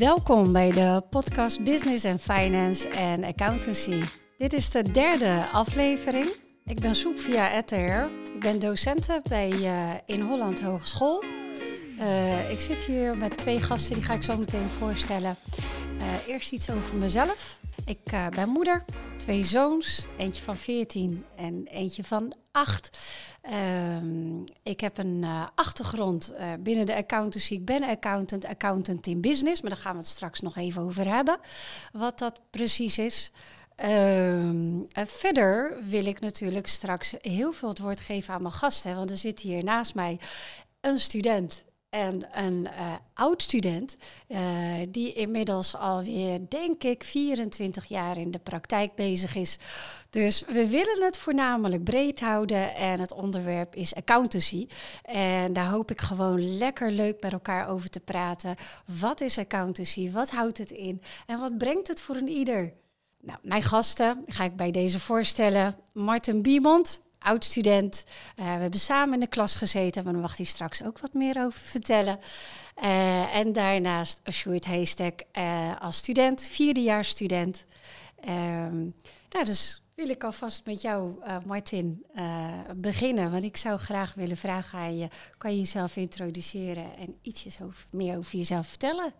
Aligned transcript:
Welkom 0.00 0.52
bij 0.52 0.70
de 0.70 1.02
podcast 1.10 1.64
Business 1.64 2.04
and 2.04 2.20
Finance 2.20 2.88
en 2.88 3.24
Accountancy. 3.24 4.02
Dit 4.38 4.52
is 4.52 4.70
de 4.70 4.82
derde 4.82 5.46
aflevering. 5.52 6.26
Ik 6.64 6.80
ben 6.80 6.94
Sophia 6.94 7.52
Etter. 7.52 8.10
Ik 8.34 8.40
ben 8.40 8.58
docenten 8.58 9.22
bij 9.28 9.50
uh, 9.50 9.90
In 10.06 10.20
Holland 10.20 10.60
Hogeschool. 10.60 11.24
Uh, 11.98 12.50
ik 12.50 12.60
zit 12.60 12.84
hier 12.84 13.18
met 13.18 13.38
twee 13.38 13.60
gasten, 13.60 13.94
die 13.94 14.04
ga 14.04 14.14
ik 14.14 14.22
zo 14.22 14.36
meteen 14.36 14.68
voorstellen. 14.68 15.36
Uh, 15.98 16.28
eerst 16.28 16.52
iets 16.52 16.70
over 16.70 16.98
mezelf. 16.98 17.58
Ik 17.90 18.30
ben 18.34 18.48
moeder, 18.48 18.84
twee 19.16 19.42
zoons, 19.42 20.06
eentje 20.16 20.42
van 20.42 20.56
14 20.56 21.24
en 21.36 21.66
eentje 21.66 22.04
van 22.04 22.34
8. 22.52 22.98
Um, 24.02 24.44
ik 24.62 24.80
heb 24.80 24.98
een 24.98 25.22
uh, 25.22 25.46
achtergrond 25.54 26.32
uh, 26.32 26.52
binnen 26.60 26.86
de 26.86 26.96
accountancy. 26.96 27.52
Ik 27.52 27.64
ben 27.64 27.82
accountant, 27.82 28.44
accountant 28.44 29.06
in 29.06 29.20
business, 29.20 29.60
maar 29.60 29.70
daar 29.70 29.80
gaan 29.80 29.92
we 29.92 29.98
het 29.98 30.08
straks 30.08 30.40
nog 30.40 30.56
even 30.56 30.82
over 30.82 31.14
hebben. 31.14 31.38
Wat 31.92 32.18
dat 32.18 32.40
precies 32.50 32.98
is. 32.98 33.32
Um, 33.84 34.86
verder 34.92 35.78
wil 35.88 36.06
ik 36.06 36.20
natuurlijk 36.20 36.66
straks 36.66 37.14
heel 37.20 37.52
veel 37.52 37.68
het 37.68 37.78
woord 37.78 38.00
geven 38.00 38.34
aan 38.34 38.42
mijn 38.42 38.54
gasten. 38.54 38.96
Want 38.96 39.10
er 39.10 39.16
zit 39.16 39.40
hier 39.40 39.64
naast 39.64 39.94
mij 39.94 40.18
een 40.80 40.98
student 40.98 41.64
en 41.90 42.38
een 42.44 42.62
uh, 42.64 42.92
oud-student, 43.14 43.96
uh, 44.28 44.38
die 44.88 45.12
inmiddels 45.12 45.76
alweer, 45.76 46.40
denk 46.48 46.82
ik, 46.82 47.04
24 47.04 47.84
jaar 47.84 48.18
in 48.18 48.30
de 48.30 48.38
praktijk 48.38 48.94
bezig 48.94 49.34
is. 49.34 49.58
Dus 50.10 50.44
we 50.46 50.68
willen 50.68 51.02
het 51.02 51.18
voornamelijk 51.18 51.84
breed 51.84 52.20
houden 52.20 52.74
en 52.74 53.00
het 53.00 53.12
onderwerp 53.12 53.74
is 53.74 53.94
accountancy. 53.94 54.66
En 55.02 55.52
daar 55.52 55.68
hoop 55.68 55.90
ik 55.90 56.00
gewoon 56.00 56.56
lekker 56.58 56.90
leuk 56.90 57.22
met 57.22 57.32
elkaar 57.32 57.68
over 57.68 57.90
te 57.90 58.00
praten. 58.00 58.56
Wat 59.00 59.20
is 59.20 59.38
accountancy? 59.38 60.10
Wat 60.10 60.30
houdt 60.30 60.58
het 60.58 60.70
in? 60.70 61.02
En 61.26 61.38
wat 61.38 61.58
brengt 61.58 61.88
het 61.88 62.00
voor 62.00 62.16
een 62.16 62.28
ieder? 62.28 62.72
Nou, 63.20 63.38
mijn 63.42 63.62
gasten 63.62 64.24
ga 64.26 64.44
ik 64.44 64.56
bij 64.56 64.70
deze 64.70 65.00
voorstellen. 65.00 65.76
Martin 65.92 66.42
Biemond, 66.42 67.02
oud-student. 67.20 68.04
Uh, 68.36 68.44
we 68.44 68.60
hebben 68.60 68.80
samen 68.80 69.14
in 69.14 69.20
de 69.20 69.26
klas 69.26 69.56
gezeten, 69.56 70.04
maar 70.04 70.12
daar 70.12 70.22
mag 70.22 70.36
hij 70.36 70.46
straks 70.46 70.82
ook 70.82 70.98
wat 70.98 71.12
meer 71.12 71.44
over 71.44 71.60
vertellen. 71.60 72.18
Uh, 72.82 73.36
en 73.36 73.52
daarnaast 73.52 74.20
Sjoerd 74.30 74.64
Heestek 74.64 75.24
uh, 75.38 75.80
als 75.80 75.96
student, 75.96 76.42
vierde 76.42 76.82
jaar 76.82 77.04
student. 77.04 77.66
Um, 78.28 78.94
nou, 79.30 79.44
dus 79.44 79.82
wil 79.94 80.08
ik 80.08 80.24
alvast 80.24 80.66
met 80.66 80.80
jou, 80.80 81.14
Martin, 81.46 82.04
beginnen. 82.76 83.30
Want 83.30 83.44
ik 83.44 83.56
zou 83.56 83.78
graag 83.78 84.14
willen 84.14 84.36
vragen 84.36 84.78
aan 84.78 84.98
je, 84.98 85.08
kan 85.38 85.50
je 85.50 85.58
jezelf 85.58 85.96
introduceren 85.96 86.96
en 86.96 87.18
ietsjes 87.22 87.62
over, 87.62 87.84
meer 87.90 88.16
over 88.16 88.36
jezelf 88.36 88.66
vertellen? 88.66 89.12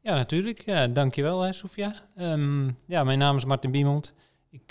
Ja, 0.00 0.14
natuurlijk. 0.14 0.64
Ja, 0.64 0.86
dankjewel, 0.86 1.52
Sofia. 1.52 1.94
Um, 2.16 2.78
ja, 2.86 3.04
mijn 3.04 3.18
naam 3.18 3.36
is 3.36 3.44
Martin 3.44 3.70
Biemond. 3.70 4.12
Ik 4.50 4.66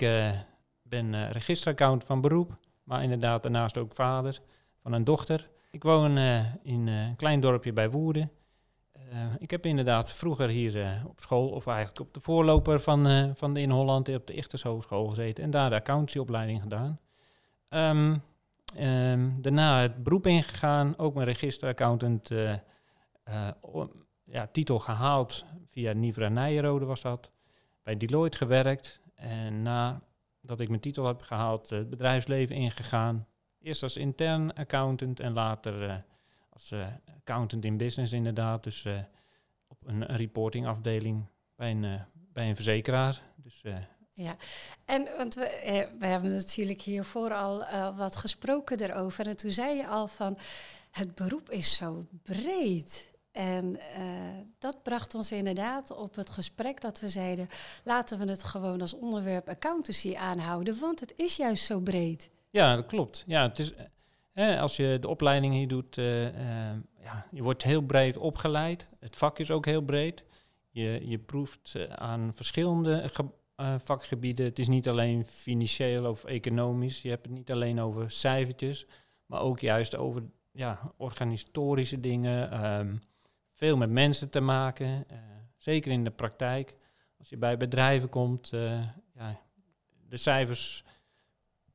ben 0.83 1.13
uh, 1.13 1.29
registeraccount 1.31 2.03
van 2.03 2.21
beroep, 2.21 2.57
maar 2.89 3.03
inderdaad 3.03 3.43
daarnaast 3.43 3.77
ook 3.77 3.93
vader 3.93 4.39
van 4.81 4.93
een 4.93 5.03
dochter. 5.03 5.49
Ik 5.71 5.83
woon 5.83 6.17
uh, 6.17 6.53
in 6.63 6.87
uh, 6.87 7.07
een 7.07 7.15
klein 7.15 7.39
dorpje 7.39 7.73
bij 7.73 7.89
Woerden. 7.89 8.31
ik 9.39 9.51
heb 9.51 9.65
inderdaad 9.65 10.13
vroeger 10.13 10.47
hier 10.47 11.01
op 11.07 11.19
school, 11.19 11.49
of 11.49 11.67
eigenlijk 11.67 11.99
op 11.99 12.13
de 12.13 12.19
voorloper 12.19 12.79
van, 12.79 13.31
van 13.35 13.53
de 13.53 13.61
in 13.61 13.69
Holland, 13.69 14.09
op 14.09 14.27
de 14.27 14.33
Ichters 14.33 14.63
Hogeschool 14.63 15.07
gezeten 15.07 15.43
en 15.43 15.49
daar 15.49 15.69
de 15.69 15.75
accountancyopleiding 15.75 16.61
gedaan. 16.61 16.99
Um, 17.69 18.21
um, 18.79 19.41
daarna 19.41 19.81
het 19.81 20.03
beroep 20.03 20.27
ingegaan, 20.27 20.97
ook 20.97 21.13
mijn 21.13 21.27
registeraccountant 21.27 22.31
ja, 24.23 24.47
titel 24.51 24.79
gehaald 24.79 25.45
via 25.71 25.93
Nivra 25.93 26.29
Nijenrode 26.29 26.85
was 26.85 27.01
dat. 27.01 27.31
Bij 27.83 27.97
Deloitte 27.97 28.37
gewerkt 28.37 29.01
en 29.15 29.61
na 29.61 30.01
dat 30.49 30.59
ik 30.59 30.69
mijn 30.69 30.81
titel 30.81 31.05
heb 31.05 31.21
gehaald, 31.21 31.69
het 31.69 31.89
bedrijfsleven 31.89 32.55
ingegaan. 32.55 33.27
Eerst 33.61 33.83
als 33.83 33.97
intern 33.97 34.53
accountant 34.53 35.19
en 35.19 35.33
later 35.33 35.83
uh, 35.83 35.97
als 36.49 36.71
uh, 36.71 36.87
accountant 37.17 37.65
in 37.65 37.77
business 37.77 38.13
inderdaad. 38.13 38.63
Dus 38.63 38.85
op 39.67 39.77
een, 39.85 40.05
reportingafdeling 40.05 41.25
bij 41.55 41.71
een, 41.71 42.01
bij 42.33 42.49
een 42.49 42.55
verzekeraar. 42.55 43.21
Dus, 43.35 43.63
ja, 44.13 44.33
en 44.85 45.07
want 45.17 45.33
we, 45.35 45.87
we 45.99 46.05
hebben 46.05 46.31
natuurlijk 46.31 46.81
hiervoor 46.81 47.33
al 47.33 47.65
wat 47.95 48.15
gesproken 48.15 48.79
erover. 48.79 49.27
En 49.27 49.37
toen 49.37 49.51
zei 49.51 49.77
je 49.77 49.87
al 49.87 50.07
van, 50.07 50.37
het 50.91 51.15
beroep 51.15 51.49
is 51.49 51.73
zo 51.73 52.05
breed. 52.23 53.11
En 53.31 53.65
uh, 53.65 53.79
dat 54.57 54.83
bracht 54.83 55.15
ons 55.15 55.31
inderdaad 55.31 55.91
op 55.91 56.15
het 56.15 56.29
gesprek 56.29 56.81
dat 56.81 56.99
we 56.99 57.09
zeiden: 57.09 57.47
laten 57.83 58.19
we 58.19 58.29
het 58.29 58.43
gewoon 58.43 58.81
als 58.81 58.93
onderwerp 58.93 59.49
accountancy 59.49 60.15
aanhouden, 60.15 60.79
want 60.79 60.99
het 60.99 61.13
is 61.15 61.35
juist 61.35 61.65
zo 61.65 61.79
breed. 61.79 62.31
Ja, 62.49 62.75
dat 62.75 62.85
klopt. 62.85 63.23
Ja, 63.27 63.47
het 63.47 63.59
is, 63.59 63.73
eh, 64.33 64.61
als 64.61 64.75
je 64.75 64.97
de 65.01 65.07
opleiding 65.07 65.53
hier 65.53 65.67
doet, 65.67 65.97
uh, 65.97 66.23
ja, 67.03 67.27
je 67.31 67.43
wordt 67.43 67.63
heel 67.63 67.81
breed 67.81 68.17
opgeleid. 68.17 68.87
Het 68.99 69.15
vak 69.15 69.39
is 69.39 69.51
ook 69.51 69.65
heel 69.65 69.81
breed. 69.81 70.23
Je, 70.69 71.07
je 71.07 71.19
proeft 71.19 71.75
aan 71.95 72.31
verschillende 72.35 73.09
vakgebieden. 73.77 74.45
Het 74.45 74.59
is 74.59 74.67
niet 74.67 74.89
alleen 74.89 75.25
financieel 75.25 76.05
of 76.05 76.23
economisch. 76.23 77.01
Je 77.01 77.09
hebt 77.09 77.25
het 77.25 77.35
niet 77.35 77.51
alleen 77.51 77.79
over 77.79 78.11
cijfertjes, 78.11 78.85
maar 79.25 79.41
ook 79.41 79.59
juist 79.59 79.95
over 79.95 80.23
ja, 80.51 80.93
organisatorische 80.97 81.99
dingen. 81.99 82.65
Um, 82.79 83.01
veel 83.59 83.77
met 83.77 83.89
mensen 83.89 84.29
te 84.29 84.39
maken, 84.39 84.87
uh, 84.87 85.17
zeker 85.57 85.91
in 85.91 86.03
de 86.03 86.11
praktijk. 86.11 86.75
Als 87.19 87.29
je 87.29 87.37
bij 87.37 87.57
bedrijven 87.57 88.09
komt, 88.09 88.51
uh, 88.53 88.81
ja, 89.15 89.39
de 90.07 90.17
cijfers 90.17 90.83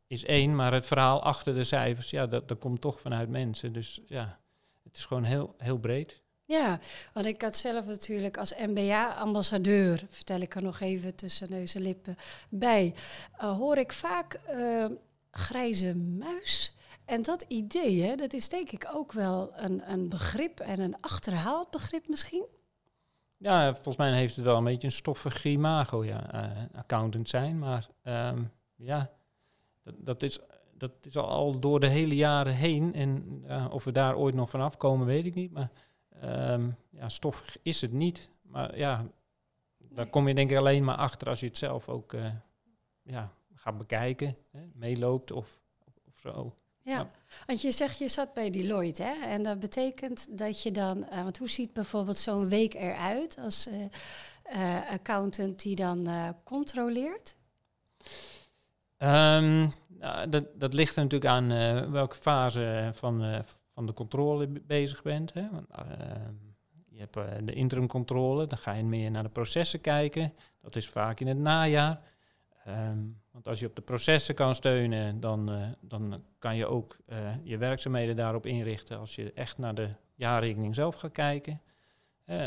is 0.07 0.25
één, 0.25 0.55
maar 0.55 0.73
het 0.73 0.87
verhaal 0.87 1.23
achter 1.23 1.55
de 1.55 1.65
cijfers, 1.65 2.11
ja, 2.11 2.27
dat, 2.27 2.49
dat 2.49 2.59
komt 2.59 2.81
toch 2.81 3.01
vanuit 3.01 3.29
mensen. 3.29 3.73
Dus 3.73 4.01
ja, 4.07 4.39
het 4.83 4.97
is 4.97 5.05
gewoon 5.05 5.25
heel, 5.25 5.55
heel 5.59 5.79
breed. 5.79 6.23
Ja, 6.45 6.79
want 7.13 7.27
ik 7.27 7.43
had 7.43 7.57
zelf 7.57 7.87
natuurlijk 7.87 8.37
als 8.37 8.55
MBA-ambassadeur, 8.55 10.05
vertel 10.09 10.41
ik 10.41 10.55
er 10.55 10.63
nog 10.63 10.81
even 10.81 11.15
tussen 11.15 11.51
neus 11.51 11.75
en 11.75 11.83
lippen 11.83 12.17
bij, 12.49 12.95
uh, 13.37 13.57
hoor 13.57 13.77
ik 13.77 13.93
vaak 13.93 14.41
grijze 15.31 15.95
muis. 15.95 16.75
En 17.05 17.23
dat 17.23 17.45
idee, 17.49 18.03
hè, 18.03 18.15
dat 18.15 18.33
is 18.33 18.49
denk 18.49 18.71
ik 18.71 18.91
ook 18.93 19.13
wel 19.13 19.51
een, 19.55 19.91
een 19.91 20.09
begrip 20.09 20.61
en 20.61 20.81
een 20.81 21.01
achterhaald 21.01 21.71
begrip 21.71 22.09
misschien. 22.09 22.47
Ja, 23.37 23.73
volgens 23.73 23.97
mij 23.97 24.13
heeft 24.13 24.37
het 24.37 24.45
wel 24.45 24.57
een 24.57 24.65
beetje 24.65 24.87
een 24.87 24.93
stoffig 24.93 25.45
imago, 25.45 26.05
ja, 26.05 26.35
uh, 26.35 26.79
accountant 26.79 27.29
zijn. 27.29 27.59
Maar 27.59 27.89
um, 28.03 28.53
ja, 28.75 29.11
dat, 29.83 29.95
dat, 29.99 30.23
is, 30.23 30.39
dat 30.73 30.93
is 31.03 31.17
al 31.17 31.61
door 31.61 31.81
de 31.81 31.89
hele 31.89 32.17
jaren 32.17 32.55
heen. 32.55 32.95
En 32.95 33.43
uh, 33.47 33.67
of 33.71 33.85
we 33.85 33.93
daar 33.93 34.17
ooit 34.17 34.35
nog 34.35 34.51
vanaf 34.51 34.77
komen, 34.77 35.07
weet 35.07 35.27
ik 35.27 35.35
niet. 35.35 35.53
Maar 35.53 35.71
um, 36.53 36.77
ja, 36.91 37.09
stoffig 37.09 37.57
is 37.63 37.81
het 37.81 37.93
niet. 37.93 38.31
Maar 38.43 38.79
ja, 38.79 39.07
daar 39.79 40.07
kom 40.07 40.29
je 40.29 40.35
denk 40.35 40.51
ik 40.51 40.57
alleen 40.57 40.85
maar 40.85 40.97
achter 40.97 41.29
als 41.29 41.41
je 41.41 41.47
het 41.47 41.57
zelf 41.57 41.89
ook 41.89 42.13
uh, 42.13 42.27
ja, 43.03 43.29
gaat 43.55 43.79
bekijken, 43.79 44.37
hè, 44.51 44.61
meeloopt 44.73 45.33
of, 45.33 45.61
of 46.07 46.19
zo. 46.19 46.55
Ja, 46.85 47.11
want 47.47 47.61
je 47.61 47.71
zegt 47.71 47.99
je 47.99 48.09
zat 48.09 48.35
bij 48.35 48.51
Deloitte, 48.51 49.03
hè? 49.03 49.27
En 49.27 49.43
dat 49.43 49.61
betekent 49.61 50.39
dat 50.39 50.63
je 50.63 50.71
dan, 50.73 50.99
uh, 50.99 51.23
want 51.23 51.39
hoe 51.39 51.49
ziet 51.49 51.73
bijvoorbeeld 51.73 52.19
zo'n 52.19 52.49
week 52.49 52.75
eruit 52.75 53.39
als 53.39 53.67
uh, 53.67 53.75
uh, 54.55 54.91
accountant 54.91 55.63
die 55.63 55.77
dan 55.77 56.09
controleert? 56.43 57.37
Um, 58.99 59.73
nou, 59.89 60.29
dat, 60.29 60.45
dat 60.55 60.75
ligt 60.75 60.97
er 60.97 61.03
natuurlijk 61.03 61.31
aan 61.31 61.49
welke 61.91 62.17
fase 62.17 62.91
van, 62.95 63.45
van 63.73 63.87
de 63.87 63.93
controle 63.93 64.47
bezig 64.47 65.03
bent. 65.03 65.33
Hè? 65.33 65.51
Want, 65.51 65.71
ehm, 65.71 66.35
je 66.89 66.99
hebt 66.99 67.47
de 67.47 67.53
interim 67.53 67.87
controle, 67.87 68.47
dan 68.47 68.59
ga 68.59 68.73
je 68.73 68.85
meer 68.85 69.11
naar 69.11 69.23
de 69.23 69.29
processen 69.29 69.81
kijken. 69.81 70.33
Dat 70.61 70.77
is 70.77 70.89
vaak 70.89 71.21
in 71.21 71.27
het 71.27 71.39
najaar. 71.39 72.01
Um, 72.69 73.23
want 73.35 73.49
als 73.49 73.61
je 73.61 73.67
op 73.67 73.77
de 73.77 73.83
processen 73.83 74.35
kan 74.35 74.55
steunen, 74.55 75.21
dan, 75.21 75.53
uh, 75.53 75.67
dan 75.81 76.23
kan 76.39 76.57
je 76.57 76.67
ook 76.67 76.97
uh, 77.07 77.35
je 77.43 77.59
werkzaamheden 77.59 78.17
daarop 78.17 78.47
inrichten 78.47 78.99
als 78.99 79.15
je 79.15 79.33
echt 79.33 79.59
naar 79.59 79.75
de 79.75 79.89
jaarrekening 80.15 80.75
zelf 80.75 80.95
gaat 80.95 81.13
kijken. 81.13 81.61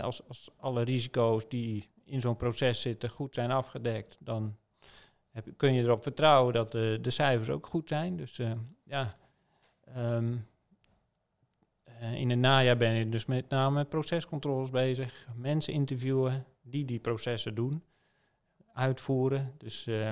Als, 0.02 0.28
als 0.28 0.50
alle 0.58 0.84
risico's 0.84 1.50
die 1.50 1.90
in 2.04 2.22
zo'n 2.22 2.36
proces 2.36 2.82
zitten 2.82 3.10
goed 3.10 3.34
zijn 3.34 3.52
afgedekt, 3.52 4.18
dan 4.20 4.58
heb, 5.32 5.48
kun 5.58 5.74
je 5.74 5.84
erop 5.84 6.04
vertrouwen 6.04 6.54
dat 6.54 6.72
de, 6.72 6.98
de 7.02 7.10
cijfers 7.10 7.50
ook 7.50 7.68
goed 7.68 7.88
zijn. 7.88 8.18
Dus 8.18 8.42
ja, 8.84 9.18
um, 9.98 10.48
in 12.14 12.30
het 12.30 12.40
najaar 12.40 12.78
ben 12.78 12.94
je 12.94 13.10
dus 13.10 13.26
met 13.26 13.50
name 13.50 13.86
procescontroles 13.86 14.70
bezig, 14.70 15.28
mensen 15.36 15.74
interviewen 15.74 16.46
die 16.62 16.86
die 16.86 17.00
processen 17.00 17.56
doen 17.56 17.84
uitvoeren. 18.78 19.54
Dus 19.58 19.86
uh, 19.86 20.10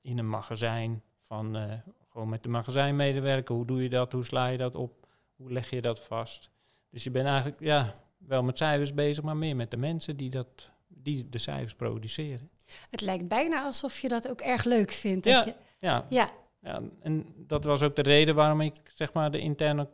in 0.00 0.18
een 0.18 0.28
magazijn, 0.28 1.02
van, 1.26 1.56
uh, 1.56 1.72
gewoon 2.10 2.28
met 2.28 2.42
de 2.42 2.48
magazijnmedewerker, 2.48 3.54
hoe 3.54 3.66
doe 3.66 3.82
je 3.82 3.88
dat, 3.88 4.12
hoe 4.12 4.24
sla 4.24 4.46
je 4.46 4.58
dat 4.58 4.74
op, 4.74 5.06
hoe 5.36 5.52
leg 5.52 5.70
je 5.70 5.80
dat 5.80 6.00
vast. 6.00 6.50
Dus 6.90 7.04
je 7.04 7.10
bent 7.10 7.26
eigenlijk 7.26 7.60
ja, 7.60 7.94
wel 8.18 8.42
met 8.42 8.58
cijfers 8.58 8.94
bezig, 8.94 9.24
maar 9.24 9.36
meer 9.36 9.56
met 9.56 9.70
de 9.70 9.76
mensen 9.76 10.16
die, 10.16 10.30
dat, 10.30 10.70
die 10.88 11.28
de 11.28 11.38
cijfers 11.38 11.74
produceren. 11.74 12.50
Het 12.90 13.00
lijkt 13.00 13.28
bijna 13.28 13.62
alsof 13.64 13.98
je 13.98 14.08
dat 14.08 14.28
ook 14.28 14.40
erg 14.40 14.64
leuk 14.64 14.92
vindt. 14.92 15.24
Ja, 15.24 15.44
je, 15.44 15.54
Ja, 15.78 16.06
ja, 16.08 16.30
ja, 16.60 16.82
en 17.00 17.26
dat 17.36 17.64
was 17.64 17.82
ook 17.82 17.96
de 17.96 18.02
reden 18.02 18.34
waarom 18.34 18.60
ik 18.60 18.80
zeg 18.94 19.12
maar 19.12 19.30
de 19.30 19.38
interne 19.38 19.88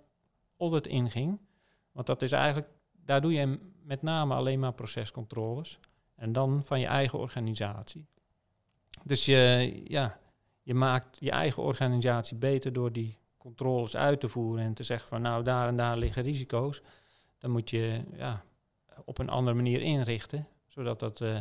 audit 0.57 0.87
inging. 0.87 1.39
Want 1.93 2.07
dat 2.07 2.23
is 2.23 2.33
eigenlijk, 2.33 2.69
daar 3.05 3.21
doe 3.21 3.33
je 3.33 3.59
met 3.83 4.03
name 4.03 4.35
alleen 4.35 4.59
maar 4.59 4.73
procescontroles. 4.73 5.79
En 6.21 6.33
dan 6.33 6.63
van 6.65 6.81
je 6.81 6.87
eigen 6.87 7.19
organisatie. 7.19 8.07
Dus 9.05 9.25
je, 9.25 9.81
ja, 9.85 10.19
je 10.63 10.75
maakt 10.75 11.17
je 11.21 11.31
eigen 11.31 11.63
organisatie 11.63 12.37
beter 12.37 12.73
door 12.73 12.93
die 12.93 13.19
controles 13.37 13.97
uit 13.97 14.21
te 14.21 14.29
voeren 14.29 14.65
en 14.65 14.75
te 14.75 14.83
zeggen 14.83 15.09
van 15.09 15.23
nou 15.23 15.45
daar 15.45 15.69
en 15.69 15.77
daar 15.77 15.97
liggen 15.97 16.23
risico's. 16.23 16.83
Dan 17.39 17.51
moet 17.51 17.71
je 17.71 18.01
ja, 18.17 18.43
op 19.05 19.19
een 19.19 19.29
andere 19.29 19.57
manier 19.57 19.81
inrichten, 19.81 20.47
zodat 20.67 20.99
dat, 20.99 21.21
eh, 21.21 21.39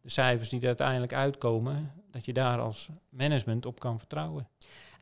de 0.00 0.10
cijfers 0.10 0.48
die 0.48 0.60
er 0.60 0.66
uiteindelijk 0.66 1.12
uitkomen, 1.12 1.92
dat 2.10 2.24
je 2.24 2.32
daar 2.32 2.60
als 2.60 2.88
management 3.08 3.66
op 3.66 3.80
kan 3.80 3.98
vertrouwen. 3.98 4.48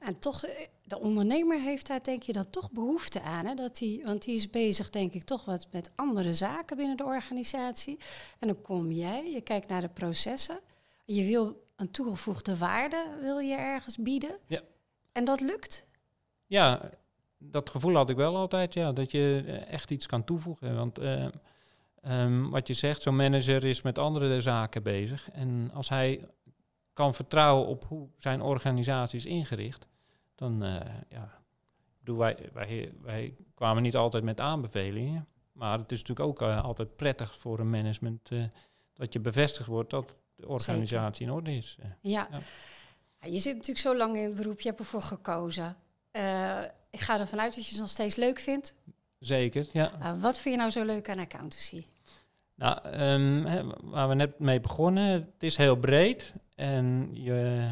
En 0.00 0.19
toch, 0.19 0.44
eh, 0.44 0.67
de 0.85 0.99
ondernemer 0.99 1.61
heeft 1.61 1.87
daar 1.87 2.02
denk 2.02 2.23
je 2.23 2.32
dan 2.32 2.50
toch 2.50 2.70
behoefte 2.70 3.20
aan. 3.20 3.47
Hè? 3.47 3.55
Dat 3.55 3.79
die, 3.79 4.05
want 4.05 4.25
die 4.25 4.35
is 4.35 4.50
bezig 4.50 4.91
denk 4.91 5.12
ik 5.12 5.23
toch 5.23 5.44
wat 5.44 5.67
met 5.70 5.91
andere 5.94 6.35
zaken 6.35 6.76
binnen 6.76 6.97
de 6.97 7.05
organisatie. 7.05 7.99
En 8.38 8.49
dan 8.49 8.62
kom 8.62 8.91
jij, 8.93 9.31
je 9.31 9.41
kijkt 9.41 9.69
naar 9.69 9.81
de 9.81 9.88
processen. 9.88 10.61
Je 11.05 11.25
wil 11.25 11.64
een 11.76 11.91
toegevoegde 11.91 12.56
waarde, 12.56 13.05
wil 13.20 13.38
je 13.38 13.55
ergens 13.55 13.97
bieden. 13.97 14.38
Ja. 14.47 14.61
En 15.12 15.25
dat 15.25 15.41
lukt. 15.41 15.87
Ja, 16.47 16.91
dat 17.38 17.70
gevoel 17.70 17.94
had 17.94 18.11
ik 18.11 18.17
wel 18.17 18.37
altijd, 18.37 18.75
ja, 18.75 18.93
dat 18.93 19.11
je 19.11 19.43
eh, 19.47 19.73
echt 19.73 19.91
iets 19.91 20.06
kan 20.06 20.25
toevoegen. 20.25 20.76
Want 20.76 20.99
eh, 20.99 21.26
ehm, 22.02 22.49
wat 22.49 22.67
je 22.67 22.75
zegt, 22.75 23.02
zo'n 23.02 23.17
manager 23.17 23.64
is 23.64 23.82
met 23.82 23.99
andere 23.99 24.41
zaken 24.41 24.82
bezig. 24.82 25.31
En 25.31 25.70
als 25.75 25.88
hij 25.88 26.25
kan 27.00 27.14
vertrouwen 27.14 27.67
op 27.67 27.85
hoe 27.85 28.08
zijn 28.17 28.43
organisatie 28.43 29.19
is 29.19 29.26
ingericht, 29.26 29.87
dan, 30.35 30.62
eh, 30.62 30.81
ja, 31.08 31.43
bedoel, 31.99 32.17
wij, 32.17 32.49
wij, 32.52 32.93
wij 33.02 33.35
kwamen 33.55 33.82
niet 33.82 33.97
altijd 33.97 34.25
met 34.25 34.41
aanbevelingen. 34.41 35.26
Maar 35.52 35.79
het 35.79 35.93
is 35.93 35.99
natuurlijk 36.02 36.29
ook 36.29 36.49
eh, 36.49 36.64
altijd 36.64 36.97
prettig 36.97 37.35
voor 37.35 37.58
een 37.58 37.70
management 37.70 38.31
eh, 38.31 38.44
dat 38.93 39.12
je 39.12 39.20
bevestigd 39.20 39.69
wordt 39.69 39.91
dat 39.91 40.14
de 40.35 40.49
organisatie 40.49 41.26
in 41.26 41.32
orde 41.32 41.56
is. 41.56 41.76
Ja. 42.00 42.29
Ja. 42.31 42.41
Je 43.31 43.38
zit 43.38 43.52
natuurlijk 43.52 43.79
zo 43.79 43.97
lang 43.97 44.17
in 44.17 44.25
het 44.25 44.35
beroep, 44.35 44.61
je 44.61 44.69
hebt 44.69 44.81
ervoor 44.81 45.02
gekozen. 45.02 45.76
Ik 46.91 47.00
ga 47.00 47.19
ervan 47.19 47.41
uit 47.41 47.55
dat 47.55 47.64
je 47.64 47.70
het 47.70 47.81
nog 47.81 47.91
steeds 47.91 48.17
leuk 48.17 48.38
vindt. 48.38 48.75
zeker, 49.19 49.69
ja. 49.73 49.93
Uh, 49.99 50.23
wat 50.23 50.38
vind 50.38 50.55
je 50.55 50.61
nou 50.61 50.70
zo 50.70 50.85
leuk 50.85 51.08
aan 51.08 51.19
accountancy? 51.19 51.85
Nou, 52.60 52.78
ehm, 52.82 53.66
waar 53.82 54.08
we 54.08 54.14
net 54.14 54.38
mee 54.38 54.60
begonnen, 54.60 55.10
het 55.10 55.42
is 55.42 55.56
heel 55.56 55.76
breed 55.76 56.34
en 56.54 57.10
je, 57.12 57.70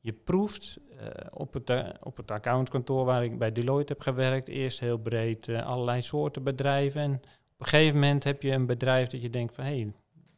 je 0.00 0.12
proeft 0.12 0.78
eh, 0.98 1.06
op, 1.30 1.52
het, 1.52 1.70
eh, 1.70 1.88
op 2.02 2.16
het 2.16 2.30
accountskantoor 2.30 3.04
waar 3.04 3.24
ik 3.24 3.38
bij 3.38 3.52
Deloitte 3.52 3.92
heb 3.92 4.02
gewerkt, 4.02 4.48
eerst 4.48 4.80
heel 4.80 4.98
breed 4.98 5.48
eh, 5.48 5.66
allerlei 5.66 6.02
soorten 6.02 6.42
bedrijven. 6.42 7.00
En 7.00 7.14
op 7.14 7.20
een 7.58 7.66
gegeven 7.66 7.94
moment 7.94 8.24
heb 8.24 8.42
je 8.42 8.52
een 8.52 8.66
bedrijf 8.66 9.08
dat 9.08 9.22
je 9.22 9.30
denkt 9.30 9.54
van 9.54 9.64
hé, 9.64 9.80
hey, 9.80 9.92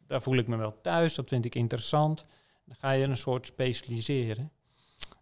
daar 0.07 0.21
voel 0.21 0.37
ik 0.37 0.47
me 0.47 0.57
wel 0.57 0.81
thuis, 0.81 1.15
dat 1.15 1.29
vind 1.29 1.45
ik 1.45 1.55
interessant. 1.55 2.25
Dan 2.65 2.75
ga 2.75 2.91
je 2.91 3.05
een 3.05 3.17
soort 3.17 3.45
specialiseren. 3.45 4.51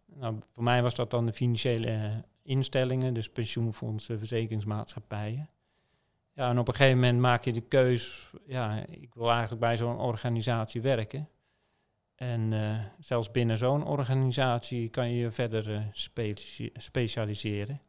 Nou, 0.06 0.36
voor 0.54 0.64
mij 0.64 0.82
was 0.82 0.96
dat 0.96 1.12
dan 1.12 1.26
de 1.26 1.34
financiële 1.34 2.24
instellingen, 2.44 3.14
dus 3.14 3.30
pensioenfondsen, 3.30 4.18
verzekeringsmaatschappijen. 4.18 5.50
Ja, 6.40 6.50
en 6.50 6.60
op 6.60 6.68
een 6.68 6.74
gegeven 6.74 7.00
moment 7.00 7.20
maak 7.20 7.44
je 7.44 7.54
de 7.54 7.62
keus, 7.62 8.34
ja, 8.46 8.86
ik 8.90 9.14
wil 9.14 9.30
eigenlijk 9.30 9.62
bij 9.62 9.78
zo'n 9.78 10.00
organisatie 10.00 10.82
werken. 10.82 11.30
En 12.16 12.54
eh, 12.54 12.80
zelfs 13.00 13.32
binnen 13.32 13.58
zo'n 13.58 13.86
organisatie 13.86 14.90
kan 14.90 15.10
je 15.10 15.18
je 15.18 15.32
verder 15.32 15.76
eh, 15.76 15.82
speci- 15.92 16.72
specialiseren. 16.74 17.82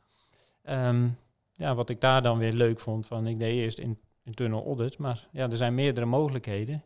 Ehm, 0.63 1.09
ja, 1.53 1.75
wat 1.75 1.89
ik 1.89 2.01
daar 2.01 2.23
dan 2.23 2.39
weer 2.39 2.53
leuk 2.53 2.81
vond, 2.81 3.07
van 3.07 3.27
ik 3.27 3.39
deed 3.39 3.53
eerst 3.53 3.79
in, 3.79 3.99
internal 4.23 4.65
audit, 4.65 4.99
maar 4.99 5.29
ja, 5.33 5.51
er 5.51 5.57
zijn 5.57 5.75
meerdere 5.75 6.07
mogelijkheden. 6.07 6.85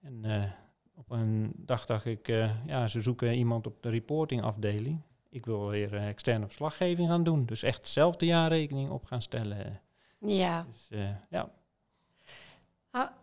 En 0.00 0.24
eh, 0.24 0.50
op 0.94 1.10
een 1.10 1.52
dag 1.56 1.86
dacht 1.86 2.04
ik, 2.04 2.26
ja, 2.66 2.86
ze 2.86 3.00
zoeken 3.00 3.34
iemand 3.34 3.66
op 3.66 3.82
de 3.82 3.90
reportingafdeling. 3.90 5.00
Ik 5.30 5.46
wil 5.46 5.68
weer 5.68 5.94
externe 5.94 6.44
verslaggeving 6.46 7.08
gaan 7.08 7.24
doen, 7.24 7.46
dus 7.46 7.62
echt 7.62 7.88
zelf 7.88 8.16
de 8.16 8.26
jaarrekening 8.26 8.90
op 8.90 9.04
gaan 9.04 9.22
stellen. 9.22 9.80
Ja. 10.20 10.66
Dus 10.70 10.88
eh, 10.90 11.10
ja, 11.30 11.50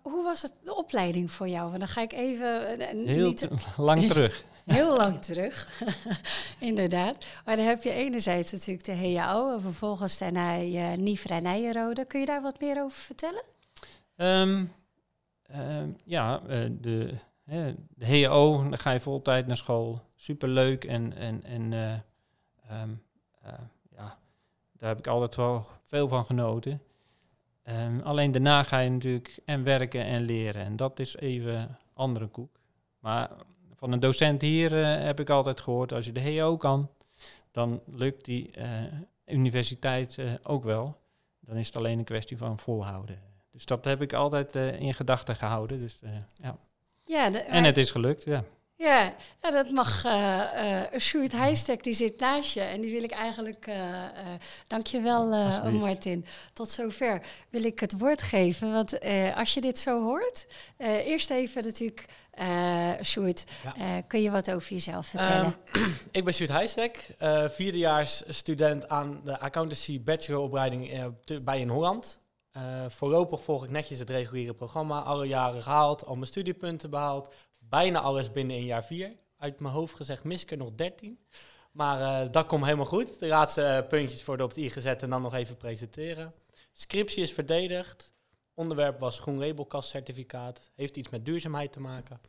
hoe 0.01 0.23
was 0.23 0.41
het 0.41 0.59
de 0.63 0.75
opleiding 0.75 1.31
voor 1.31 1.47
jou? 1.47 1.67
Want 1.67 1.79
dan 1.79 1.87
ga 1.87 2.01
ik 2.01 2.13
even 2.13 2.67
eh, 2.79 2.89
eh, 2.89 3.05
heel 3.07 3.27
niet 3.27 3.37
te- 3.37 3.49
lang 3.77 4.07
terug. 4.11 4.43
heel 4.65 4.97
lang 4.97 5.21
terug. 5.21 5.81
Inderdaad. 6.59 7.25
Maar 7.45 7.55
dan 7.55 7.65
heb 7.65 7.83
je 7.83 7.91
enerzijds 7.91 8.51
natuurlijk 8.51 8.85
de 8.85 9.17
HAO 9.17 9.53
en 9.53 9.61
vervolgens 9.61 10.17
daarna 10.17 10.53
je 10.53 10.95
Nifra 10.97 11.39
Nijenrode. 11.39 12.05
Kun 12.05 12.19
je 12.19 12.25
daar 12.25 12.41
wat 12.41 12.59
meer 12.59 12.81
over 12.83 12.97
vertellen? 13.01 13.43
Ehm, 14.15 14.65
ehm, 15.43 15.89
ja, 16.03 16.37
de, 16.37 16.77
de 16.79 17.13
dan 18.69 18.77
ga 18.77 18.91
je 18.91 18.99
vol 18.99 19.21
tijd 19.21 19.47
naar 19.47 19.57
school. 19.57 20.01
Superleuk 20.15 20.83
en, 20.83 21.17
en, 21.17 21.43
en 21.43 21.73
eh, 21.73 21.93
ehm, 22.69 22.89
eh, 23.41 23.53
daar 24.77 24.89
heb 24.89 24.97
ik 24.97 25.07
altijd 25.07 25.35
wel 25.35 25.65
veel 25.83 26.07
van 26.07 26.25
genoten. 26.25 26.81
Ehm, 27.63 27.99
alleen 27.99 28.31
daarna 28.31 28.63
ga 28.63 28.79
je 28.79 28.89
natuurlijk 28.89 29.37
en 29.45 29.63
werken 29.63 30.03
en 30.03 30.21
leren. 30.21 30.65
En 30.65 30.75
dat 30.75 30.99
is 30.99 31.15
even 31.15 31.77
andere 31.93 32.27
koek. 32.27 32.59
Maar 32.99 33.29
van 33.75 33.91
een 33.91 33.99
docent 33.99 34.41
hier 34.41 34.83
eh, 34.83 35.03
heb 35.03 35.19
ik 35.19 35.29
altijd 35.29 35.59
gehoord, 35.59 35.93
als 35.93 36.05
je 36.05 36.11
de 36.11 36.39
HO 36.39 36.57
kan, 36.57 36.89
dan 37.51 37.81
lukt 37.85 38.25
die 38.25 38.51
eh, 38.51 38.67
universiteit 39.25 40.17
eh, 40.17 40.33
ook 40.43 40.63
wel. 40.63 40.97
Dan 41.39 41.55
is 41.55 41.67
het 41.67 41.75
alleen 41.75 41.97
een 41.97 42.03
kwestie 42.03 42.37
van 42.37 42.59
volhouden. 42.59 43.19
Dus 43.51 43.65
dat 43.65 43.85
heb 43.85 44.01
ik 44.01 44.13
altijd 44.13 44.55
in 44.55 44.93
gedachten 44.93 45.35
gehouden. 45.35 45.79
Dus, 45.79 45.99
ja. 46.35 46.57
Ja, 47.05 47.29
de, 47.29 47.37
En 47.37 47.63
het 47.63 47.77
is 47.77 47.91
gelukt, 47.91 48.23
ja. 48.23 48.43
Ja, 48.77 49.13
ja, 49.41 49.51
dat 49.51 49.69
mag. 49.69 50.03
eh 50.05 50.81
Sjoerd 50.99 51.31
Heijstek, 51.31 51.83
die 51.83 51.93
zit 51.93 52.19
naast 52.19 52.53
je. 52.53 52.61
En 52.61 52.81
die 52.81 52.91
wil 52.91 53.03
ik 53.03 53.11
eigenlijk... 53.11 53.67
eh 53.67 54.03
eh 54.03 54.09
dankjewel, 54.67 55.31
eh 55.33 55.45
Alsjeblieft. 55.45 55.85
Martin. 55.85 56.25
Tot 56.53 56.71
zover 56.71 57.21
wil 57.49 57.63
ik 57.63 57.79
het 57.79 57.97
woord 57.97 58.21
geven. 58.21 58.71
Want 58.71 58.99
als 59.35 59.53
je 59.53 59.61
dit 59.61 59.79
zo 59.79 60.03
hoort... 60.03 60.47
eerst 60.77 61.29
even 61.29 61.63
natuurlijk... 61.63 62.05
Sjoerd, 63.03 63.43
Ja. 63.77 64.01
kun 64.01 64.21
je 64.21 64.31
wat 64.31 64.51
over 64.51 64.73
jezelf 64.73 65.05
vertellen? 65.07 65.55
Ehm, 65.71 65.89
ik 66.11 66.23
ben 66.23 66.33
Sjoerd 66.33 66.49
Heijstek, 66.51 67.07
vierdejaars 67.47 68.23
student 68.27 68.89
aan 68.89 69.21
de 69.23 69.39
accountancy 69.39 70.01
bacheloropleiding 70.03 71.13
bij 71.43 71.59
in 71.59 71.69
Holland. 71.69 72.21
Voorlopig 72.87 73.43
volg 73.43 73.63
ik 73.63 73.69
netjes 73.69 73.99
het 73.99 74.09
reguliere 74.09 74.53
programma, 74.53 74.99
alle 75.01 75.27
jaren 75.27 75.61
gehaald, 75.63 76.05
al 76.05 76.15
mijn 76.15 76.27
studiepunten 76.27 76.89
behaald. 76.89 77.33
Bijna 77.69 77.99
alles 77.99 78.31
binnen 78.31 78.55
in 78.55 78.65
jaar 78.65 78.85
vier. 78.85 79.15
Uit 79.37 79.59
mijn 79.59 79.73
hoofd 79.73 79.95
gezegd 79.95 80.23
mis 80.23 80.41
ik 80.41 80.51
er 80.51 80.57
nog 80.57 80.71
13. 80.71 81.19
Maar 81.71 82.23
eh, 82.23 82.31
dat 82.31 82.45
komt 82.45 82.63
helemaal 82.63 82.85
goed. 82.85 83.19
De 83.19 83.27
laatste 83.27 83.63
eh, 83.63 83.87
puntjes 83.87 84.25
worden 84.25 84.45
op 84.45 84.51
het 84.51 84.61
i 84.61 84.69
gezet 84.69 85.03
en 85.03 85.09
dan 85.09 85.21
nog 85.21 85.33
even 85.33 85.57
presenteren. 85.57 86.33
Scriptie 86.73 87.23
is 87.23 87.33
verdedigd. 87.33 88.13
Onderwerp 88.53 88.99
was 88.99 89.19
groen 89.19 89.39
labelkastcertificaat. 89.39 90.71
Heeft 90.75 90.95
iets 90.95 91.09
met 91.09 91.25
duurzaamheid 91.25 91.71
te 91.71 91.79
maken. 91.79 92.21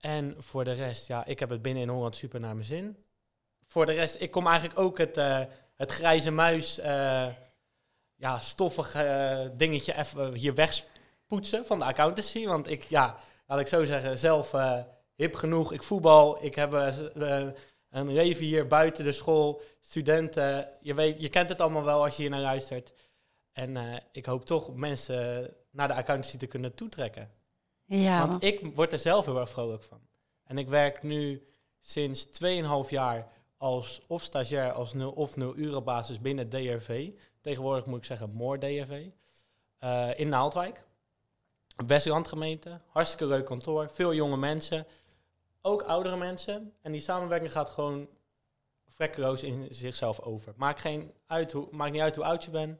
En 0.00 0.34
voor 0.38 0.64
de 0.64 0.72
rest, 0.72 1.06
ja, 1.06 1.24
ik 1.24 1.38
heb 1.38 1.50
het 1.50 1.62
binnen 1.62 1.82
in 1.82 1.88
Holland 1.88 2.16
super 2.16 2.40
naar 2.40 2.54
mijn 2.54 2.66
zin. 2.66 2.96
Voor 3.66 3.86
de 3.86 3.92
rest, 3.92 4.16
ik 4.18 4.30
kom 4.30 4.46
eigenlijk 4.46 4.78
ook 4.78 4.98
het, 4.98 5.16
eh, 5.16 5.40
het 5.76 5.90
grijze 5.90 6.30
muis, 6.30 6.78
eh, 6.78 7.28
ja, 8.14 8.38
stoffig 8.38 8.92
dingetje 9.56 9.96
even 9.96 10.34
hier 10.34 10.54
wegspoetsen 10.54 11.66
van 11.66 11.78
de 11.78 11.84
accountancy. 11.84 12.46
Want 12.46 12.68
ik, 12.68 12.82
ja, 12.82 13.16
laat 13.50 13.60
ik 13.60 13.66
zo 13.66 13.84
zeggen, 13.84 14.18
zelf 14.18 14.54
eh, 14.54 14.82
hip 15.14 15.34
genoeg. 15.34 15.72
Ik 15.72 15.82
voetbal, 15.82 16.44
ik 16.44 16.54
heb 16.54 16.74
eh, 16.74 17.40
eh, 17.40 17.52
een 17.90 18.12
leven 18.12 18.44
hier 18.44 18.66
buiten 18.66 19.04
de 19.04 19.12
school, 19.12 19.62
studenten. 19.80 20.68
Je, 20.80 20.94
weet, 20.94 21.20
je 21.20 21.28
kent 21.28 21.48
het 21.48 21.60
allemaal 21.60 21.84
wel 21.84 22.02
als 22.04 22.16
je 22.16 22.22
hier 22.22 22.30
naar 22.30 22.40
luistert. 22.40 22.92
En 23.52 24.02
ik 24.12 24.26
hoop 24.26 24.44
toch 24.44 24.74
mensen 24.74 25.50
naar 25.70 25.88
de 25.88 25.94
accountancy 25.94 26.36
te 26.36 26.46
kunnen 26.46 26.74
toetrekken. 26.74 27.30
ja, 27.84 28.28
Want 28.28 28.42
ik 28.42 28.74
word 28.74 28.92
er 28.92 28.98
zelf 28.98 29.24
heel 29.24 29.40
erg 29.40 29.50
vrolijk 29.50 29.82
van. 29.82 30.00
En 30.44 30.58
ik 30.58 30.68
werk 30.68 31.02
nu 31.02 31.46
sinds 31.78 32.26
2,5 32.26 32.88
jaar 32.88 33.28
als 33.56 34.02
of 34.06 34.22
stagiair 34.22 34.72
als 34.72 34.92
0 34.92 35.10
of 35.10 35.36
0 35.36 35.56
uren 35.56 35.84
basis 35.84 36.20
binnen 36.20 36.48
DRV. 36.48 37.10
Tegenwoordig 37.40 37.86
moet 37.86 37.98
ik 37.98 38.04
zeggen 38.04 38.30
More 38.32 38.58
DRV. 38.58 39.06
in 40.18 40.28
Naaldwijk. 40.28 40.84
Westlandgemeente. 41.86 42.80
Hartstikke 42.86 43.26
leuk 43.26 43.44
kantoor. 43.44 43.88
Veel 43.92 44.14
jonge 44.14 44.36
mensen. 44.36 44.86
Ook 45.62 45.82
oudere 45.82 46.16
mensen. 46.16 46.72
En 46.82 46.92
die 46.92 47.00
samenwerking 47.00 47.52
gaat 47.52 47.70
gewoon 47.70 48.08
vlekkeloos 48.88 49.42
in 49.42 49.66
zichzelf 49.70 50.20
over. 50.20 50.52
Maakt, 50.56 50.80
geen 50.80 51.12
uit 51.26 51.52
hoe, 51.52 51.68
maakt 51.70 51.92
niet 51.92 52.00
uit 52.00 52.16
hoe 52.16 52.24
oud 52.24 52.44
je 52.44 52.50
bent. 52.50 52.78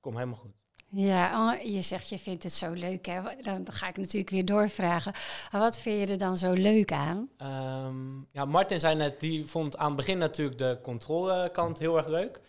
Kom 0.00 0.14
helemaal 0.14 0.38
goed. 0.38 0.52
Ja, 0.96 1.52
oh, 1.52 1.62
je 1.62 1.80
zegt 1.82 2.08
je 2.08 2.18
vindt 2.18 2.42
het 2.42 2.52
zo 2.52 2.72
leuk, 2.72 3.06
hè? 3.06 3.22
Dan 3.42 3.72
ga 3.72 3.88
ik 3.88 3.96
natuurlijk 3.96 4.30
weer 4.30 4.44
doorvragen. 4.44 5.12
Wat 5.50 5.78
vind 5.78 6.00
je 6.00 6.12
er 6.12 6.18
dan 6.18 6.36
zo 6.36 6.52
leuk 6.52 6.92
aan? 6.92 7.30
Ehm, 7.36 8.20
ja, 8.30 8.44
Martin 8.44 8.80
zei 8.80 8.94
net, 8.94 9.20
die 9.20 9.46
vond 9.46 9.76
aan 9.76 9.86
het 9.86 9.96
begin 9.96 10.18
natuurlijk 10.18 10.58
de 10.58 10.78
controlekant 10.82 11.78
heel 11.78 11.96
erg 11.96 12.06
leuk. 12.06 12.40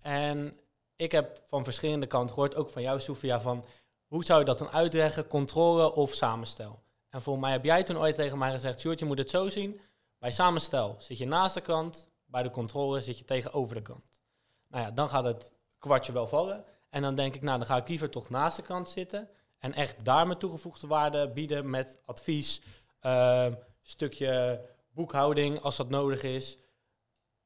En 0.00 0.56
ik 0.96 1.12
heb 1.12 1.42
van 1.46 1.64
verschillende 1.64 2.06
kanten 2.06 2.34
gehoord, 2.34 2.56
ook 2.56 2.70
van 2.70 2.82
jou, 2.82 3.00
Sofia, 3.00 3.40
van 3.40 3.64
hoe 4.12 4.24
zou 4.24 4.38
je 4.38 4.44
dat 4.44 4.58
dan 4.58 4.72
uitleggen, 4.72 5.26
controle 5.26 5.92
of 5.92 6.12
samenstel? 6.12 6.82
En 7.08 7.22
volgens 7.22 7.44
mij 7.44 7.54
heb 7.54 7.64
jij 7.64 7.82
toen 7.82 7.98
ooit 7.98 8.14
tegen 8.14 8.38
mij 8.38 8.52
gezegd, 8.52 8.80
Sjoerd, 8.80 8.98
je 8.98 9.04
moet 9.04 9.18
het 9.18 9.30
zo 9.30 9.48
zien. 9.48 9.80
Bij 10.18 10.30
samenstel 10.30 10.96
zit 10.98 11.18
je 11.18 11.26
naast 11.26 11.54
de 11.54 11.60
kant, 11.60 12.08
bij 12.26 12.42
de 12.42 12.50
controle 12.50 13.00
zit 13.00 13.18
je 13.18 13.24
tegenover 13.24 13.74
de 13.74 13.82
kant. 13.82 14.22
Nou 14.68 14.84
ja, 14.84 14.90
dan 14.90 15.08
gaat 15.08 15.24
het 15.24 15.52
kwartje 15.78 16.12
wel 16.12 16.26
vallen. 16.26 16.64
En 16.90 17.02
dan 17.02 17.14
denk 17.14 17.34
ik, 17.34 17.42
nou, 17.42 17.58
dan 17.58 17.66
ga 17.66 17.76
ik 17.76 17.88
liever 17.88 18.10
toch 18.10 18.30
naast 18.30 18.56
de 18.56 18.62
kant 18.62 18.88
zitten. 18.88 19.28
En 19.58 19.72
echt 19.72 20.04
daar 20.04 20.26
mijn 20.26 20.38
toegevoegde 20.38 20.86
waarde 20.86 21.30
bieden 21.30 21.70
met 21.70 22.00
advies, 22.04 22.62
uh, 23.02 23.46
stukje 23.82 24.64
boekhouding 24.90 25.60
als 25.60 25.76
dat 25.76 25.88
nodig 25.88 26.22
is. 26.22 26.58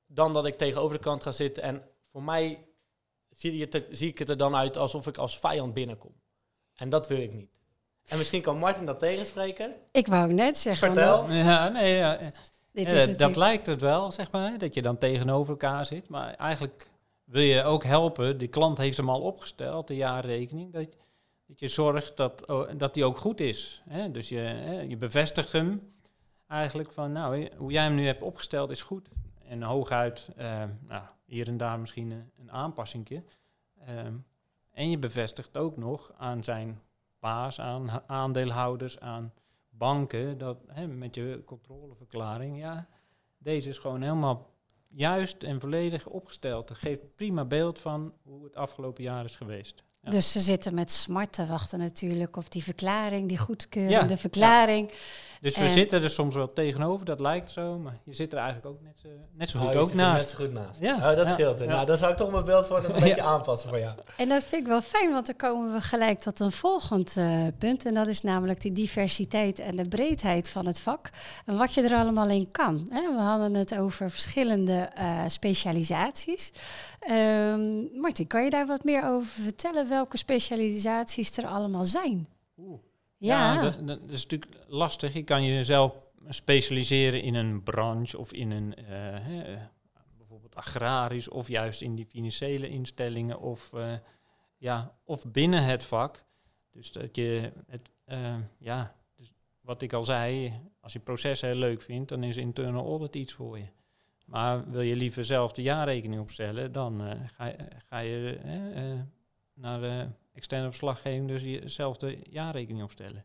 Dan 0.06 0.32
dat 0.32 0.46
ik 0.46 0.56
tegenover 0.56 0.96
de 0.96 1.02
kant 1.02 1.22
ga 1.22 1.32
zitten. 1.32 1.62
En 1.62 1.88
voor 2.10 2.22
mij 2.22 2.68
zie, 3.30 3.56
je 3.56 3.86
zie 3.90 4.08
ik 4.08 4.18
het 4.18 4.28
er 4.28 4.36
dan 4.36 4.56
uit 4.56 4.76
alsof 4.76 5.06
ik 5.06 5.16
als 5.16 5.38
vijand 5.38 5.74
binnenkom. 5.74 6.24
En 6.76 6.88
dat 6.88 7.08
wil 7.08 7.18
ik 7.18 7.32
niet. 7.32 7.50
En 8.06 8.18
misschien 8.18 8.42
kan 8.42 8.58
Martin 8.58 8.86
dat 8.86 8.98
tegenspreken. 8.98 9.74
Ik 9.92 10.06
wou 10.06 10.32
net 10.32 10.58
zeggen. 10.58 10.86
Vertel. 10.86 11.30
Ja, 11.32 11.68
nee, 11.68 11.94
ja. 11.94 12.32
Dit 12.72 12.92
is 12.92 13.16
dat 13.16 13.36
lijkt 13.36 13.66
het 13.66 13.80
wel, 13.80 14.12
zeg 14.12 14.30
maar, 14.30 14.58
dat 14.58 14.74
je 14.74 14.82
dan 14.82 14.98
tegenover 14.98 15.50
elkaar 15.50 15.86
zit. 15.86 16.08
Maar 16.08 16.34
eigenlijk 16.34 16.90
wil 17.24 17.42
je 17.42 17.62
ook 17.62 17.84
helpen. 17.84 18.38
Die 18.38 18.48
klant 18.48 18.78
heeft 18.78 18.96
hem 18.96 19.10
al 19.10 19.20
opgesteld, 19.20 19.86
de 19.86 19.96
jaarrekening. 19.96 20.72
Dat, 20.72 20.96
dat 21.46 21.60
je 21.60 21.68
zorgt 21.68 22.16
dat, 22.16 22.52
dat 22.76 22.94
die 22.94 23.04
ook 23.04 23.16
goed 23.16 23.40
is. 23.40 23.82
Hè? 23.88 24.10
Dus 24.10 24.28
je, 24.28 24.38
hè, 24.38 24.80
je 24.80 24.96
bevestigt 24.96 25.52
hem 25.52 25.92
eigenlijk 26.48 26.92
van, 26.92 27.12
nou, 27.12 27.48
hoe 27.56 27.72
jij 27.72 27.82
hem 27.82 27.94
nu 27.94 28.06
hebt 28.06 28.22
opgesteld 28.22 28.70
is 28.70 28.82
goed. 28.82 29.08
En 29.48 29.62
hooguit, 29.62 30.28
uh, 30.38 30.62
nou, 30.86 31.02
hier 31.24 31.48
en 31.48 31.56
daar 31.56 31.78
misschien 31.78 32.10
een, 32.10 32.30
een 32.40 32.52
aanpassingje. 32.52 33.22
Ehm, 33.86 34.14
en 34.76 34.90
je 34.90 34.98
bevestigt 34.98 35.56
ook 35.56 35.76
nog 35.76 36.12
aan 36.18 36.44
zijn 36.44 36.80
baas, 37.18 37.60
aan 37.60 38.02
aandeelhouders, 38.06 39.00
aan 39.00 39.32
banken, 39.68 40.38
dat 40.38 40.56
hè, 40.66 40.86
met 40.86 41.14
je 41.14 41.42
controleverklaring, 41.44 42.58
ja, 42.58 42.86
deze 43.38 43.68
is 43.68 43.78
gewoon 43.78 44.02
helemaal 44.02 44.50
juist 44.90 45.42
en 45.42 45.60
volledig 45.60 46.06
opgesteld. 46.06 46.68
Dat 46.68 46.76
geeft 46.76 47.14
prima 47.14 47.44
beeld 47.44 47.78
van 47.78 48.12
hoe 48.22 48.44
het 48.44 48.56
afgelopen 48.56 49.02
jaar 49.02 49.24
is 49.24 49.36
geweest. 49.36 49.82
Dus 50.00 50.32
ze 50.32 50.40
zitten 50.40 50.74
met 50.74 50.90
smart 50.90 51.32
te 51.32 51.46
wachten 51.46 51.78
natuurlijk 51.78 52.36
op 52.36 52.50
die 52.50 52.62
verklaring, 52.62 53.28
die 53.28 53.38
goedkeurende 53.38 54.16
verklaring. 54.16 54.92
Dus 55.40 55.56
we 55.56 55.68
zitten 55.68 56.02
er 56.02 56.10
soms 56.10 56.34
wel 56.34 56.52
tegenover, 56.52 57.06
dat 57.06 57.20
lijkt 57.20 57.50
zo, 57.50 57.78
maar 57.78 57.98
je 58.04 58.14
zit 58.14 58.32
er 58.32 58.38
eigenlijk 58.38 58.66
ook 58.66 58.82
net 58.82 58.98
zo, 59.02 59.08
net 59.32 59.50
zo 59.50 59.60
goed 59.60 59.74
ook 59.74 59.94
naast. 59.94 60.20
Net 60.20 60.28
zo 60.28 60.44
goed 60.44 60.52
naast. 60.52 60.80
Ja, 60.80 61.10
oh, 61.10 61.16
dat 61.16 61.30
scheelt. 61.30 61.66
Nou, 61.66 61.86
dan 61.86 61.98
zou 61.98 62.10
ik 62.10 62.16
toch 62.16 62.30
mijn 62.30 62.44
beeld 62.44 62.66
voor 62.66 62.84
een 62.84 62.92
beetje 62.92 63.22
aanpassen 63.34 63.68
voor 63.68 63.78
jou. 63.78 63.94
En 64.16 64.28
dat 64.28 64.44
vind 64.44 64.62
ik 64.62 64.68
wel 64.68 64.80
fijn, 64.80 65.10
want 65.10 65.26
dan 65.26 65.36
komen 65.36 65.72
we 65.72 65.80
gelijk 65.80 66.18
tot 66.18 66.40
een 66.40 66.52
volgend 66.52 67.16
uh, 67.16 67.46
punt. 67.58 67.84
En 67.84 67.94
dat 67.94 68.06
is 68.06 68.22
namelijk 68.22 68.60
die 68.60 68.72
diversiteit 68.72 69.58
en 69.58 69.76
de 69.76 69.88
breedheid 69.88 70.50
van 70.50 70.66
het 70.66 70.80
vak. 70.80 71.10
En 71.44 71.56
wat 71.56 71.74
je 71.74 71.82
er 71.82 71.96
allemaal 71.96 72.28
in 72.28 72.50
kan. 72.50 72.86
Hè? 72.90 73.14
We 73.14 73.20
hadden 73.20 73.54
het 73.54 73.78
over 73.78 74.10
verschillende 74.10 74.90
uh, 74.98 75.22
specialisaties. 75.26 76.52
Um, 77.10 77.88
Martin, 78.00 78.26
kan 78.26 78.44
je 78.44 78.50
daar 78.50 78.66
wat 78.66 78.84
meer 78.84 79.04
over 79.08 79.42
vertellen? 79.42 79.88
Welke 79.88 80.16
specialisaties 80.16 81.36
er 81.36 81.46
allemaal 81.46 81.84
zijn? 81.84 82.28
Oeh. 82.58 82.78
Ja, 83.18 83.70
dat, 83.70 83.98
is 84.08 84.22
natuurlijk 84.22 84.52
lastig. 84.66 85.12
Je 85.12 85.22
kan 85.22 85.44
jezelf 85.44 86.06
specialiseren 86.28 87.22
in 87.22 87.34
een 87.34 87.62
branche 87.62 88.18
of 88.18 88.32
in 88.32 88.50
een 88.50 88.74
uh, 88.90 89.60
bijvoorbeeld 90.16 90.54
agrarisch 90.54 91.28
of 91.28 91.48
juist 91.48 91.82
in 91.82 91.94
die 91.94 92.06
financiële 92.06 92.68
instellingen 92.68 93.40
of, 93.40 93.70
uh, 93.74 93.92
ja, 94.56 94.96
of 95.04 95.24
binnen 95.24 95.64
het 95.64 95.84
vak. 95.84 96.24
Dus 96.72 96.92
dat 96.92 97.16
je 97.16 97.52
het, 97.66 97.92
uh, 98.06 98.34
ja, 98.58 98.94
dus 99.16 99.32
wat 99.60 99.82
ik 99.82 99.92
al 99.92 100.04
zei, 100.04 100.52
als 100.80 100.92
je 100.92 100.98
processen 100.98 101.48
heel 101.48 101.58
leuk 101.58 101.82
vindt, 101.82 102.08
dan 102.08 102.22
is 102.22 102.36
internal 102.36 102.86
audit 102.86 103.16
iets 103.16 103.32
voor 103.32 103.58
je. 103.58 103.66
Maar 104.26 104.70
wil 104.70 104.80
je 104.80 104.96
liever 104.96 105.24
zelf 105.24 105.52
de 105.52 105.62
jaarrekening 105.62 106.20
opstellen, 106.20 106.72
dan 106.72 107.02
ga, 107.36 107.54
ga, 107.88 107.98
je 107.98 108.38
naar 109.54 110.08
externe 110.36 110.68
verslaggeving 110.68 111.28
dus 111.28 111.42
jezelf 111.42 111.96
de 111.96 112.18
jaarrekening 112.30 112.84
opstellen. 112.84 113.24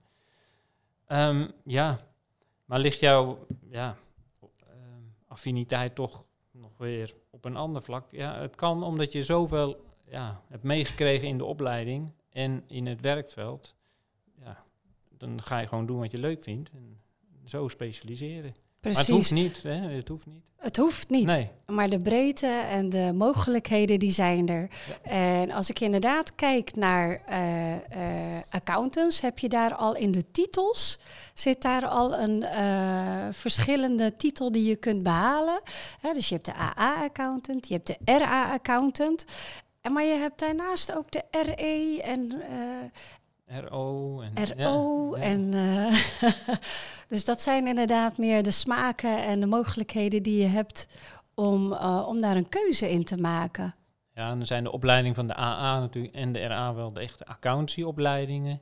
Um, 1.07 1.51
ja, 1.63 1.99
maar 2.65 2.79
ligt 2.79 2.99
jouw 2.99 3.47
ja, 3.69 3.97
ehm, 4.67 5.03
affiniteit 5.27 5.95
toch 5.95 6.27
nog 6.51 6.77
weer 6.77 7.13
op 7.29 7.45
een 7.45 7.55
ander 7.55 7.81
vlak? 7.81 8.11
Ja, 8.11 8.39
het 8.39 8.55
kan 8.55 8.83
omdat 8.83 9.11
je 9.11 9.23
zoveel 9.23 9.85
ja, 10.07 10.41
hebt 10.47 10.63
meegekregen 10.63 11.27
in 11.27 11.37
de 11.37 11.45
opleiding 11.45 12.13
en 12.29 12.63
in 12.67 12.85
het 12.85 13.01
werkveld. 13.01 13.75
Ja, 14.43 14.63
dan 15.17 15.41
ga 15.41 15.59
je 15.59 15.67
gewoon 15.67 15.85
doen 15.85 15.99
wat 15.99 16.11
je 16.11 16.17
leuk 16.17 16.43
vindt 16.43 16.69
en 16.69 16.99
zo 17.45 17.67
specialiseren. 17.67 18.53
Precies. 18.81 19.07
Maar 19.07 19.15
het 19.15 19.15
hoeft 19.15 19.31
niet. 19.31 19.63
Hè? 19.63 19.95
Het 19.95 20.07
hoeft 20.07 20.25
niet. 20.25 20.43
Het 20.57 20.77
hoeft 20.77 21.09
niet. 21.09 21.27
Nee. 21.27 21.49
Maar 21.65 21.89
de 21.89 21.99
breedte 21.99 22.47
en 22.47 22.89
de 22.89 23.11
mogelijkheden 23.15 23.99
die 23.99 24.11
zijn 24.11 24.49
er. 24.49 24.69
En 25.01 25.51
als 25.51 25.69
ik 25.69 25.79
inderdaad 25.79 26.35
kijk 26.35 26.75
naar 26.75 27.21
uh, 27.29 27.71
uh, 27.71 27.79
accountants, 28.49 29.21
heb 29.21 29.39
je 29.39 29.49
daar 29.49 29.75
al 29.75 29.95
in 29.95 30.11
de 30.11 30.31
titels, 30.31 30.99
zit 31.33 31.61
daar 31.61 31.87
al 31.87 32.17
een 32.17 32.41
uh, 32.41 33.27
verschillende 33.31 34.15
titel 34.15 34.51
die 34.51 34.63
je 34.63 34.75
kunt 34.75 35.03
behalen. 35.03 35.61
dus 36.13 36.29
je 36.29 36.35
hebt 36.35 36.45
de 36.45 36.55
AA-accountant, 36.55 37.67
je 37.67 37.73
hebt 37.73 37.87
de 37.87 38.17
RA-accountant. 38.17 39.25
Maar 39.91 40.03
je 40.03 40.17
hebt 40.17 40.39
daarnaast 40.39 40.95
ook 40.95 41.11
de 41.11 41.23
RE 41.31 42.01
en 42.03 42.41
RO. 43.59 44.21
En, 44.21 44.57
RO. 44.57 45.13
En, 45.13 45.53
uh, 45.53 45.93
dus 47.09 47.25
dat 47.25 47.41
zijn 47.41 47.67
inderdaad 47.67 48.17
meer 48.17 48.43
de 48.43 48.51
smaken 48.51 49.23
en 49.23 49.39
de 49.39 49.45
mogelijkheden 49.45 50.23
die 50.23 50.41
je 50.41 50.47
hebt 50.47 50.87
om, 51.33 51.71
uh, 51.71 52.05
om 52.07 52.21
daar 52.21 52.35
een 52.35 52.49
keuze 52.49 52.91
in 52.91 53.03
te 53.03 53.17
maken. 53.17 53.75
Ja, 54.13 54.29
en 54.29 54.37
dan 54.37 54.45
zijn 54.45 54.63
de 54.63 54.71
opleidingen 54.71 55.15
van 55.15 55.27
de 55.27 55.35
AA 55.35 55.79
natuurlijk 55.79 56.15
en 56.15 56.31
de 56.31 56.45
RA 56.45 56.73
wel 56.73 56.93
de 56.93 56.99
echte 56.99 57.25
accountancyopleidingen. 57.25 58.61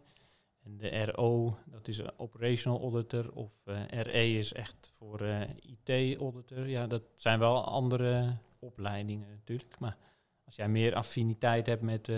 En 0.64 0.78
de 0.78 1.06
RO, 1.06 1.58
dat 1.66 1.88
is 1.88 1.98
een 1.98 2.12
operational 2.18 2.82
auditor. 2.82 3.32
Of 3.34 3.52
uh, 3.66 3.76
RE 3.90 4.38
is 4.38 4.54
echt 4.54 4.92
voor 4.98 5.22
IT-auditor. 5.62 6.68
Ja, 6.68 6.88
dat 6.88 7.04
zijn 7.16 7.40
wel 7.40 7.66
andere 7.66 8.38
opleidingen 8.60 9.30
natuurlijk. 9.30 9.80
Maar 9.80 9.98
als 10.46 10.56
jij 10.56 10.70
meer 10.70 10.96
affiniteit 10.96 11.66
hebt 11.66 11.82
met 11.82 12.10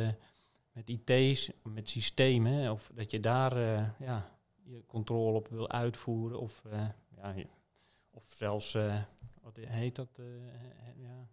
met 0.72 0.90
IT's, 0.90 1.52
met 1.64 1.90
systemen, 1.90 2.72
of 2.72 2.92
dat 2.94 3.12
je 3.12 3.20
daar 3.20 3.58
uh, 3.58 3.90
ja, 4.00 4.40
je 4.64 4.84
controle 4.86 5.38
op 5.38 5.48
wil 5.48 5.70
uitvoeren, 5.70 6.40
of, 6.40 6.64
uh, 6.68 6.88
ja, 7.16 7.36
of 8.12 8.26
zelfs, 8.36 8.76
uh, 8.76 9.02
wat 9.42 9.56
heet 9.56 9.96
dat, 9.96 10.20
ja, 10.98 11.28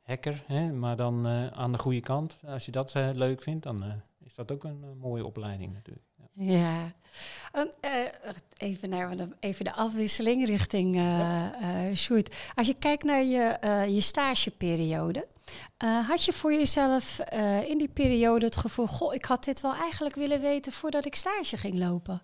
hacker, 0.00 0.44
hè? 0.46 0.72
maar 0.72 0.96
dan 0.96 1.26
aan 1.52 1.72
de 1.72 1.78
goede 1.78 2.00
kant. 2.00 2.42
Als 2.46 2.64
je 2.64 2.72
dat 2.72 2.94
leuk 2.94 3.42
vindt, 3.42 3.62
dan 3.62 4.02
is 4.18 4.34
dat 4.34 4.52
ook 4.52 4.64
een 4.64 4.98
mooie 4.98 5.26
opleiding 5.26 5.72
natuurlijk. 5.72 6.06
Ja, 6.34 6.92
even, 8.56 8.88
naar 8.88 9.14
even 9.40 9.64
de 9.64 9.72
afwisseling 9.72 10.46
richting 10.46 10.96
uh, 10.96 11.46
Sjoerd. 11.94 12.34
Als 12.54 12.66
je 12.66 12.74
kijkt 12.74 13.04
naar 13.04 13.22
je, 13.22 13.58
je 13.88 14.00
stageperiode, 14.00 15.26
uh, 15.84 16.08
had 16.08 16.24
je 16.24 16.32
voor 16.32 16.52
jezelf 16.52 17.18
uh, 17.32 17.68
in 17.68 17.78
die 17.78 17.88
periode 17.88 18.44
het 18.44 18.56
gevoel, 18.56 18.86
goh, 18.86 19.14
ik 19.14 19.24
had 19.24 19.44
dit 19.44 19.60
wel 19.60 19.74
eigenlijk 19.74 20.14
willen 20.14 20.40
weten 20.40 20.72
voordat 20.72 21.04
ik 21.04 21.14
stage 21.14 21.56
ging 21.56 21.78
lopen? 21.78 22.22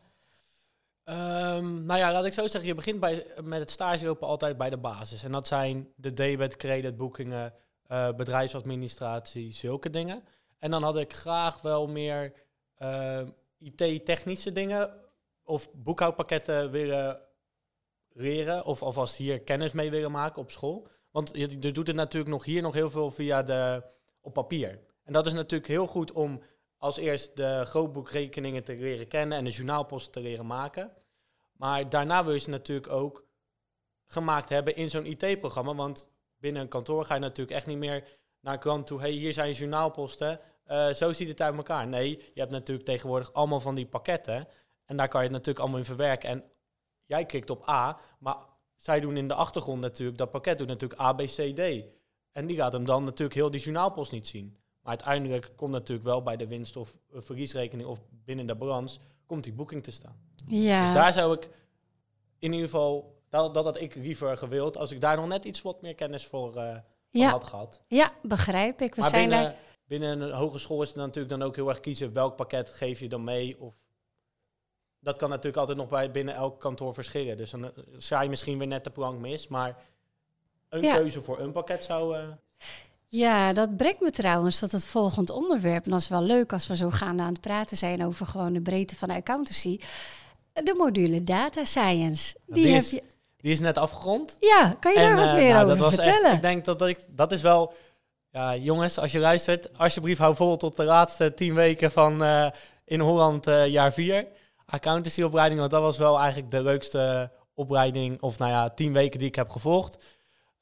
Um, 1.04 1.84
nou 1.84 1.98
ja, 1.98 2.12
laat 2.12 2.24
ik 2.24 2.32
zo 2.32 2.46
zeggen, 2.46 2.68
je 2.68 2.74
begint 2.74 3.00
bij, 3.00 3.26
met 3.42 3.60
het 3.60 3.70
stage 3.70 4.04
lopen 4.04 4.26
altijd 4.26 4.56
bij 4.56 4.70
de 4.70 4.76
basis. 4.76 5.24
En 5.24 5.32
dat 5.32 5.46
zijn 5.46 5.88
de 5.96 6.12
debet, 6.12 6.56
credit, 6.56 6.96
boekingen, 6.96 7.54
uh, 7.88 8.08
bedrijfsadministratie, 8.16 9.52
zulke 9.52 9.90
dingen. 9.90 10.24
En 10.58 10.70
dan 10.70 10.82
had 10.82 10.96
ik 10.96 11.12
graag 11.12 11.60
wel 11.60 11.88
meer 11.88 12.32
IT-technische 13.60 14.52
dingen 14.52 14.94
of 15.42 15.72
boekhoudpakketten 15.72 16.70
willen 16.70 17.22
leren 18.12 18.64
of 18.64 18.82
alvast 18.82 19.16
hier 19.16 19.40
kennis 19.40 19.72
mee 19.72 19.90
willen 19.90 20.10
maken 20.10 20.42
op 20.42 20.50
school. 20.50 20.88
Want 21.10 21.30
je, 21.32 21.58
doet 21.58 21.86
het 21.86 21.96
natuurlijk 21.96 22.30
nog 22.30 22.44
hier 22.44 22.62
nog 22.62 22.74
heel 22.74 22.90
veel 22.90 23.10
via 23.10 23.42
de, 23.42 23.82
op 24.20 24.32
papier. 24.32 24.80
En 25.04 25.12
dat 25.12 25.26
is 25.26 25.32
natuurlijk 25.32 25.70
heel 25.70 25.86
goed 25.86 26.12
om 26.12 26.42
als 26.76 26.96
eerst 26.96 27.36
de 27.36 27.62
grootboekrekeningen 27.64 28.64
te 28.64 28.74
leren 28.76 29.08
kennen 29.08 29.38
en 29.38 29.44
de 29.44 29.50
journaalposten 29.50 30.12
te 30.12 30.20
leren 30.20 30.46
maken. 30.46 30.92
Maar 31.52 31.88
daarna 31.88 32.24
wil 32.24 32.32
je 32.32 32.38
ze 32.38 32.50
natuurlijk 32.50 32.92
ook 32.92 33.24
gemaakt 34.06 34.48
hebben 34.48 34.76
in 34.76 34.90
zo'n 34.90 35.06
IT-programma. 35.06 35.74
Want 35.74 36.10
binnen 36.38 36.62
een 36.62 36.68
kantoor 36.68 37.04
ga 37.04 37.14
je 37.14 37.20
natuurlijk 37.20 37.56
echt 37.56 37.66
niet 37.66 37.78
meer 37.78 38.18
naar 38.40 38.54
een 38.54 38.60
klant 38.60 38.86
toe. 38.86 39.00
hey, 39.00 39.10
hier 39.10 39.32
zijn 39.32 39.52
journaalposten. 39.52 40.40
Eh, 40.70 40.92
zo 40.92 41.12
ziet 41.12 41.28
het 41.28 41.40
uit 41.40 41.56
elkaar. 41.56 41.86
Nee, 41.88 42.08
je 42.34 42.40
hebt 42.40 42.52
natuurlijk 42.52 42.86
tegenwoordig 42.86 43.32
allemaal 43.32 43.60
van 43.60 43.74
die 43.74 43.86
pakketten. 43.86 44.46
En 44.84 44.96
daar 44.96 45.08
kan 45.08 45.20
je 45.20 45.26
het 45.26 45.36
natuurlijk 45.36 45.58
allemaal 45.58 45.78
in 45.78 45.84
verwerken. 45.84 46.28
En 46.28 46.44
jij 47.04 47.24
klikt 47.24 47.50
op 47.50 47.68
A, 47.68 47.98
maar 48.18 48.36
zij 48.76 49.00
doen 49.00 49.16
in 49.16 49.28
de 49.28 49.34
achtergrond 49.34 49.80
natuurlijk, 49.80 50.18
dat 50.18 50.30
pakket 50.30 50.58
doet 50.58 50.66
natuurlijk 50.66 51.00
A, 51.00 51.12
B, 51.12 51.18
C, 51.18 51.56
D. 51.56 51.84
En 52.32 52.46
die 52.46 52.56
gaat 52.56 52.72
hem 52.72 52.84
dan 52.84 53.04
natuurlijk 53.04 53.34
heel 53.34 53.50
die 53.50 53.60
journaalpost 53.60 54.12
niet 54.12 54.26
zien. 54.26 54.56
Maar 54.80 54.90
uiteindelijk 54.90 55.52
komt 55.56 55.70
natuurlijk 55.70 56.08
wel 56.08 56.22
bij 56.22 56.36
de 56.36 56.46
winst- 56.46 56.76
of 56.76 56.96
eh, 57.12 57.20
verliesrekening 57.20 57.88
of 57.88 58.00
binnen 58.24 58.46
de 58.46 58.54
balans, 58.54 58.98
komt 59.26 59.44
die 59.44 59.52
boeking 59.52 59.82
te 59.82 59.90
staan. 59.90 60.16
Ja. 60.46 60.86
Dus 60.86 60.94
daar 60.94 61.12
zou 61.12 61.34
ik 61.34 61.48
in 62.38 62.52
ieder 62.52 62.68
geval, 62.68 63.22
dat, 63.28 63.54
dat 63.54 63.64
had 63.64 63.80
ik 63.80 63.94
liever 63.94 64.36
gewild, 64.36 64.76
als 64.76 64.90
ik 64.90 65.00
daar 65.00 65.16
nog 65.16 65.26
net 65.26 65.44
iets 65.44 65.62
wat 65.62 65.82
meer 65.82 65.94
kennis 65.94 66.26
voor 66.26 66.56
eh, 66.56 66.76
ja. 67.10 67.30
had 67.30 67.44
gehad. 67.44 67.82
ja, 67.86 68.12
begrijp 68.22 68.80
ik. 68.80 68.94
We 68.94 69.00
maar 69.00 69.10
zijn 69.10 69.28
binnen, 69.28 69.46
er. 69.46 69.68
Binnen 69.90 70.20
een 70.20 70.32
hogeschool 70.32 70.82
is 70.82 70.88
het 70.88 70.96
dan 70.96 71.06
natuurlijk 71.06 71.38
dan 71.38 71.42
ook 71.48 71.56
heel 71.56 71.68
erg 71.68 71.80
kiezen 71.80 72.12
welk 72.12 72.36
pakket 72.36 72.72
geef 72.72 73.00
je 73.00 73.08
dan 73.08 73.24
mee. 73.24 73.60
Of 73.60 73.74
dat 75.00 75.16
kan 75.16 75.28
natuurlijk 75.28 75.56
altijd 75.56 75.78
nog 75.78 75.88
bij 75.88 76.10
binnen 76.10 76.34
elk 76.34 76.60
kantoor 76.60 76.94
verschillen. 76.94 77.36
Dus 77.36 77.50
dan 77.50 77.64
eh, 77.64 77.70
sta 77.96 78.20
je 78.20 78.28
misschien 78.28 78.58
weer 78.58 78.66
net 78.66 78.84
de 78.84 78.90
plank 78.90 79.18
mis, 79.20 79.48
maar 79.48 79.76
een 80.68 80.82
Ja. 80.82 80.94
keuze 80.96 81.22
voor 81.22 81.40
een 81.40 81.52
pakket 81.52 81.84
zou. 81.84 82.16
eh, 82.16 82.22
Ja, 83.08 83.52
dat 83.52 83.76
brengt 83.76 84.00
me 84.00 84.10
trouwens 84.10 84.58
tot 84.58 84.72
het 84.72 84.86
volgende 84.86 85.32
onderwerp. 85.32 85.84
En 85.84 85.90
dat 85.90 86.00
is 86.00 86.08
wel 86.08 86.22
leuk 86.22 86.52
als 86.52 86.66
we 86.66 86.76
zo 86.76 86.90
gaan 86.90 87.20
aan 87.20 87.32
het 87.32 87.40
praten 87.40 87.76
zijn 87.76 88.04
over 88.04 88.26
gewoon 88.26 88.52
de 88.52 88.60
breedte 88.62 88.96
van 88.96 89.08
de 89.08 89.14
accountancy. 89.14 89.78
De 90.52 90.74
module 90.76 91.22
Data 91.24 91.64
Science. 91.64 92.36
Die, 92.46 92.54
Die 92.64 92.72
heb 92.72 92.82
is- 92.82 92.90
je. 92.90 93.02
die 93.36 93.52
is 93.52 93.60
net 93.60 93.78
afgerond. 93.78 94.36
Ja, 94.40 94.76
kan 94.80 94.92
je 94.92 94.98
daar 94.98 95.16
wat 95.16 95.26
eh, 95.26 95.34
meer 95.34 95.52
nou, 95.52 95.64
over 95.64 95.68
dat 95.68 95.78
was 95.86 95.94
vertellen? 95.94 96.24
Echt, 96.26 96.34
ik 96.34 96.42
denk 96.42 96.64
dat, 96.64 96.78
dat 96.78 96.88
ik 96.88 96.98
dat 97.10 97.32
is 97.32 97.40
wel. 97.40 97.72
Ja, 98.32 98.56
jongens, 98.56 98.98
als 98.98 99.12
je 99.12 99.18
luistert, 99.18 99.78
alsjeblieft 99.78 100.20
hou 100.20 100.34
vol 100.36 100.56
tot 100.56 100.76
de 100.76 100.84
laatste 100.84 101.34
tien 101.34 101.54
weken 101.54 101.90
van 101.90 102.22
eh, 102.22 102.50
in 102.84 103.00
Holland 103.00 103.46
eh, 103.46 103.66
jaar 103.66 103.92
4. 103.92 104.26
Accountancy-opleiding, 104.66 105.60
want 105.60 105.72
dat 105.72 105.82
was 105.82 105.98
wel 105.98 106.18
eigenlijk 106.18 106.50
de 106.50 106.62
leukste 106.62 107.30
opleiding, 107.54 108.22
of 108.22 108.38
nou 108.38 108.50
ja, 108.50 108.70
tien 108.70 108.92
weken 108.92 109.18
die 109.18 109.28
ik 109.28 109.34
heb 109.34 109.50
gevolgd. 109.50 110.04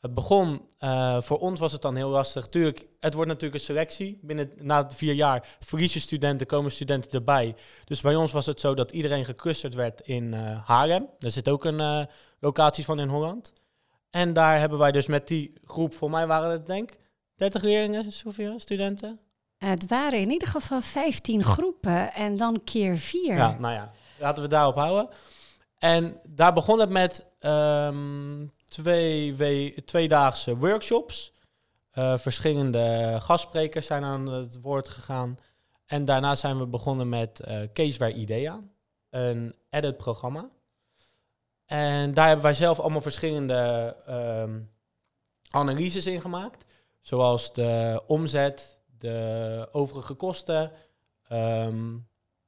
Het 0.00 0.14
begon, 0.14 0.68
eh, 0.78 1.20
voor 1.20 1.38
ons 1.38 1.60
was 1.60 1.72
het 1.72 1.82
dan 1.82 1.96
heel 1.96 2.08
lastig. 2.08 2.46
Tuurlijk, 2.46 2.86
het 3.00 3.14
wordt 3.14 3.28
natuurlijk 3.28 3.60
een 3.60 3.66
selectie. 3.66 4.18
Binnen, 4.22 4.52
na 4.56 4.90
vier 4.90 5.14
jaar 5.14 5.56
verliezen 5.60 6.00
studenten, 6.00 6.46
komen 6.46 6.72
studenten 6.72 7.10
erbij. 7.10 7.54
Dus 7.84 8.00
bij 8.00 8.14
ons 8.14 8.32
was 8.32 8.46
het 8.46 8.60
zo 8.60 8.74
dat 8.74 8.90
iedereen 8.90 9.24
geclusterd 9.24 9.74
werd 9.74 10.00
in 10.00 10.34
eh 10.34 10.66
Haarlem. 10.68 11.08
Daar 11.18 11.30
zit 11.30 11.48
ook 11.48 11.64
een 11.64 11.80
eh, 11.80 12.04
locatie 12.40 12.84
van 12.84 13.00
in 13.00 13.08
Holland. 13.08 13.52
En 14.10 14.32
daar 14.32 14.58
hebben 14.58 14.78
wij 14.78 14.92
dus 14.92 15.06
met 15.06 15.28
die 15.28 15.52
groep, 15.64 15.94
voor 15.94 16.10
mij 16.10 16.26
waren 16.26 16.50
het 16.50 16.66
denk 16.66 16.90
ik 16.90 16.98
30 17.38 17.62
leerlingen, 17.62 18.12
Sofia, 18.12 18.58
studenten. 18.58 19.18
Het 19.58 19.86
waren 19.86 20.18
in 20.20 20.30
ieder 20.30 20.48
geval 20.48 20.80
15 20.80 21.44
groepen 21.44 22.12
en 22.14 22.36
dan 22.36 22.64
keer 22.64 22.96
vier. 22.98 23.36
Ja, 23.36 23.56
nou 23.58 23.74
ja, 23.74 23.92
laten 24.18 24.42
we 24.42 24.48
daarop 24.48 24.74
houden. 24.74 25.08
En 25.78 26.20
daar 26.28 26.52
begon 26.52 26.78
het 26.80 26.90
met 26.90 27.26
ehm, 27.38 28.46
twee 28.64 29.34
we- 29.34 29.82
tweedaagse 29.84 30.56
workshops. 30.56 31.32
Eh, 31.90 32.18
verschillende 32.18 33.16
gastsprekers 33.20 33.86
zijn 33.86 34.04
aan 34.04 34.26
het 34.26 34.60
woord 34.60 34.88
gegaan. 34.88 35.38
En 35.86 36.04
daarna 36.04 36.34
zijn 36.34 36.58
we 36.58 36.66
begonnen 36.66 37.08
met 37.08 37.40
eh 37.40 37.60
Caseware 37.72 38.12
Idea, 38.14 38.60
een 39.10 39.54
edit 39.70 39.96
programma. 39.96 40.48
En 41.66 42.14
daar 42.14 42.26
hebben 42.26 42.44
wij 42.44 42.54
zelf 42.54 42.80
allemaal 42.80 43.00
verschillende 43.00 43.96
ehm, 44.06 44.60
analyses 45.50 46.06
in 46.06 46.20
gemaakt. 46.20 46.64
Zoals 47.08 47.52
de 47.52 48.02
omzet, 48.06 48.78
de 48.98 49.68
overige 49.72 50.14
kosten, 50.14 50.72
ehm, 51.28 51.96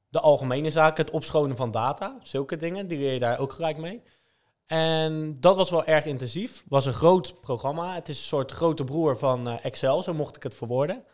de 0.09 0.21
algemene 0.21 0.71
zaken, 0.71 1.05
het 1.05 1.15
opschonen 1.15 1.57
van 1.57 1.71
data, 1.71 2.19
zulke 2.23 2.57
dingen, 2.57 2.87
die 2.87 2.99
leer 2.99 3.13
je 3.13 3.19
daar 3.19 3.39
ook 3.39 3.53
gelijk 3.53 3.77
mee. 3.77 4.03
En 4.67 5.41
dat 5.41 5.57
was 5.57 5.71
wel 5.71 5.85
erg 5.85 6.07
intensief. 6.07 6.65
was 6.69 6.87
een 6.87 6.93
groot 6.93 7.41
programma. 7.41 7.95
Het 7.95 8.09
is 8.09 8.19
een 8.19 8.25
soort 8.25 8.53
grote 8.53 8.85
broer 8.85 9.19
van 9.19 9.49
eh, 9.49 9.65
Excel, 9.65 10.03
zo 10.03 10.15
mocht 10.15 10.37
ik 10.37 10.43
het 10.43 10.55
verwoorden. 10.55 11.05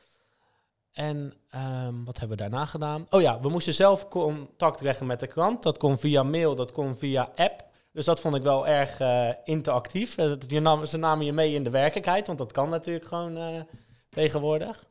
En 0.93 1.35
ehm, 1.51 2.05
wat 2.05 2.19
hebben 2.19 2.37
we 2.37 2.43
daarna 2.43 2.67
gedaan? 2.67 3.07
Oh 3.11 3.21
ja, 3.21 3.41
we 3.41 3.49
moesten 3.49 3.75
zelf 3.75 4.09
contact 4.09 4.81
leggen 4.81 5.07
met 5.07 5.21
de 5.21 5.27
klant. 5.27 5.63
Dat 5.63 5.79
kon 5.79 5.99
via 5.99 6.23
mail, 6.23 6.55
dat 6.55 6.73
kon 6.73 6.97
via 6.97 7.33
app. 7.35 7.65
Dus 7.97 8.05
dat 8.05 8.21
vond 8.21 8.35
ik 8.35 8.43
wel 8.43 8.67
erg 8.67 9.01
eh, 9.01 9.31
interactief. 9.45 10.19
Eh, 10.19 10.33
Je 10.49 10.87
ze 10.87 10.97
namen 10.97 11.25
je 11.25 11.33
mee 11.33 11.55
in 11.55 11.65
de 11.65 11.71
werkelijkheid, 11.71 12.27
want 12.27 12.39
dat 12.39 12.53
kan 12.53 12.71
natuurlijk 12.71 13.07
gewoon 13.07 13.37
eh, 13.37 13.61
tegenwoordig. 14.09 14.87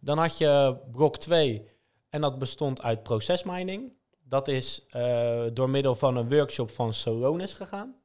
Dan 0.00 0.18
had 0.18 0.38
je 0.38 0.76
blok 0.90 1.16
2 1.16 1.68
en 2.08 2.20
dat 2.20 2.38
bestond 2.38 2.82
uit 2.82 3.02
procesmining. 3.02 3.92
Dat 4.22 4.48
is 4.48 4.86
door 5.52 5.70
middel 5.70 5.94
van 5.94 6.16
een 6.16 6.28
workshop 6.28 6.70
van 6.70 6.94
Solonis 6.94 7.52
gegaan. 7.52 7.96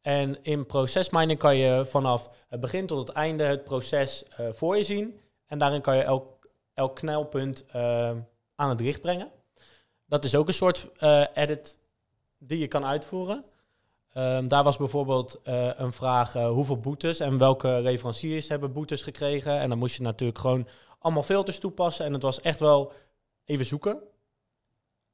En 0.00 0.42
in 0.42 0.66
procesmining 0.66 1.38
kan 1.38 1.56
je 1.56 1.84
vanaf 1.86 2.30
het 2.48 2.60
begin 2.60 2.86
tot 2.86 3.08
het 3.08 3.16
einde 3.16 3.44
het 3.44 3.64
proces 3.64 4.24
voor 4.52 4.76
je 4.76 4.84
zien. 4.84 5.20
En 5.46 5.58
daarin 5.58 5.80
kan 5.80 5.96
je 5.96 6.02
elk, 6.02 6.48
elk 6.74 6.96
knelpunt 6.96 7.64
aan 8.54 8.68
het 8.68 8.80
licht 8.80 9.00
brengen. 9.00 9.30
Dat 10.06 10.24
is 10.24 10.34
ook 10.34 10.48
een 10.48 10.54
soort 10.54 10.88
edit 11.34 11.78
die 12.38 12.58
je 12.58 12.68
kan 12.68 12.84
uitvoeren. 12.84 13.44
Ehm, 14.14 14.48
daar 14.48 14.64
was 14.64 14.76
bijvoorbeeld 14.76 15.40
eh, 15.42 15.78
een 15.78 15.92
vraag 15.92 16.34
eh, 16.34 16.48
hoeveel 16.48 16.78
boetes 16.78 17.20
en 17.20 17.38
welke 17.38 17.68
leveranciers 17.68 18.48
hebben 18.48 18.72
boetes 18.72 19.02
gekregen. 19.02 19.58
En 19.58 19.68
dan 19.68 19.78
moest 19.78 19.96
je 19.96 20.02
natuurlijk 20.02 20.38
gewoon 20.38 20.68
allemaal 20.98 21.22
filters 21.22 21.58
toepassen. 21.58 22.06
En 22.06 22.12
het 22.12 22.22
was 22.22 22.40
echt 22.40 22.60
wel 22.60 22.92
even 23.44 23.66
zoeken. 23.66 24.02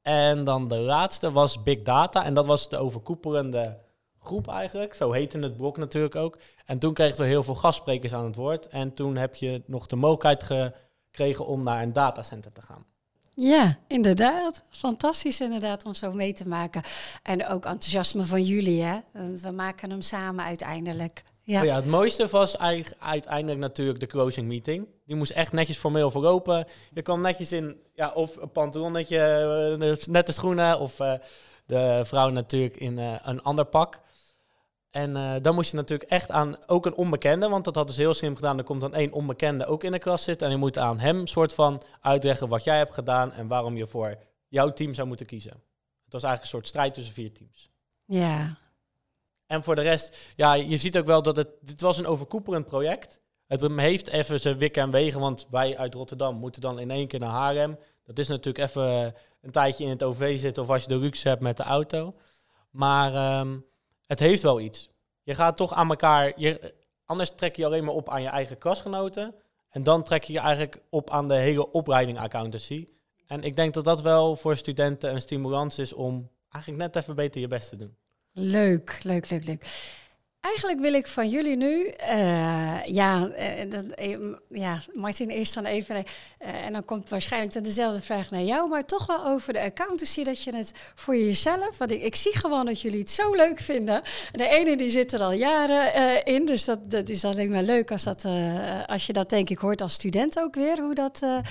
En 0.01 0.43
dan 0.43 0.67
de 0.67 0.79
laatste 0.79 1.31
was 1.31 1.63
Big 1.63 1.81
Data. 1.81 2.25
En 2.25 2.33
dat 2.33 2.45
was 2.45 2.69
de 2.69 2.77
overkoepelende 2.77 3.79
groep 4.19 4.47
eigenlijk. 4.47 4.93
Zo 4.93 5.11
heette 5.11 5.39
het 5.39 5.57
blok 5.57 5.77
natuurlijk 5.77 6.15
ook. 6.15 6.37
En 6.65 6.79
toen 6.79 6.93
kregen 6.93 7.17
we 7.17 7.25
heel 7.25 7.43
veel 7.43 7.55
gastsprekers 7.55 8.13
aan 8.13 8.25
het 8.25 8.35
woord. 8.35 8.67
En 8.67 8.93
toen 8.93 9.15
heb 9.15 9.35
je 9.35 9.63
nog 9.65 9.87
de 9.87 9.95
mogelijkheid 9.95 10.43
gekregen 10.43 11.45
om 11.45 11.63
naar 11.63 11.81
een 11.81 11.93
datacenter 11.93 12.51
te 12.51 12.61
gaan. 12.61 12.90
Ja, 13.35 13.77
inderdaad. 13.87 14.63
Fantastisch 14.69 15.41
inderdaad 15.41 15.85
om 15.85 15.93
zo 15.93 16.11
mee 16.11 16.33
te 16.33 16.47
maken. 16.47 16.81
En 17.23 17.47
ook 17.47 17.65
enthousiasme 17.65 18.23
van 18.23 18.43
jullie, 18.43 18.83
hè. 18.83 18.99
We 19.41 19.51
maken 19.51 19.89
hem 19.89 20.01
samen 20.01 20.45
uiteindelijk. 20.45 21.23
Ja, 21.43 21.59
Oh 21.59 21.65
ja, 21.65 21.75
het 21.75 21.85
mooiste 21.85 22.27
was 22.27 22.57
eigenlijk 22.57 23.01
uiteindelijk 23.01 23.59
natuurlijk 23.59 23.99
de 23.99 24.07
closing 24.07 24.47
meeting. 24.47 24.87
Die 25.05 25.15
moest 25.15 25.31
echt 25.31 25.51
netjes 25.51 25.77
formeel 25.77 26.11
verlopen. 26.11 26.65
Je 26.93 27.01
kwam 27.01 27.21
netjes 27.21 27.51
in, 27.51 27.75
ja, 27.93 28.11
of 28.11 28.35
een 28.35 28.51
pantalonnetje, 28.51 29.17
eh, 29.79 30.05
nette 30.05 30.31
schoenen, 30.31 30.79
of 30.79 30.99
eh, 30.99 31.13
de 31.65 32.01
vrouw 32.03 32.29
natuurlijk 32.29 32.77
in 32.77 32.99
eh, 32.99 33.13
een 33.23 33.41
ander 33.41 33.65
pak. 33.65 34.01
En 34.91 35.15
eh, 35.15 35.35
dan 35.41 35.55
moest 35.55 35.71
je 35.71 35.77
natuurlijk 35.77 36.09
echt 36.09 36.31
aan 36.31 36.67
ook 36.67 36.85
een 36.85 36.95
onbekende, 36.95 37.49
want 37.49 37.65
dat 37.65 37.75
hadden 37.75 37.95
ze 37.95 38.01
heel 38.01 38.13
slim 38.13 38.35
gedaan. 38.35 38.57
Er 38.57 38.63
komt 38.63 38.81
dan 38.81 38.93
één 38.93 39.11
onbekende 39.11 39.65
ook 39.65 39.83
in 39.83 39.91
de 39.91 39.99
klas 39.99 40.23
zitten 40.23 40.47
en 40.47 40.53
je 40.53 40.59
moet 40.59 40.77
aan 40.77 40.99
hem 40.99 41.27
soort 41.27 41.53
van 41.53 41.81
uitleggen 42.01 42.47
wat 42.49 42.63
jij 42.63 42.77
hebt 42.77 42.93
gedaan 42.93 43.31
en 43.31 43.47
waarom 43.47 43.77
je 43.77 43.87
voor 43.87 44.17
jouw 44.47 44.73
team 44.73 44.93
zou 44.93 45.07
moeten 45.07 45.25
kiezen. 45.25 45.51
Het 46.03 46.13
was 46.13 46.23
eigenlijk 46.23 46.41
een 46.41 46.59
soort 46.59 46.67
strijd 46.67 46.93
tussen 46.93 47.13
vier 47.13 47.33
teams. 47.33 47.69
ja. 48.05 48.57
En 49.45 49.63
voor 49.63 49.75
de 49.75 49.81
rest, 49.81 50.17
ja, 50.35 50.53
je 50.53 50.77
ziet 50.77 50.97
ook 50.97 51.05
wel 51.05 51.21
dat 51.21 51.35
het, 51.35 51.47
dit 51.61 51.81
was 51.81 51.97
een 51.97 52.05
overkoepelend 52.05 52.65
project. 52.65 53.21
Het 53.47 53.71
heeft 53.75 54.07
even 54.07 54.39
zijn 54.39 54.57
wikken 54.57 54.83
en 54.83 54.91
wegen, 54.91 55.19
want 55.19 55.47
wij 55.49 55.77
uit 55.77 55.93
Rotterdam 55.93 56.35
moeten 56.35 56.61
dan 56.61 56.79
in 56.79 56.91
één 56.91 57.07
keer 57.07 57.19
naar 57.19 57.29
Haarlem. 57.29 57.77
Dat 58.03 58.19
is 58.19 58.27
natuurlijk 58.27 58.69
even 58.69 59.15
een 59.41 59.51
tijdje 59.51 59.83
in 59.83 59.89
het 59.89 60.03
OV 60.03 60.39
zitten 60.39 60.63
of 60.63 60.69
als 60.69 60.81
je 60.83 60.87
de 60.87 60.97
luxe 60.97 61.27
hebt 61.27 61.41
met 61.41 61.57
de 61.57 61.63
auto. 61.63 62.15
Maar 62.69 63.13
ehm, 63.13 63.57
het 64.11 64.19
heeft 64.19 64.41
wel 64.41 64.59
iets. 64.59 64.89
Je 65.23 65.35
gaat 65.35 65.57
toch 65.57 65.73
aan 65.73 65.89
elkaar, 65.89 66.33
je, 66.35 66.73
anders 67.05 67.31
trek 67.35 67.55
je 67.55 67.65
alleen 67.65 67.83
maar 67.83 67.93
op 67.93 68.09
aan 68.09 68.21
je 68.21 68.27
eigen 68.27 68.57
klasgenoten. 68.57 69.35
En 69.69 69.83
dan 69.83 70.03
trek 70.03 70.23
je 70.23 70.33
je 70.33 70.39
eigenlijk 70.39 70.81
op 70.89 71.09
aan 71.09 71.27
de 71.27 71.35
hele 71.35 71.71
opleiding 71.71 72.19
accountancy. 72.19 72.87
En 73.27 73.43
ik 73.43 73.55
denk 73.55 73.73
dat 73.73 73.83
dat 73.83 74.01
wel 74.01 74.35
voor 74.35 74.57
studenten 74.57 75.13
een 75.13 75.21
stimulans 75.21 75.79
is 75.79 75.93
om 75.93 76.29
eigenlijk 76.49 76.83
net 76.83 76.95
even 77.03 77.15
beter 77.15 77.41
je 77.41 77.47
best 77.47 77.69
te 77.69 77.75
doen. 77.75 77.95
Leuk, 78.31 78.99
leuk, 79.03 79.29
leuk, 79.29 79.45
leuk. 79.45 79.65
Eigenlijk 80.41 80.79
wil 80.79 80.93
ik 80.93 81.07
van 81.07 81.29
jullie 81.29 81.57
nu, 81.57 81.87
eh, 81.87 82.83
ja, 82.85 83.29
eh, 83.29 83.69
dat, 83.69 83.85
eh, 83.85 84.17
ja, 84.49 84.81
Martin 84.93 85.29
eerst 85.29 85.53
dan 85.53 85.65
even, 85.65 86.03
en 86.37 86.71
dan 86.71 86.85
komt 86.85 87.09
waarschijnlijk 87.09 87.63
dezelfde 87.63 88.01
vraag 88.01 88.31
naar 88.31 88.41
jou, 88.41 88.69
maar 88.69 88.85
toch 88.85 89.05
wel 89.05 89.25
over 89.25 89.53
de 89.53 89.61
accountancy, 89.61 90.23
dat 90.23 90.43
je 90.43 90.55
het 90.55 90.71
voor 90.95 91.15
jezelf, 91.15 91.77
want 91.77 91.91
ik, 91.91 92.01
ik 92.01 92.15
zie 92.15 92.37
gewoon 92.37 92.65
dat 92.65 92.81
jullie 92.81 92.99
het 92.99 93.09
zo 93.09 93.33
leuk 93.35 93.59
vinden. 93.59 94.01
De 94.31 94.47
ene 94.47 94.77
die 94.77 94.89
zit 94.89 95.13
er 95.13 95.21
al 95.21 95.31
jaren 95.31 96.23
in, 96.25 96.45
dus 96.45 96.65
dat, 96.65 96.91
dat 96.91 97.09
is 97.09 97.25
alleen 97.25 97.51
maar 97.51 97.63
leuk 97.63 97.91
als, 97.91 98.03
dat, 98.03 98.25
als 98.85 99.05
je 99.05 99.13
dat 99.13 99.29
denk 99.29 99.49
ik 99.49 99.57
hoort 99.57 99.81
als 99.81 99.93
student 99.93 100.39
ook 100.39 100.55
weer, 100.55 100.79
hoe 100.79 100.95
dat... 100.95 101.19
dat, 101.19 101.43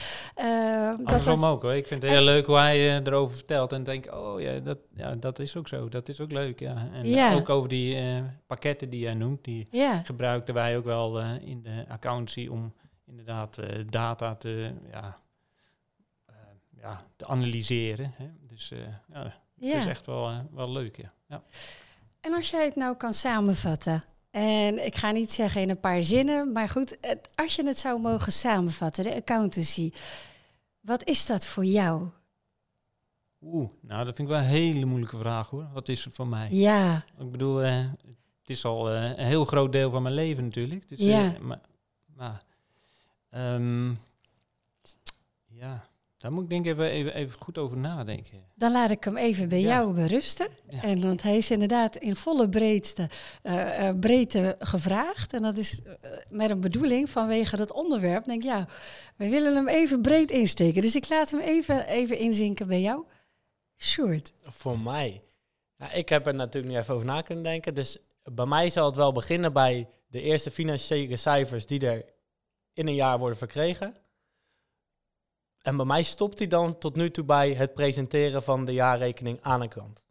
Andersom 1.05 1.41
dat 1.41 1.51
ook 1.51 1.63
hoor. 1.63 1.75
Ik 1.75 1.87
vind 1.87 2.03
het 2.03 2.11
heel 2.11 2.23
leuk 2.23 2.47
hoe 2.47 2.57
hij 2.57 3.03
erover 3.03 3.37
vertelt. 3.37 3.73
En 3.73 3.85
denk, 3.85 4.15
oh 4.15 4.41
ja 4.41 4.59
dat, 4.59 4.79
ja, 5.01 5.15
dat 5.15 5.39
is 5.39 5.57
ook 5.57 5.69
zo. 5.69 5.89
Dat 5.89 6.09
is 6.09 6.21
ook 6.21 6.33
leuk, 6.33 6.61
ja. 6.61 6.89
En 6.93 7.09
Ja. 7.09 7.35
ook 7.35 7.49
over 7.49 7.69
die 7.69 7.97
eh, 7.97 8.23
pakketten 8.47 8.91
die 8.91 9.01
jij 9.01 9.15
noemt. 9.15 9.45
Die 9.45 9.69
ja, 9.71 10.03
gebruikten 10.03 10.55
wij 10.55 10.77
ook 10.77 10.85
wel 10.85 11.21
eh, 11.21 11.35
in 11.41 11.63
de 11.63 11.85
accountancy 11.89 12.47
om 12.47 12.73
inderdaad 13.07 13.59
eh, 13.59 13.85
data 13.89 14.35
te, 14.35 14.73
ja, 14.93 15.19
ja, 16.81 17.05
te 17.17 17.27
analyseren. 17.27 18.15
Hè. 18.17 18.31
Dus 18.47 18.73
ja, 19.13 19.23
het 19.61 19.75
is 19.75 19.87
echt 19.87 20.07
wel, 20.07 20.39
wel 20.55 20.71
leuk. 20.73 20.97
Ja. 20.97 21.13
ja. 21.29 21.43
En 22.21 22.35
als 22.35 22.51
jij 22.51 22.65
het 22.65 22.77
nou 22.77 22.97
kan 22.97 23.15
samenvatten, 23.15 24.05
en 24.31 24.87
ik 24.87 24.97
ga 24.97 25.11
niet 25.11 25.33
zeggen 25.33 25.61
in 25.61 25.71
een 25.71 25.81
paar 25.81 26.03
zinnen, 26.03 26.53
maar 26.53 26.69
goed, 26.69 26.97
als 27.35 27.57
je 27.57 27.67
het 27.67 27.79
zou 27.79 28.01
mogen 28.01 28.33
samenvatten, 28.33 29.05
de 29.05 29.15
accountancy, 29.15 29.93
wat 30.81 31.05
is 31.05 31.27
dat 31.27 31.47
voor 31.47 31.65
jou? 31.65 32.09
Oeh, 33.43 33.71
nou 33.81 34.05
dat 34.05 34.17
vind 34.17 34.29
ik 34.29 34.35
wel 34.35 34.43
een 34.43 34.51
hele 34.51 34.85
moeilijke 34.85 35.19
vraag 35.19 35.51
hoor. 35.51 35.69
Wat 35.73 35.89
is 35.89 36.05
het 36.05 36.15
voor 36.15 36.27
mij? 36.27 36.49
Ja. 36.51 37.05
Ik 37.19 37.31
bedoel, 37.31 37.63
eh, 37.63 37.79
het 38.41 38.51
is 38.51 38.65
al 38.65 38.91
eh, 38.91 39.05
een 39.05 39.27
heel 39.27 39.45
groot 39.45 39.73
deel 39.73 39.91
van 39.91 40.03
mijn 40.03 40.15
leven 40.15 40.45
natuurlijk. 40.45 40.89
Dus, 40.89 40.99
ja. 40.99 41.35
Eh, 41.35 41.41
maar, 41.41 41.61
maar 42.17 42.43
um, 43.55 43.99
ja, 45.47 45.85
daar 46.17 46.33
moet 46.33 46.43
ik 46.43 46.51
denk 46.51 46.67
even, 46.67 46.91
even, 46.91 47.15
even 47.15 47.39
goed 47.39 47.59
over 47.59 47.77
nadenken. 47.77 48.45
Dan 48.55 48.73
laat 48.73 48.91
ik 48.91 49.05
hem 49.05 49.17
even 49.17 49.49
bij 49.49 49.61
jou 49.61 49.95
berusten. 49.95 50.49
En, 50.67 51.01
want 51.03 51.23
hij 51.23 51.37
is 51.37 51.51
inderdaad 51.51 51.97
in 51.97 52.17
volle 52.17 52.49
breedte, 52.49 53.09
uh, 53.43 53.91
breedte 54.01 54.57
gevraagd. 54.59 55.33
En 55.33 55.43
dat 55.43 55.59
is 55.59 55.81
met 56.29 56.51
een 56.51 56.61
bedoeling 56.61 57.11
vanwege 57.11 57.57
dat 57.57 57.73
onderwerp. 57.73 58.25
Denk 58.25 58.43
ja, 58.43 58.67
we 59.17 59.29
willen 59.29 59.55
hem 59.55 59.69
even 59.69 60.03
breed 60.03 60.31
insteken. 60.31 60.83
Dus 60.83 60.97
ik 60.97 61.09
laat 61.09 61.31
hem 61.31 61.41
even, 61.41 61.87
even 61.87 62.19
inzinken 62.19 62.67
bij 62.67 62.81
jou. 62.81 63.05
Short. 63.83 64.33
Voor 64.43 64.79
mij. 64.79 65.23
Ik 65.93 66.09
heb 66.09 66.27
er 66.27 66.35
natuurlijk 66.35 66.73
niet 66.73 66.83
even 66.83 66.95
over 66.95 67.07
na 67.07 67.23
kunnen 67.23 67.45
denken. 67.45 67.75
Dus 67.75 67.99
bij 68.23 68.47
mij 68.47 68.71
zal 68.71 68.87
het 68.87 68.97
wel 68.97 69.13
beginnen 69.13 69.53
bij 69.53 69.89
de 70.07 70.21
eerste 70.21 70.51
financiële 70.51 71.17
cijfers 71.17 71.67
die 71.67 71.87
er 71.87 72.05
in 72.73 72.87
een 72.87 72.95
jaar 72.95 73.19
worden 73.19 73.39
verkregen. 73.39 73.97
En 75.61 75.77
bij 75.77 75.87
mij 75.87 76.03
stopt 76.03 76.39
hij 76.39 76.49
dan 76.49 76.79
tot 76.79 76.97
nu 76.97 77.11
toe 77.11 77.25
bij 77.25 77.53
het 77.53 77.75
presenteren 77.75 78.43
van 78.43 78.65
de 78.65 78.73
jaarrekening 78.73 79.39
aan 79.43 79.61
een 79.63 79.69
klant. 79.69 80.03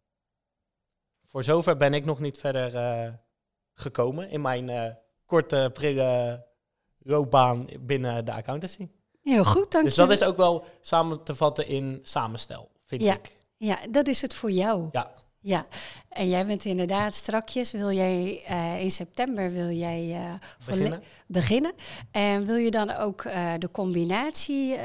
Voor 1.26 1.44
zover 1.44 1.76
ben 1.76 1.94
ik 1.94 2.04
nog 2.04 2.20
niet 2.20 2.38
verder 2.38 2.74
uh, 2.74 3.12
gekomen 3.74 4.30
in 4.30 4.40
mijn 4.40 4.68
uh, 4.68 4.86
korte, 5.26 5.70
prille 5.72 6.46
loopbaan 6.98 7.68
binnen 7.80 8.24
de 8.24 8.32
accountancy. 8.32 8.88
Heel 9.22 9.44
goed, 9.44 9.70
dank 9.70 9.84
Dus 9.84 9.94
dat 9.94 10.10
is 10.10 10.22
ook 10.22 10.36
wel 10.36 10.64
samen 10.80 11.22
te 11.22 11.34
vatten 11.34 11.66
in 11.66 11.98
samenstel, 12.02 12.70
vind 12.84 13.02
ja. 13.02 13.14
ik. 13.14 13.38
Ja, 13.62 13.78
dat 13.90 14.06
is 14.06 14.22
het 14.22 14.34
voor 14.34 14.50
jou. 14.50 14.88
Ja. 14.92 15.10
Ja, 15.42 15.66
en 16.08 16.28
jij 16.28 16.46
bent 16.46 16.64
inderdaad 16.64 17.14
strakjes, 17.14 17.70
wil 17.70 17.90
jij 17.90 18.42
uh, 18.50 18.80
in 18.80 18.90
september 18.90 19.50
wil 19.50 19.70
jij 19.70 20.06
uh, 20.08 20.34
beginnen. 20.66 21.02
beginnen. 21.26 21.72
En 22.10 22.44
wil 22.44 22.56
je 22.56 22.70
dan 22.70 22.90
ook 22.90 23.24
uh, 23.24 23.52
de 23.58 23.70
combinatie, 23.70 24.78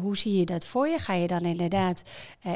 hoe 0.00 0.16
zie 0.16 0.38
je 0.38 0.44
dat 0.44 0.66
voor 0.66 0.88
je? 0.88 0.98
Ga 0.98 1.14
je 1.14 1.26
dan 1.26 1.40
inderdaad 1.40 2.02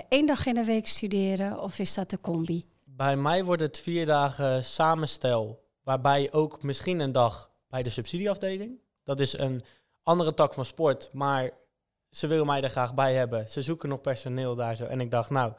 één 0.09 0.27
dag 0.27 0.47
in 0.47 0.55
de 0.55 0.65
week 0.65 0.87
studeren 0.87 1.61
of 1.61 1.79
is 1.79 1.95
dat 1.95 2.11
de 2.11 2.21
combi? 2.21 2.65
Bij 2.85 3.17
mij 3.17 3.45
wordt 3.45 3.63
het 3.63 3.79
vier 3.79 4.07
dagen 4.07 4.65
samenstel, 4.65 5.65
waarbij 5.83 6.33
ook 6.33 6.63
misschien 6.63 7.01
een 7.01 7.13
dag 7.13 7.51
bij 7.69 7.83
de 7.83 7.91
subsidieafdeling. 7.91 8.79
Dat 9.05 9.21
is 9.21 9.39
een 9.39 9.63
andere 10.03 10.35
tak 10.35 10.55
van 10.55 10.65
sport, 10.65 11.11
maar 11.13 11.51
ze 12.15 12.27
willen 12.27 12.47
mij 12.47 12.63
er 12.63 12.71
graag 12.71 12.95
bij 12.95 13.15
hebben. 13.15 13.51
Ze 13.51 13.63
zoeken 13.63 13.89
nog 13.89 14.01
personeel 14.01 14.55
daar 14.55 14.77
zo. 14.77 14.85
En 14.85 15.01
ik 15.01 15.11
dacht, 15.11 15.31
nou 15.31 15.53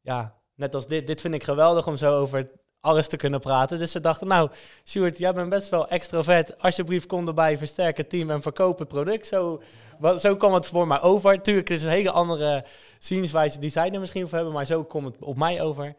ja, 0.00 0.34
net 0.54 0.74
als 0.74 0.86
dit, 0.86 1.06
dit 1.06 1.20
vind 1.20 1.34
ik 1.34 1.44
geweldig 1.44 1.86
om 1.86 1.96
zo 1.96 2.18
over 2.18 2.50
alles 2.80 3.06
te 3.06 3.16
kunnen 3.16 3.40
praten. 3.40 3.78
Dus 3.78 3.92
ze 3.92 4.00
dachten, 4.00 4.26
nou, 4.26 4.50
Stuart, 4.84 5.18
jij 5.18 5.34
bent 5.34 5.50
best 5.50 5.68
wel 5.68 5.88
extrovert. 5.88 6.60
Alsjeblieft, 6.60 7.06
kom 7.06 7.28
erbij, 7.28 7.58
versterk 7.58 7.96
het 7.96 8.08
team 8.08 8.30
en 8.30 8.42
verkoop 8.42 8.78
het 8.78 8.88
product. 8.88 9.26
Zo, 9.26 9.62
wat, 9.98 10.20
zo 10.20 10.36
kwam 10.36 10.54
het 10.54 10.66
voor 10.66 10.86
mij 10.86 11.00
over. 11.00 11.42
Tuurlijk, 11.42 11.68
het 11.68 11.78
is 11.78 11.84
een 11.84 11.90
hele 11.90 12.10
andere 12.10 12.64
zienswijze 12.98 13.58
die 13.58 13.70
zij 13.70 13.90
er 13.90 14.00
misschien 14.00 14.28
voor 14.28 14.36
hebben, 14.36 14.54
maar 14.54 14.66
zo 14.66 14.84
komt 14.84 15.04
het 15.04 15.22
op 15.22 15.36
mij 15.36 15.62
over. 15.62 15.94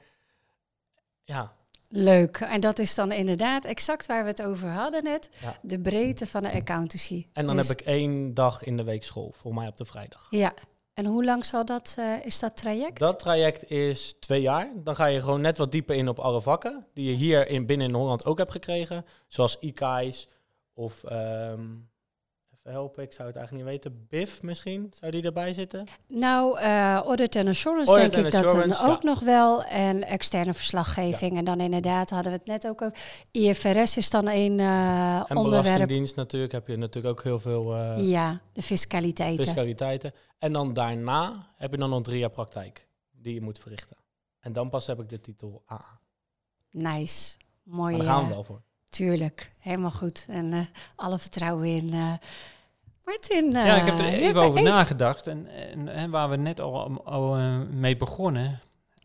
Ja. 1.23 1.53
Leuk. 1.89 2.37
En 2.37 2.59
dat 2.59 2.79
is 2.79 2.95
dan 2.95 3.11
inderdaad 3.11 3.65
exact 3.65 4.05
waar 4.05 4.23
we 4.23 4.29
het 4.29 4.41
over 4.41 4.69
hadden 4.69 5.03
net. 5.03 5.29
De 5.61 5.79
breedte 5.79 6.27
van 6.27 6.43
de 6.43 6.51
accountancy. 6.51 7.27
En 7.33 7.47
dan 7.47 7.55
dus 7.55 7.67
heb 7.67 7.79
ik 7.79 7.85
één 7.85 8.33
dag 8.33 8.63
in 8.63 8.77
de 8.77 8.83
week 8.83 9.03
school, 9.03 9.33
voor 9.35 9.53
mij 9.53 9.67
op 9.67 9.77
de 9.77 9.85
vrijdag. 9.85 10.27
Ja, 10.29 10.53
en 10.93 11.05
hoe 11.05 11.25
lang 11.25 11.45
zal 11.45 11.65
dat, 11.65 11.95
uh, 11.99 12.25
is 12.25 12.39
dat 12.39 12.57
traject? 12.57 12.99
Dat 12.99 13.19
traject 13.19 13.69
is 13.69 14.15
twee 14.19 14.41
jaar. 14.41 14.71
Dan 14.75 14.95
ga 14.95 15.05
je 15.05 15.21
gewoon 15.21 15.41
net 15.41 15.57
wat 15.57 15.71
dieper 15.71 15.95
in 15.95 16.07
op 16.07 16.19
alle 16.19 16.41
vakken 16.41 16.85
die 16.93 17.09
je 17.09 17.15
hier 17.15 17.47
in, 17.47 17.65
binnen 17.65 17.87
in 17.87 17.93
Holland 17.93 18.25
ook 18.25 18.37
hebt 18.37 18.51
gekregen. 18.51 19.05
Zoals 19.27 19.57
IK's 19.59 20.27
of 20.73 21.03
um, 21.11 21.89
helpen, 22.71 23.03
ik 23.03 23.13
zou 23.13 23.27
het 23.27 23.37
eigenlijk 23.37 23.67
niet 23.67 23.75
weten. 23.75 24.07
BIF 24.09 24.41
misschien, 24.41 24.93
zou 24.99 25.11
die 25.11 25.23
erbij 25.23 25.53
zitten? 25.53 25.87
Nou, 26.07 26.59
uh, 26.59 26.95
audit 26.95 27.35
and 27.35 27.47
assurance 27.47 27.93
denk 27.93 28.13
ik 28.13 28.31
dat 28.31 28.43
dan 28.43 28.89
ook 28.89 29.03
nog 29.03 29.19
wel. 29.19 29.63
En 29.63 30.03
externe 30.03 30.53
verslaggeving. 30.53 31.37
En 31.37 31.45
dan 31.45 31.59
inderdaad 31.59 32.09
hadden 32.09 32.31
we 32.31 32.37
het 32.37 32.47
net 32.47 32.67
ook 32.67 32.81
over. 32.81 32.97
IFRS 33.31 33.97
is 33.97 34.09
dan 34.09 34.27
een 34.27 34.59
uh, 34.59 35.15
en 35.15 35.37
onderwerp. 35.37 35.63
belastingdienst 35.63 36.15
natuurlijk, 36.15 36.51
heb 36.51 36.67
je 36.67 36.75
natuurlijk 36.75 37.17
ook 37.17 37.23
heel 37.23 37.39
veel... 37.39 37.75
Uh, 37.75 38.09
ja, 38.09 38.41
de 38.53 38.61
fiscaliteiten. 38.61 39.43
Fiscaliteiten. 39.43 40.13
En 40.39 40.53
dan 40.53 40.73
daarna 40.73 41.53
heb 41.57 41.71
je 41.71 41.77
dan 41.77 41.89
nog 41.89 42.01
drie 42.01 42.19
jaar 42.19 42.29
praktijk 42.29 42.87
die 43.11 43.33
je 43.33 43.41
moet 43.41 43.59
verrichten. 43.59 43.97
En 44.39 44.53
dan 44.53 44.69
pas 44.69 44.87
heb 44.87 44.99
ik 44.99 45.09
de 45.09 45.21
titel 45.21 45.63
AA. 45.65 45.99
Nice, 46.71 47.37
mooi. 47.63 47.97
daar 47.97 48.05
gaan 48.05 48.27
we 48.27 48.33
wel 48.33 48.43
voor. 48.43 48.61
Tuurlijk, 48.89 49.53
helemaal 49.59 49.91
goed. 49.91 50.25
En 50.29 50.67
alle 50.95 51.19
vertrouwen 51.19 51.67
in 51.67 52.19
Martin. 53.05 53.51
ja, 53.51 53.75
ik 53.75 53.85
heb 53.85 53.99
er 53.99 54.05
even 54.05 54.41
over 54.41 54.63
nagedacht. 54.63 55.27
En, 55.27 55.47
en, 55.87 56.09
waar 56.09 56.29
we 56.29 56.35
net 56.35 56.59
al, 56.59 57.03
al 57.05 57.39
uh, 57.39 57.61
mee 57.69 57.97
begonnen. 57.97 58.59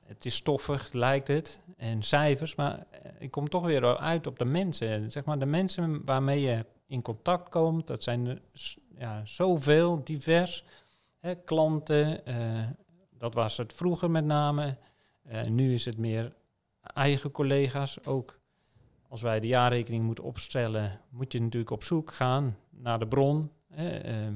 Het 0.07 0.25
is 0.25 0.35
stoffig, 0.35 0.93
lijkt 0.93 1.29
het. 1.29 1.61
En 1.77 2.03
cijfers. 2.03 2.55
Maar 2.55 2.87
eh, 2.91 3.11
ik 3.19 3.31
kom 3.31 3.49
toch 3.49 3.65
weer 3.65 3.99
uit 3.99 4.27
op 4.27 4.39
de 4.39 4.45
mensen. 4.45 5.11
Zeg 5.11 5.25
maar 5.25 5.39
de 5.39 5.47
mensen 5.47 6.05
waarmee 6.05 6.41
je 6.41 6.67
in 6.87 7.03
contact 7.03 7.49
komt. 7.49 7.87
Dat 7.87 8.03
zijn 8.03 8.27
er 8.27 8.41
ja, 8.99 9.21
zoveel, 9.25 10.05
divers. 10.05 10.65
Hè, 11.19 11.35
klanten. 11.35 12.21
Uh, 12.29 12.35
dat 13.19 13.35
was 13.35 13.57
het 13.57 13.73
vroeger 13.73 14.11
met 14.11 14.25
name. 14.25 14.77
Nu 15.49 15.73
is 15.73 15.85
het 15.85 15.99
meer 15.99 16.33
eigen 16.81 17.31
collega's 17.31 18.05
ook. 18.05 18.39
Als 19.09 19.23
wij 19.23 19.41
de 19.41 19.47
jaarrekening 19.47 20.05
moeten 20.05 20.25
opstellen, 20.25 21.01
moet 21.09 21.33
je 21.33 21.41
natuurlijk 21.41 21.71
op 21.71 21.85
zoek 21.85 22.13
gaan 22.13 22.57
naar 22.71 22.99
de 22.99 23.07
bron. 23.07 23.51
Ehm, 23.77 24.35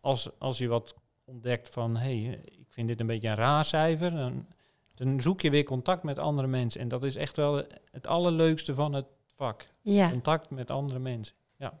als, 0.00 0.30
als 0.38 0.58
je 0.58 0.68
wat 0.68 0.94
ontdekt 1.24 1.68
van, 1.68 1.96
hé, 1.96 2.22
hey, 2.22 2.40
ik 2.44 2.66
vind 2.68 2.88
dit 2.88 3.00
een 3.00 3.06
beetje 3.06 3.28
een 3.28 3.34
raar 3.34 3.64
cijfer, 3.64 4.10
dan, 4.10 4.46
dan 4.94 5.20
zoek 5.20 5.40
je 5.40 5.50
weer 5.50 5.64
contact 5.64 6.02
met 6.02 6.18
andere 6.18 6.48
mensen. 6.48 6.80
En 6.80 6.88
dat 6.88 7.04
is 7.04 7.16
echt 7.16 7.36
wel 7.36 7.62
het 7.90 8.06
allerleukste 8.06 8.74
van 8.74 8.92
het 8.92 9.06
vak. 9.34 9.66
Ja. 9.82 10.10
Contact 10.10 10.50
met 10.50 10.70
andere 10.70 10.98
mensen. 10.98 11.34
Ja. 11.56 11.80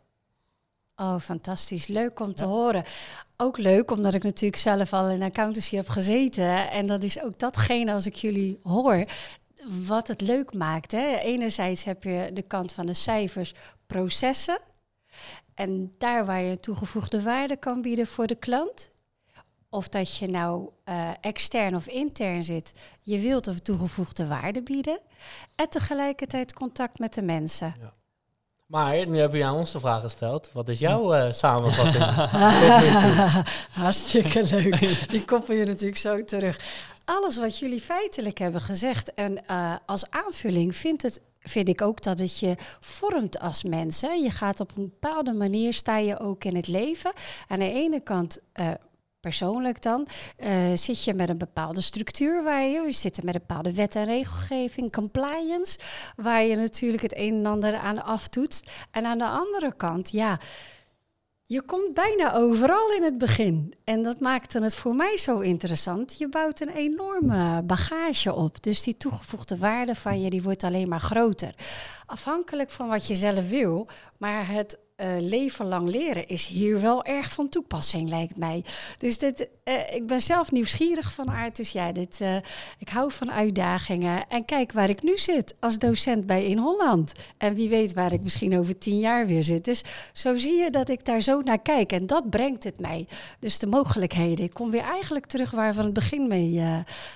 Oh, 0.96 1.18
fantastisch. 1.18 1.86
Leuk 1.86 2.20
om 2.20 2.34
te 2.34 2.44
horen. 2.44 2.84
Ook 3.36 3.58
leuk, 3.58 3.90
omdat 3.90 4.14
ik 4.14 4.22
natuurlijk 4.22 4.62
zelf 4.62 4.92
al 4.92 5.08
in 5.08 5.22
accountancy 5.22 5.76
heb 5.76 5.88
gezeten. 5.88 6.70
En 6.70 6.86
dat 6.86 7.02
is 7.02 7.22
ook 7.22 7.38
datgene 7.38 7.92
als 7.92 8.06
ik 8.06 8.14
jullie 8.14 8.58
hoor, 8.62 9.04
wat 9.86 10.08
het 10.08 10.20
leuk 10.20 10.54
maakt. 10.54 10.92
Hè. 10.92 11.16
Enerzijds 11.16 11.84
heb 11.84 12.02
je 12.02 12.30
de 12.32 12.42
kant 12.42 12.72
van 12.72 12.86
de 12.86 12.94
cijfers, 12.94 13.54
processen. 13.86 14.60
En 15.54 15.94
daar 15.98 16.26
waar 16.26 16.42
je 16.42 16.56
toegevoegde 16.56 17.22
waarde 17.22 17.56
kan 17.56 17.82
bieden 17.82 18.06
voor 18.06 18.26
de 18.26 18.34
klant, 18.34 18.90
of 19.68 19.88
dat 19.88 20.16
je 20.16 20.26
nou 20.26 20.68
uh, 20.84 21.10
extern 21.20 21.74
of 21.74 21.86
intern 21.86 22.44
zit, 22.44 22.72
je 23.00 23.18
wilt 23.18 23.46
of 23.48 23.58
toegevoegde 23.58 24.26
waarde 24.26 24.62
bieden. 24.62 25.00
En 25.54 25.68
tegelijkertijd 25.68 26.52
contact 26.52 26.98
met 26.98 27.14
de 27.14 27.22
mensen. 27.22 27.74
Ja. 27.80 27.92
Maar 28.70 29.06
nu 29.06 29.18
heb 29.18 29.32
je 29.32 29.44
aan 29.44 29.56
ons 29.56 29.72
de 29.72 29.80
vraag 29.80 30.02
gesteld. 30.02 30.50
Wat 30.52 30.68
is 30.68 30.78
jouw 30.78 31.14
uh, 31.14 31.32
samenvatting? 31.32 32.04
Hartstikke 33.82 34.42
leuk. 34.42 35.08
Die 35.10 35.24
koppel 35.24 35.54
je 35.54 35.64
natuurlijk 35.64 35.96
zo 35.96 36.24
terug. 36.24 36.58
Alles 37.04 37.36
wat 37.36 37.58
jullie 37.58 37.80
feitelijk 37.80 38.38
hebben 38.38 38.60
gezegd 38.60 39.14
en 39.14 39.38
uh, 39.50 39.74
als 39.86 40.10
aanvulling 40.10 40.76
vindt 40.76 41.02
het 41.02 41.20
vind 41.40 41.68
ik 41.68 41.82
ook 41.82 42.02
dat 42.02 42.18
het 42.18 42.38
je 42.38 42.54
vormt 42.80 43.38
als 43.38 43.62
mens. 43.62 44.00
Je 44.00 44.30
gaat 44.30 44.60
op 44.60 44.76
een 44.76 44.90
bepaalde 44.98 45.32
manier, 45.32 45.72
sta 45.72 45.96
je 45.96 46.18
ook 46.18 46.44
in 46.44 46.56
het 46.56 46.66
leven. 46.66 47.12
Aan 47.48 47.58
de 47.58 47.72
ene 47.72 48.00
kant... 48.00 48.38
Uh, 48.60 48.70
persoonlijk 49.20 49.82
dan, 49.82 50.06
uh, 50.38 50.48
zit 50.74 51.04
je 51.04 51.14
met 51.14 51.28
een 51.28 51.38
bepaalde 51.38 51.80
structuur 51.80 52.42
waar 52.42 52.62
je, 52.62 52.80
we 52.80 52.92
zitten 52.92 53.24
met 53.24 53.34
een 53.34 53.42
bepaalde 53.46 53.74
wet 53.74 53.94
en 53.94 54.04
regelgeving, 54.04 54.92
compliance, 54.92 55.78
waar 56.16 56.44
je 56.44 56.56
natuurlijk 56.56 57.02
het 57.02 57.16
een 57.16 57.34
en 57.34 57.46
ander 57.46 57.76
aan 57.76 58.04
aftoetst. 58.04 58.70
En 58.90 59.04
aan 59.04 59.18
de 59.18 59.26
andere 59.26 59.74
kant, 59.76 60.10
ja, 60.10 60.38
je 61.50 61.62
komt 61.62 61.94
bijna 61.94 62.34
overal 62.34 62.92
in 62.92 63.02
het 63.02 63.18
begin. 63.18 63.74
En 63.84 64.02
dat 64.02 64.20
maakte 64.20 64.62
het 64.62 64.74
voor 64.74 64.94
mij 64.94 65.16
zo 65.16 65.38
interessant. 65.38 66.18
Je 66.18 66.28
bouwt 66.28 66.60
een 66.60 66.68
enorme 66.68 67.62
bagage 67.62 68.34
op. 68.34 68.62
Dus 68.62 68.82
die 68.82 68.96
toegevoegde 68.96 69.58
waarde 69.58 69.94
van 69.94 70.20
je 70.20 70.30
die 70.30 70.42
wordt 70.42 70.64
alleen 70.64 70.88
maar 70.88 71.00
groter. 71.00 71.54
Afhankelijk 72.06 72.70
van 72.70 72.88
wat 72.88 73.06
je 73.06 73.14
zelf 73.14 73.48
wil. 73.48 73.88
Maar 74.18 74.48
het 74.48 74.78
uh, 75.02 75.06
leven 75.18 75.66
lang 75.66 75.88
leren 75.88 76.26
is 76.26 76.46
hier 76.46 76.80
wel 76.80 77.04
erg 77.04 77.32
van 77.32 77.48
toepassing, 77.48 78.08
lijkt 78.08 78.36
mij. 78.36 78.64
Dus 78.98 79.18
dit, 79.18 79.48
uh, 79.64 79.94
ik 79.94 80.06
ben 80.06 80.20
zelf 80.20 80.50
nieuwsgierig 80.50 81.12
van 81.12 81.30
aard. 81.30 81.56
Dus 81.56 81.72
ja, 81.72 81.92
dit, 81.92 82.20
uh, 82.20 82.36
ik 82.78 82.88
hou 82.88 83.12
van 83.12 83.32
uitdagingen. 83.32 84.28
En 84.28 84.44
kijk 84.44 84.72
waar 84.72 84.88
ik 84.88 85.02
nu 85.02 85.18
zit 85.18 85.54
als 85.60 85.78
docent 85.78 86.26
bij 86.26 86.44
In 86.44 86.58
Holland. 86.58 87.12
En 87.38 87.54
wie 87.54 87.68
weet 87.68 87.92
waar 87.92 88.12
ik 88.12 88.22
misschien 88.22 88.58
over 88.58 88.78
tien 88.78 88.98
jaar 88.98 89.26
weer 89.26 89.44
zit. 89.44 89.64
Dus 89.64 89.82
zo 90.12 90.36
zie 90.36 90.54
je 90.54 90.70
dat 90.70 90.88
ik 90.88 91.04
daar 91.04 91.20
zo 91.20 91.40
naar 91.40 91.62
kijk. 91.62 91.92
En 91.92 92.06
dat 92.06 92.30
brengt 92.30 92.64
het 92.64 92.80
mij. 92.80 93.06
Dus 93.38 93.58
de 93.58 93.66
mogelijkheden. 93.66 94.44
Ik 94.44 94.54
kom 94.54 94.70
weer 94.70 94.84
eigenlijk 94.84 95.26
terug 95.26 95.50
waar 95.50 95.68
we 95.68 95.74
van 95.74 95.84
het 95.84 95.94
begin 95.94 96.26
mee 96.28 96.62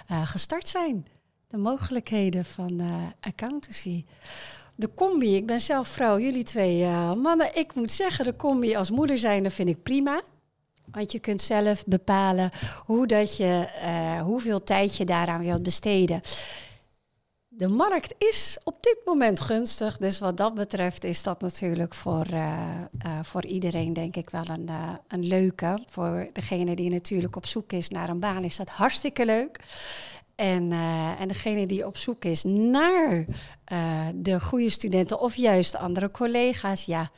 gestart 0.09 0.69
zijn. 0.69 1.07
De 1.49 1.57
mogelijkheden 1.57 2.45
van 2.45 2.81
accountancy. 3.21 4.05
De 4.77 4.95
combi, 4.95 5.37
ik 5.37 5.47
ben 5.47 5.61
zelf 5.61 5.89
vrouw, 5.89 6.19
jullie 6.19 6.45
twee 6.45 6.81
uh, 6.81 7.15
mannen. 7.15 7.57
Ik 7.57 7.75
moet 7.75 7.93
zeggen, 7.93 8.25
de 8.25 8.37
combi 8.37 8.77
als 8.77 8.91
moeder 8.91 9.19
zijn, 9.19 9.51
vind 9.51 9.69
ik 9.69 9.83
prima. 9.83 10.23
Want 10.91 11.13
je 11.13 11.19
kunt 11.19 11.41
zelf 11.41 11.85
bepalen 11.85 12.51
hoe 12.87 13.07
dat 13.07 13.37
je, 13.37 13.69
uh, 13.83 14.21
hoeveel 14.21 14.63
tijd 14.63 14.97
je 14.97 15.05
daaraan 15.05 15.43
wilt 15.43 15.63
besteden. 15.63 16.21
De 17.49 17.69
markt 17.69 18.15
is 18.19 18.59
op 18.65 18.83
dit 18.83 18.99
moment 19.05 19.41
gunstig. 19.41 19.97
Dus 19.97 20.19
wat 20.19 20.37
dat 20.37 20.55
betreft 20.55 21.05
is 21.05 21.23
dat 21.23 21.41
natuurlijk 21.41 21.95
voor, 21.95 22.27
uh, 22.33 22.79
voor 23.23 23.45
iedereen 23.45 23.93
denk 23.93 24.17
ik 24.17 24.31
wel 24.31 24.45
een, 24.49 24.71
een 25.09 25.25
leuke. 25.25 25.79
Voor 25.87 26.29
degene 26.33 26.77
die 26.77 26.91
natuurlijk 26.91 27.37
op 27.37 27.47
zoek 27.47 27.73
is 27.73 27.89
naar 27.89 28.09
een 28.09 28.21
baan 28.21 28.45
is 28.45 28.57
dat 28.57 28.69
hartstikke 28.69 29.25
leuk. 29.25 29.59
En, 30.35 30.71
uh, 30.71 31.21
en 31.21 31.29
degene 31.29 31.67
die 31.67 31.87
op 31.87 31.97
zoek 31.97 32.25
is 32.25 32.45
naar 32.45 33.27
uh, 33.73 34.07
de 34.15 34.41
goede 34.41 34.69
studenten 34.69 35.21
of 35.21 35.35
juist 35.35 35.77
andere 35.77 36.11
collega's, 36.11 36.85
ja, 36.85 37.11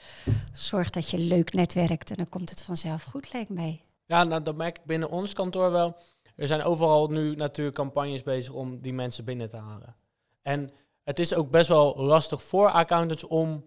zorg 0.53 0.91
dat 0.91 1.11
je 1.11 1.19
leuk 1.19 1.53
netwerkt 1.53 2.11
en 2.11 2.17
dan 2.17 2.29
komt 2.29 2.51
het 2.51 2.63
vanzelf 2.63 3.03
goed, 3.03 3.33
lijkt 3.33 3.51
mij. 3.51 3.81
Ja, 4.07 4.25
nou, 4.25 4.43
dat 4.43 4.57
merk 4.57 4.79
ik 4.79 4.85
binnen 4.85 5.11
ons 5.11 5.33
kantoor 5.33 5.71
wel. 5.71 5.97
Er 6.37 6.47
zijn 6.47 6.63
overal 6.63 7.09
nu 7.09 7.35
natuurlijk 7.35 7.77
campagnes 7.77 8.23
bezig 8.23 8.53
om 8.53 8.81
die 8.81 8.93
mensen 8.93 9.25
binnen 9.25 9.51
te 9.51 9.57
halen. 9.57 9.97
En 10.43 10.71
het 11.05 11.19
is 11.19 11.35
ook 11.35 11.51
best 11.51 11.69
wel 11.69 11.95
lastig 11.97 12.43
voor 12.43 12.71
accountants 12.71 13.25
om 13.25 13.65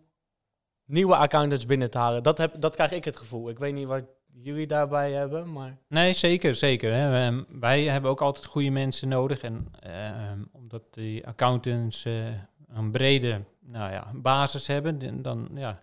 nieuwe 0.85 1.15
accountants 1.15 1.65
binnen 1.65 1.91
te 1.91 1.97
halen. 1.97 2.23
Dat, 2.23 2.37
heb, 2.37 2.61
dat 2.61 2.75
krijg 2.75 2.91
ik 2.91 3.05
het 3.05 3.17
gevoel. 3.17 3.49
Ik 3.49 3.59
weet 3.59 3.73
niet 3.73 3.87
wat 3.87 4.03
jullie 4.33 4.67
daarbij 4.67 5.11
hebben. 5.11 5.51
Maar... 5.51 5.77
Nee, 5.87 6.13
zeker, 6.13 6.55
zeker. 6.55 6.93
Hè. 6.93 7.31
Wij 7.59 7.83
hebben 7.83 8.11
ook 8.11 8.21
altijd 8.21 8.45
goede 8.45 8.69
mensen 8.69 9.07
nodig. 9.07 9.41
En 9.41 9.71
uh, 9.87 10.31
omdat 10.51 10.83
die 10.93 11.27
accountants 11.27 12.05
uh, 12.05 12.25
een 12.67 12.91
brede 12.91 13.41
nou 13.59 13.91
ja, 13.91 14.11
basis 14.15 14.67
hebben, 14.67 15.21
dan, 15.21 15.49
ja, 15.53 15.79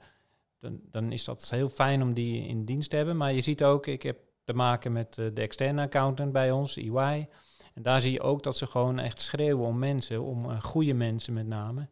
dan, 0.60 0.80
dan 0.90 1.12
is 1.12 1.24
dat 1.24 1.50
heel 1.50 1.68
fijn 1.68 2.02
om 2.02 2.14
die 2.14 2.46
in 2.46 2.64
dienst 2.64 2.90
te 2.90 2.96
hebben. 2.96 3.16
Maar 3.16 3.32
je 3.32 3.40
ziet 3.40 3.64
ook, 3.64 3.86
ik 3.86 4.02
heb 4.02 4.18
te 4.44 4.52
maken 4.52 4.92
met 4.92 5.16
uh, 5.16 5.26
de 5.34 5.40
externe 5.40 5.82
accountant 5.82 6.32
bij 6.32 6.50
ons, 6.50 6.76
EY. 6.76 7.28
En 7.74 7.82
daar 7.82 8.00
zie 8.00 8.12
je 8.12 8.20
ook 8.20 8.42
dat 8.42 8.56
ze 8.56 8.66
gewoon 8.66 8.98
echt 8.98 9.20
schreeuwen 9.20 9.66
om 9.66 9.78
mensen, 9.78 10.22
om 10.22 10.60
goede 10.60 10.94
mensen 10.94 11.34
met 11.34 11.46
name. 11.46 11.88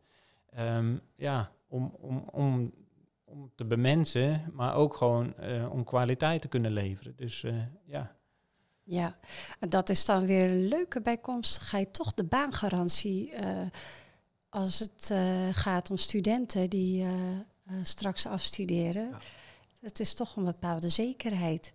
Um, 0.58 1.00
ja, 1.16 1.50
om, 1.68 1.94
om, 2.00 2.24
om 2.32 2.72
om 3.34 3.50
te 3.54 3.64
bemensen, 3.64 4.50
maar 4.52 4.74
ook 4.74 4.96
gewoon 4.96 5.34
uh, 5.40 5.70
om 5.70 5.84
kwaliteit 5.84 6.40
te 6.40 6.48
kunnen 6.48 6.72
leveren. 6.72 7.16
Dus 7.16 7.42
uh, 7.42 7.62
ja. 7.84 8.16
Ja, 8.82 9.16
en 9.60 9.68
dat 9.68 9.88
is 9.88 10.04
dan 10.04 10.26
weer 10.26 10.50
een 10.50 10.68
leuke 10.68 11.00
bijkomstigheid, 11.00 11.92
toch 11.92 12.14
de 12.14 12.24
baangarantie 12.24 13.32
uh, 13.32 13.40
als 14.48 14.78
het 14.78 15.14
gaat 15.52 15.90
om 15.90 15.96
studenten 15.96 16.70
die 16.70 17.06
straks 17.82 18.26
afstuderen. 18.26 19.08
Ja. 19.08 19.18
Het 19.80 20.00
is 20.00 20.14
toch 20.14 20.36
een 20.36 20.44
bepaalde 20.44 20.88
zekerheid. 20.88 21.72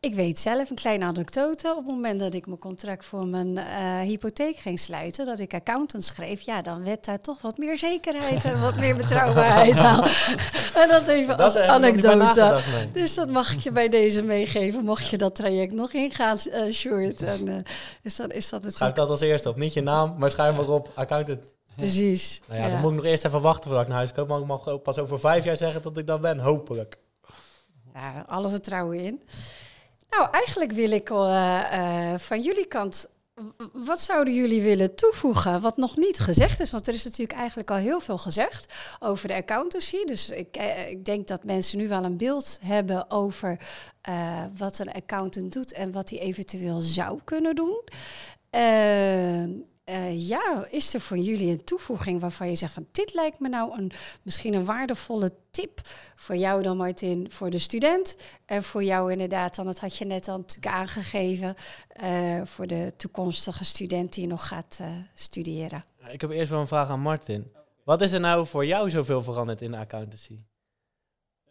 Ik 0.00 0.14
weet 0.14 0.38
zelf 0.38 0.70
een 0.70 0.76
kleine 0.76 1.04
anekdote. 1.04 1.70
Op 1.70 1.76
het 1.76 1.86
moment 1.86 2.20
dat 2.20 2.34
ik 2.34 2.46
mijn 2.46 2.58
contract 2.58 3.04
voor 3.04 3.26
mijn 3.26 3.48
uh, 3.48 4.00
hypotheek 4.00 4.56
ging 4.56 4.78
sluiten, 4.78 5.26
dat 5.26 5.40
ik 5.40 5.54
accountant 5.54 6.04
schreef, 6.04 6.40
ja, 6.40 6.62
dan 6.62 6.84
werd 6.84 7.04
daar 7.04 7.20
toch 7.20 7.42
wat 7.42 7.58
meer 7.58 7.78
zekerheid 7.78 8.44
en 8.44 8.60
wat 8.60 8.76
meer 8.76 8.96
betrouwbaarheid 8.96 9.76
aan. 9.76 10.04
en 10.82 10.88
dat 10.88 11.08
even 11.08 11.36
dat 11.36 11.40
als 11.40 11.56
anekdote. 11.56 12.60
Dus 12.92 13.14
dat 13.14 13.30
mag 13.30 13.52
ik 13.52 13.58
je 13.58 13.72
bij 13.72 13.88
deze 13.88 14.22
meegeven, 14.22 14.84
mocht 14.84 15.08
je 15.08 15.16
dat 15.16 15.34
traject 15.34 15.72
nog 15.72 15.92
ingaan, 15.92 16.36
uh, 16.46 16.72
Sjoerd. 16.72 17.22
En, 17.22 17.46
uh, 17.46 17.56
dus 18.02 18.16
dan 18.16 18.30
is 18.30 18.48
dat 18.48 18.64
het. 18.64 18.74
Schrijf 18.74 18.92
dat 18.92 19.10
als 19.10 19.20
eerste 19.20 19.48
op. 19.48 19.56
Niet 19.56 19.72
je 19.72 19.82
naam, 19.82 20.14
maar 20.18 20.30
schrijf 20.30 20.56
maar 20.56 20.68
op 20.68 20.90
accountant. 20.94 21.46
Precies. 21.76 22.40
Nou 22.46 22.60
ja, 22.60 22.66
ja, 22.66 22.72
dan 22.72 22.80
moet 22.80 22.90
ik 22.90 22.96
nog 22.96 23.06
eerst 23.06 23.24
even 23.24 23.40
wachten 23.40 23.64
voordat 23.64 23.82
ik 23.82 23.88
naar 23.88 23.96
huis 23.96 24.12
kom. 24.12 24.26
Maar 24.26 24.40
ik 24.40 24.46
mag 24.46 24.82
pas 24.82 24.98
over 24.98 25.20
vijf 25.20 25.44
jaar 25.44 25.56
zeggen 25.56 25.82
dat 25.82 25.96
ik 25.96 26.06
dat 26.06 26.20
ben, 26.20 26.38
hopelijk. 26.38 26.98
Alle 28.26 28.48
vertrouwen 28.48 28.98
in. 28.98 29.22
Nou, 30.10 30.30
eigenlijk 30.30 30.72
wil 30.72 30.90
ik 30.90 31.10
uh, 31.10 31.16
uh, 31.72 32.18
van 32.18 32.42
jullie 32.42 32.66
kant. 32.66 33.08
Wat 33.72 34.02
zouden 34.02 34.34
jullie 34.34 34.62
willen 34.62 34.94
toevoegen 34.94 35.60
wat 35.60 35.76
nog 35.76 35.96
niet 35.96 36.18
gezegd 36.18 36.60
is? 36.60 36.70
Want 36.70 36.88
er 36.88 36.94
is 36.94 37.04
natuurlijk 37.04 37.38
eigenlijk 37.38 37.70
al 37.70 37.76
heel 37.76 38.00
veel 38.00 38.18
gezegd 38.18 38.74
over 38.98 39.28
de 39.28 39.34
accountancy. 39.34 40.04
Dus 40.04 40.30
ik, 40.30 40.56
uh, 40.58 40.90
ik 40.90 41.04
denk 41.04 41.26
dat 41.26 41.44
mensen 41.44 41.78
nu 41.78 41.88
wel 41.88 42.04
een 42.04 42.16
beeld 42.16 42.58
hebben 42.62 43.10
over 43.10 43.58
wat 44.56 44.78
een 44.78 44.92
accountant 44.92 45.52
doet 45.52 45.72
en 45.72 45.92
wat 45.92 46.10
hij 46.10 46.18
eventueel 46.18 46.80
zou 46.80 47.20
kunnen 47.24 47.54
doen. 47.54 47.82
Uh, 48.50 49.44
ja, 50.12 50.66
is 50.70 50.94
er 50.94 51.00
voor 51.00 51.18
jullie 51.18 51.50
een 51.50 51.64
toevoeging 51.64 52.20
waarvan 52.20 52.48
je 52.48 52.54
zegt 52.54 52.78
dit 52.92 53.14
lijkt 53.14 53.40
me 53.40 53.48
nou 53.48 53.78
een, 53.78 53.92
misschien 54.22 54.54
een 54.54 54.64
waardevolle 54.64 55.30
tip 55.50 55.80
voor 56.14 56.36
jou 56.36 56.62
dan 56.62 56.76
Martin, 56.76 57.30
voor 57.30 57.50
de 57.50 57.58
student 57.58 58.16
en 58.46 58.62
voor 58.62 58.84
jou 58.84 59.12
inderdaad 59.12 59.56
dan, 59.56 59.64
dat 59.64 59.80
had 59.80 59.96
je 59.96 60.04
net 60.04 60.28
al 60.28 60.36
natuurlijk 60.36 60.74
aangegeven, 60.74 61.54
uh, 62.02 62.44
voor 62.44 62.66
de 62.66 62.92
toekomstige 62.96 63.64
student 63.64 64.12
die 64.14 64.26
nog 64.26 64.46
gaat 64.46 64.78
uh, 64.82 64.88
studeren. 65.14 65.84
Ik 66.10 66.20
heb 66.20 66.30
eerst 66.30 66.50
wel 66.50 66.60
een 66.60 66.66
vraag 66.66 66.88
aan 66.88 67.00
Martin. 67.00 67.52
Wat 67.84 68.00
is 68.00 68.12
er 68.12 68.20
nou 68.20 68.46
voor 68.46 68.66
jou 68.66 68.90
zoveel 68.90 69.22
veranderd 69.22 69.60
in 69.60 69.70
de 69.70 69.76
accountancy? 69.76 70.44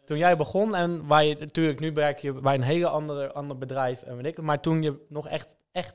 Toen 0.04 0.18
jij 0.18 0.36
begon 0.36 0.74
en 0.74 1.06
waar 1.06 1.24
je 1.24 1.36
natuurlijk 1.38 1.80
nu 1.80 1.92
werk 1.92 2.18
je 2.18 2.32
bij 2.32 2.54
een 2.54 2.62
hele 2.62 2.88
andere 2.88 3.32
ander 3.32 3.58
bedrijf 3.58 4.02
en 4.02 4.16
weet 4.16 4.26
ik, 4.26 4.40
maar 4.40 4.60
toen 4.60 4.82
je 4.82 5.06
nog 5.08 5.28
echt 5.28 5.48
echt 5.72 5.94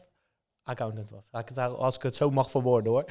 accountant 0.63 1.09
was. 1.09 1.29
ik 1.31 1.49
het 1.55 1.57
als 1.57 1.95
ik 1.95 2.01
het 2.01 2.15
zo 2.15 2.29
mag 2.29 2.51
verwoorden 2.51 2.91
hoor. 2.91 3.05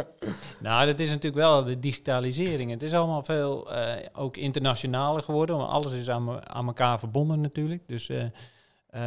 nou, 0.60 0.86
dat 0.86 1.00
is 1.00 1.08
natuurlijk 1.08 1.42
wel 1.42 1.64
de 1.64 1.78
digitalisering. 1.78 2.70
Het 2.70 2.82
is 2.82 2.92
allemaal 2.92 3.22
veel 3.22 3.72
uh, 3.74 3.94
ook 4.12 4.36
internationaler 4.36 5.22
geworden. 5.22 5.68
Alles 5.68 5.92
is 5.92 6.10
aan, 6.10 6.48
aan 6.48 6.66
elkaar 6.66 6.98
verbonden 6.98 7.40
natuurlijk. 7.40 7.88
Dus 7.88 8.08
uh, 8.08 8.24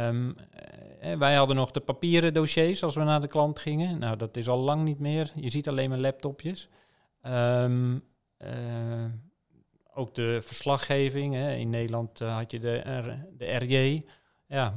um, 0.08 0.36
uh, 1.04 1.16
wij 1.16 1.34
hadden 1.34 1.56
nog 1.56 1.70
de 1.70 1.80
papieren 1.80 2.34
dossiers 2.34 2.82
als 2.82 2.94
we 2.94 3.02
naar 3.02 3.20
de 3.20 3.26
klant 3.26 3.58
gingen. 3.58 3.98
Nou, 3.98 4.16
dat 4.16 4.36
is 4.36 4.48
al 4.48 4.58
lang 4.58 4.82
niet 4.82 4.98
meer. 4.98 5.32
Je 5.34 5.50
ziet 5.50 5.68
alleen 5.68 5.88
maar 5.88 5.98
laptopjes. 5.98 6.68
Um, 7.26 8.04
ook 9.94 10.14
de 10.14 10.38
verslaggeving. 10.42 11.34
Hè. 11.34 11.54
In 11.54 11.70
Nederland 11.70 12.18
had 12.18 12.50
je 12.50 12.60
de, 12.60 12.82
de 13.36 13.56
RJ. 13.56 14.02
Ja, 14.52 14.74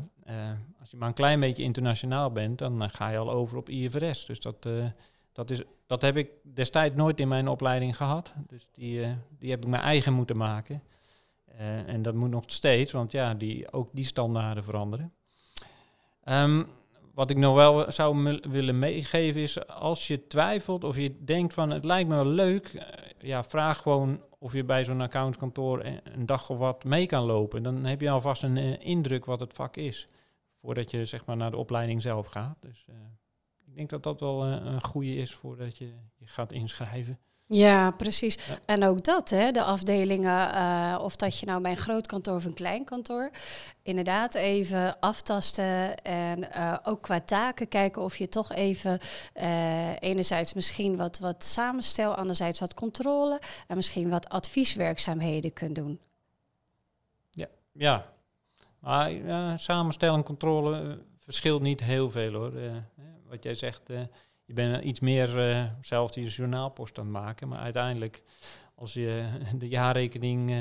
als 0.80 0.92
je 0.92 0.98
maar 0.98 1.08
een 1.08 1.14
klein 1.14 1.40
beetje 1.40 1.64
internationaal 1.64 2.32
bent, 2.32 2.58
dan 2.58 2.84
uh, 2.84 2.90
ga 2.90 3.10
je 3.10 3.18
al 3.18 3.32
over 3.32 3.58
op 3.58 3.70
IFRS. 3.70 4.26
Dus 4.26 4.40
dat, 4.40 4.66
uh, 4.68 4.86
dat, 5.34 5.50
is, 5.50 5.62
dat 5.88 6.02
heb 6.02 6.18
ik 6.18 6.30
destijds 6.44 6.96
nooit 6.96 7.20
in 7.20 7.28
mijn 7.28 7.48
opleiding 7.48 7.96
gehad. 7.96 8.34
Dus 8.48 8.68
die, 8.74 9.08
die 9.40 9.50
heb 9.50 9.64
ik 9.64 9.70
mijn 9.70 9.82
eigen 9.82 10.14
moeten 10.14 10.38
maken. 10.38 10.84
en 11.86 12.02
dat 12.02 12.14
moet 12.14 12.30
nog 12.30 12.44
steeds, 12.46 12.92
want 12.92 13.12
ja, 13.12 13.34
die, 13.34 13.72
ook 13.72 13.90
die 13.92 14.06
standaarden 14.06 14.64
veranderen. 14.64 15.14
Um, 16.24 16.68
wat 17.14 17.30
ik 17.30 17.38
nog 17.38 17.56
wel 17.56 17.92
zou 17.92 18.40
willen 18.42 18.80
meegeven 18.80 19.42
is, 19.42 19.68
als 19.68 20.08
je 20.08 20.28
twijfelt 20.28 20.84
of 20.84 20.98
je 20.98 21.24
denkt 21.24 21.54
van 21.54 21.70
het 21.70 21.86
lijkt 21.86 22.10
me 22.10 22.16
wel 22.16 22.26
leuk, 22.26 22.86
ja, 23.20 23.44
vraag 23.44 23.82
gewoon 23.82 24.22
of 24.45 24.53
je 24.53 24.63
bij 24.63 24.84
zo'n 24.84 25.01
accountskantoor 25.01 25.86
een 26.03 26.25
dag 26.25 26.49
of 26.49 26.58
wat 26.58 26.84
mee 26.84 27.05
kan 27.05 27.23
lopen. 27.23 27.63
Dan 27.63 27.86
heb 27.86 28.01
je 28.01 28.10
alvast 28.10 28.43
een 28.43 28.58
indruk 28.81 29.25
wat 29.25 29.39
het 29.39 29.53
vak 29.53 29.75
is 29.75 30.08
voordat 30.62 30.91
je 30.91 31.05
zeg 31.05 31.25
maar, 31.25 31.38
naar 31.38 31.51
de 31.51 31.58
opleiding 31.58 32.01
zelf 32.01 32.27
gaat. 32.27 32.58
Dus 32.60 32.86
uh, 32.89 32.95
ik 33.65 33.75
denk 33.75 33.89
dat 33.89 34.03
dat 34.03 34.19
wel 34.19 34.47
uh, 34.47 34.51
een 34.51 34.84
goede 34.84 35.15
is 35.15 35.34
voordat 35.34 35.77
je 35.77 35.86
je 36.15 36.27
gaat 36.27 36.51
inschrijven. 36.51 37.19
Ja, 37.47 37.91
precies. 37.91 38.38
En 38.65 38.84
ook 38.84 39.03
dat, 39.03 39.29
hè, 39.29 39.51
de 39.51 39.63
afdelingen, 39.63 40.55
uh, 40.55 40.99
of 41.01 41.15
dat 41.15 41.39
je 41.39 41.45
nou 41.45 41.62
bij 41.62 41.71
een 41.71 41.77
groot 41.77 42.08
kantoor 42.08 42.36
of 42.36 42.45
een 42.45 42.53
klein 42.53 42.84
kantoor, 42.84 43.29
inderdaad 43.81 44.36
even 44.36 44.99
aftasten 44.99 45.97
en 45.97 46.47
ook 46.84 47.01
qua 47.01 47.19
taken 47.21 47.67
kijken 47.67 48.01
of 48.01 48.17
je 48.17 48.29
toch 48.29 48.51
even 48.51 48.99
enerzijds 49.99 50.53
misschien 50.53 50.95
wat, 50.95 51.19
wat 51.19 51.43
samenstel, 51.43 52.15
anderzijds 52.15 52.60
wat 52.60 52.73
controle 52.73 53.41
en 53.67 53.75
misschien 53.75 54.10
wat 54.10 54.29
advieswerkzaamheden 54.29 55.53
kunt 55.53 55.75
doen. 55.75 55.99
Ja, 57.31 57.47
ja 57.71 58.13
maar 58.79 59.60
samenstellen 59.60 60.15
en 60.15 60.23
controle 60.23 60.99
verschilt 61.19 61.62
niet 61.62 61.84
heel 61.84 62.12
veel 62.12 62.34
hoor. 62.34 62.53
Wat 63.29 63.43
jij 63.43 63.55
zegt, 63.55 63.89
je 64.45 64.53
bent 64.53 64.84
iets 64.84 64.99
meer 64.99 65.29
zelf 65.81 66.12
die 66.12 66.27
journaalpost 66.27 66.99
aan 66.99 67.03
het 67.03 67.13
maken. 67.13 67.47
Maar 67.47 67.60
uiteindelijk, 67.60 68.21
als 68.75 68.93
je 68.93 69.29
de 69.58 69.67
jaarrekening 69.67 70.51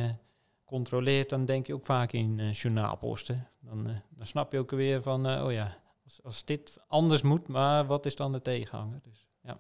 controleert, 0.65 1.29
dan 1.29 1.45
denk 1.45 1.67
je 1.67 1.75
ook 1.75 1.85
vaak 1.85 2.13
in 2.13 2.39
uh, 2.39 2.53
journaalposten. 2.53 3.49
Dan, 3.61 3.85
dan 3.85 4.27
snap 4.27 4.53
je 4.53 4.59
ook 4.59 4.71
weer 4.71 5.03
van, 5.03 5.43
oh 5.43 5.53
ja, 5.53 5.77
als, 6.05 6.21
als 6.23 6.45
dit 6.45 6.79
anders 6.89 7.23
moet, 7.23 7.49
maar 7.49 7.87
wat 7.87 8.07
is 8.07 8.17
dan 8.17 8.33
de 8.33 8.43
tegenhanger? 8.43 9.01
Dus, 9.03 9.27
ja. 9.43 9.59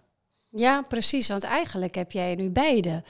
ja, 0.50 0.82
precies. 0.82 1.28
Want 1.28 1.42
eigenlijk 1.42 1.94
heb 1.94 2.12
jij 2.12 2.34
nu 2.34 2.50
beide 2.50 3.02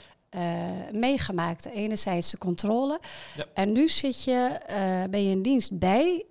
meegemaakt. 0.93 1.65
Enerzijds 1.65 2.31
de 2.31 2.39
controle. 2.39 3.01
Ja. 3.37 3.45
En 3.55 3.73
nu 3.73 3.89
zit 3.89 4.25
je, 4.25 4.61
ben 5.11 5.25
je 5.25 5.31
in 5.31 5.43
dienst 5.43 5.79
bij 5.79 6.25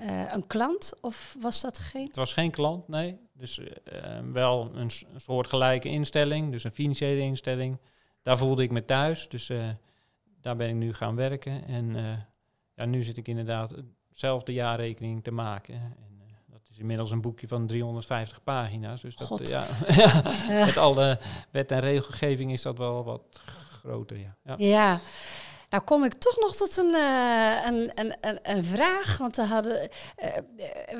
uh, 0.00 0.32
een 0.32 0.46
klant 0.46 0.92
of 1.00 1.36
was 1.40 1.60
dat 1.60 1.78
geen? 1.78 2.06
Het 2.06 2.16
was 2.16 2.32
geen 2.32 2.50
klant, 2.50 2.88
nee. 2.88 3.18
Dus 3.32 3.60
wel 4.32 4.68
een, 4.74 4.90
een 5.12 5.20
soortgelijke 5.20 5.88
instelling, 5.88 6.50
dus 6.50 6.64
een 6.64 6.72
financiële 6.72 7.20
instelling. 7.20 7.78
Daar 8.22 8.38
voelde 8.38 8.62
ik 8.62 8.70
me 8.70 8.84
thuis, 8.84 9.28
dus 9.28 9.50
daar 10.40 10.56
ben 10.56 10.68
ik 10.68 10.74
nu 10.74 10.94
gaan 10.94 11.16
werken. 11.16 11.66
En 11.66 11.96
ja, 12.74 12.84
nu 12.84 13.02
zit 13.02 13.16
ik 13.16 13.28
inderdaad 13.28 13.74
zelf 14.10 14.42
de 14.42 14.52
jaarrekening 14.52 15.24
te 15.24 15.30
maken. 15.30 15.74
En, 15.74 16.14
dat 16.46 16.68
is 16.70 16.78
inmiddels 16.78 17.10
een 17.10 17.20
boekje 17.20 17.48
van 17.48 17.66
350 17.66 18.42
pagina's. 18.42 19.00
Dus 19.00 19.16
dat, 19.16 19.48
ja, 19.48 19.66
met 20.66 20.76
alle 20.76 21.18
wet 21.50 21.70
en 21.70 21.80
regelgeving 21.80 22.52
is 22.52 22.62
dat 22.62 22.78
wel 22.78 23.04
wat 23.04 23.40
groter. 23.84 24.18
Ja. 24.18 24.36
ja. 24.44 24.54
ja. 24.58 25.00
Nou 25.70 25.82
kom 25.82 26.04
ik 26.04 26.12
toch 26.12 26.38
nog 26.38 26.56
tot 26.56 26.76
een, 26.76 26.94
uh, 26.94 27.64
een, 27.64 27.92
een, 27.94 28.14
een, 28.20 28.38
een, 28.42 28.64
vraag. 28.64 29.18
Want 29.18 29.36
we 29.36 29.42
hadden, 29.42 29.88
uh, 30.22 30.28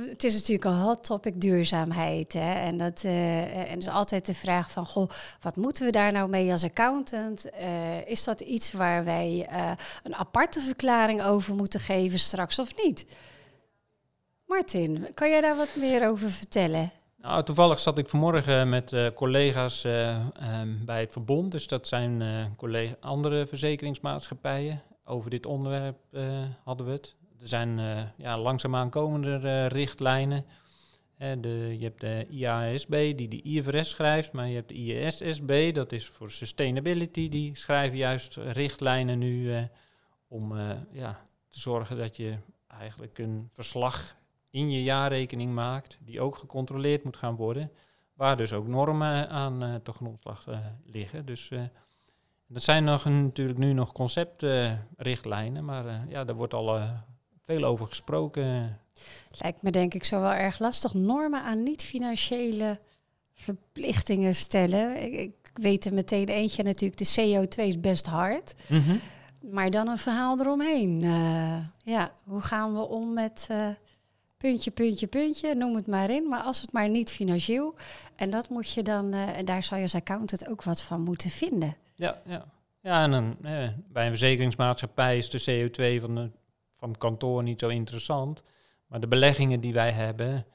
het 0.08 0.24
is 0.24 0.34
natuurlijk 0.34 0.64
een 0.64 0.80
hot 0.80 1.04
topic 1.04 1.40
duurzaamheid. 1.40 2.32
Hè? 2.32 2.54
En 2.54 2.76
dat 2.76 3.02
uh, 3.04 3.70
en 3.70 3.78
is 3.78 3.88
altijd 3.88 4.26
de 4.26 4.34
vraag 4.34 4.70
van, 4.70 4.86
goh, 4.86 5.10
wat 5.40 5.56
moeten 5.56 5.84
we 5.84 5.92
daar 5.92 6.12
nou 6.12 6.28
mee 6.28 6.52
als 6.52 6.64
accountant? 6.64 7.46
is 8.06 8.24
dat 8.24 8.40
iets 8.40 8.72
waar 8.72 9.04
wij 9.04 9.48
een 10.02 10.14
aparte 10.14 10.60
verklaring 10.60 11.22
over 11.22 11.54
moeten 11.54 11.80
geven 11.80 12.18
straks 12.18 12.58
of 12.58 12.84
niet? 12.84 13.06
Martin, 14.46 15.06
kan 15.14 15.30
jij 15.30 15.40
daar 15.40 15.56
wat 15.56 15.76
meer 15.76 16.08
over 16.08 16.30
vertellen? 16.30 16.92
Nou, 17.24 17.44
toevallig 17.44 17.80
zat 17.80 17.98
ik 17.98 18.08
vanmorgen 18.08 18.68
met 18.68 18.92
uh, 18.92 19.06
collega's 19.14 19.84
uh, 19.84 20.26
um, 20.60 20.84
bij 20.84 21.00
het 21.00 21.12
verbond. 21.12 21.52
Dus 21.52 21.66
dat 21.66 21.86
zijn 21.86 22.20
uh, 22.20 22.44
collega 22.56 22.94
andere 23.00 23.46
verzekeringsmaatschappijen. 23.46 24.82
Over 25.04 25.30
dit 25.30 25.46
onderwerp 25.46 25.96
hadden 26.64 26.86
we 26.86 26.92
het. 26.92 27.14
Er 27.40 27.46
zijn 27.46 27.78
ja, 28.16 28.38
langzaamaan 28.38 28.90
komende 28.90 29.66
richtlijnen. 29.66 30.44
De, 31.18 31.76
je 31.78 31.84
hebt 31.84 32.00
de 32.00 32.26
IASB 32.30 33.16
die 33.16 33.28
de 33.28 33.42
IFRS 33.42 33.90
schrijft, 33.90 34.32
maar 34.32 34.48
je 34.48 34.54
hebt 34.54 34.68
de 34.68 34.74
ISSB, 34.74 35.74
dat 35.74 35.92
is 35.92 36.06
voor 36.06 36.30
sustainability. 36.30 37.28
Die 37.28 37.56
schrijven 37.56 37.96
juist 37.96 38.36
richtlijnen 38.36 39.18
nu 39.18 39.52
om 40.28 40.56
ja, 40.92 41.26
te 41.48 41.60
zorgen 41.60 41.96
dat 41.96 42.16
je 42.16 42.34
eigenlijk 42.66 43.18
een 43.18 43.48
verslag 43.52 44.16
in 44.54 44.70
je 44.70 44.82
jaarrekening 44.82 45.54
maakt, 45.54 45.98
die 46.00 46.20
ook 46.20 46.36
gecontroleerd 46.36 47.04
moet 47.04 47.16
gaan 47.16 47.36
worden, 47.36 47.70
waar 48.12 48.36
dus 48.36 48.52
ook 48.52 48.66
normen 48.66 49.28
aan 49.28 49.64
uh, 49.64 49.74
te 49.74 49.92
grondslag 49.92 50.46
uh, 50.48 50.58
liggen. 50.84 51.26
Dus 51.26 51.50
uh, 51.50 51.62
dat 52.46 52.62
zijn 52.62 52.84
nog 52.84 53.04
natuurlijk 53.04 53.58
nu 53.58 53.72
nog 53.72 53.92
conceptrichtlijnen, 53.92 55.64
maar 55.64 56.08
ja, 56.08 56.24
daar 56.24 56.36
wordt 56.36 56.54
al 56.54 56.80
veel 57.42 57.64
over 57.64 57.86
gesproken. 57.86 58.78
Lijkt 59.38 59.62
me 59.62 59.70
denk 59.70 59.94
ik 59.94 60.04
zo 60.04 60.20
wel 60.20 60.32
erg 60.32 60.58
lastig. 60.58 60.94
Normen 60.94 61.42
aan 61.42 61.62
niet-financiële 61.62 62.78
verplichtingen 63.34 64.34
stellen. 64.34 65.02
Ik, 65.02 65.12
ik, 65.12 65.32
weet 65.54 65.84
er 65.84 65.94
meteen 65.94 66.28
eentje 66.28 66.62
natuurlijk, 66.62 66.98
de 66.98 67.46
CO2 67.46 67.64
is 67.66 67.80
best 67.80 68.06
hard. 68.06 68.54
Mm 68.68 68.80
-hmm. 68.80 69.00
Maar 69.50 69.70
dan 69.70 69.88
een 69.88 69.98
verhaal 69.98 70.40
eromheen. 70.40 71.00
ja, 71.84 72.12
hoe 72.24 72.40
gaan 72.40 72.74
we 72.74 72.80
om 72.80 73.12
met 73.12 73.48
puntje, 74.44 74.70
puntje, 74.70 75.06
puntje, 75.06 75.54
noem 75.54 75.74
het 75.74 75.86
maar 75.86 76.10
in. 76.10 76.28
Maar 76.28 76.42
als 76.42 76.60
het 76.60 76.72
maar 76.72 76.88
niet 76.88 77.10
financieel. 77.10 77.74
En 78.16 78.30
dat 78.30 78.48
moet 78.48 78.70
je 78.70 78.82
dan, 78.82 79.14
uh, 79.14 79.38
en 79.38 79.44
daar 79.44 79.62
zou 79.62 79.76
je 79.76 79.82
als 79.82 79.94
accountant 79.94 80.48
ook 80.48 80.62
wat 80.62 80.82
van 80.82 81.00
moeten 81.00 81.30
vinden. 81.30 81.76
Ja, 81.94 82.16
ja. 82.26 82.44
ja 82.80 83.02
en 83.02 83.10
dan, 83.10 83.36
eh, 83.42 83.68
bij 83.88 84.04
een 84.04 84.10
verzekeringsmaatschappij 84.16 85.16
is 85.16 85.30
de 85.30 85.70
CO2 85.70 86.00
van, 86.00 86.14
de, 86.14 86.30
van 86.72 86.88
het 86.88 86.98
kantoor 86.98 87.42
niet 87.42 87.60
zo 87.60 87.68
interessant. 87.68 88.42
Maar 88.86 89.00
de 89.00 89.08
beleggingen 89.08 89.60
die 89.60 89.72
wij 89.72 89.90
hebben, 89.90 90.46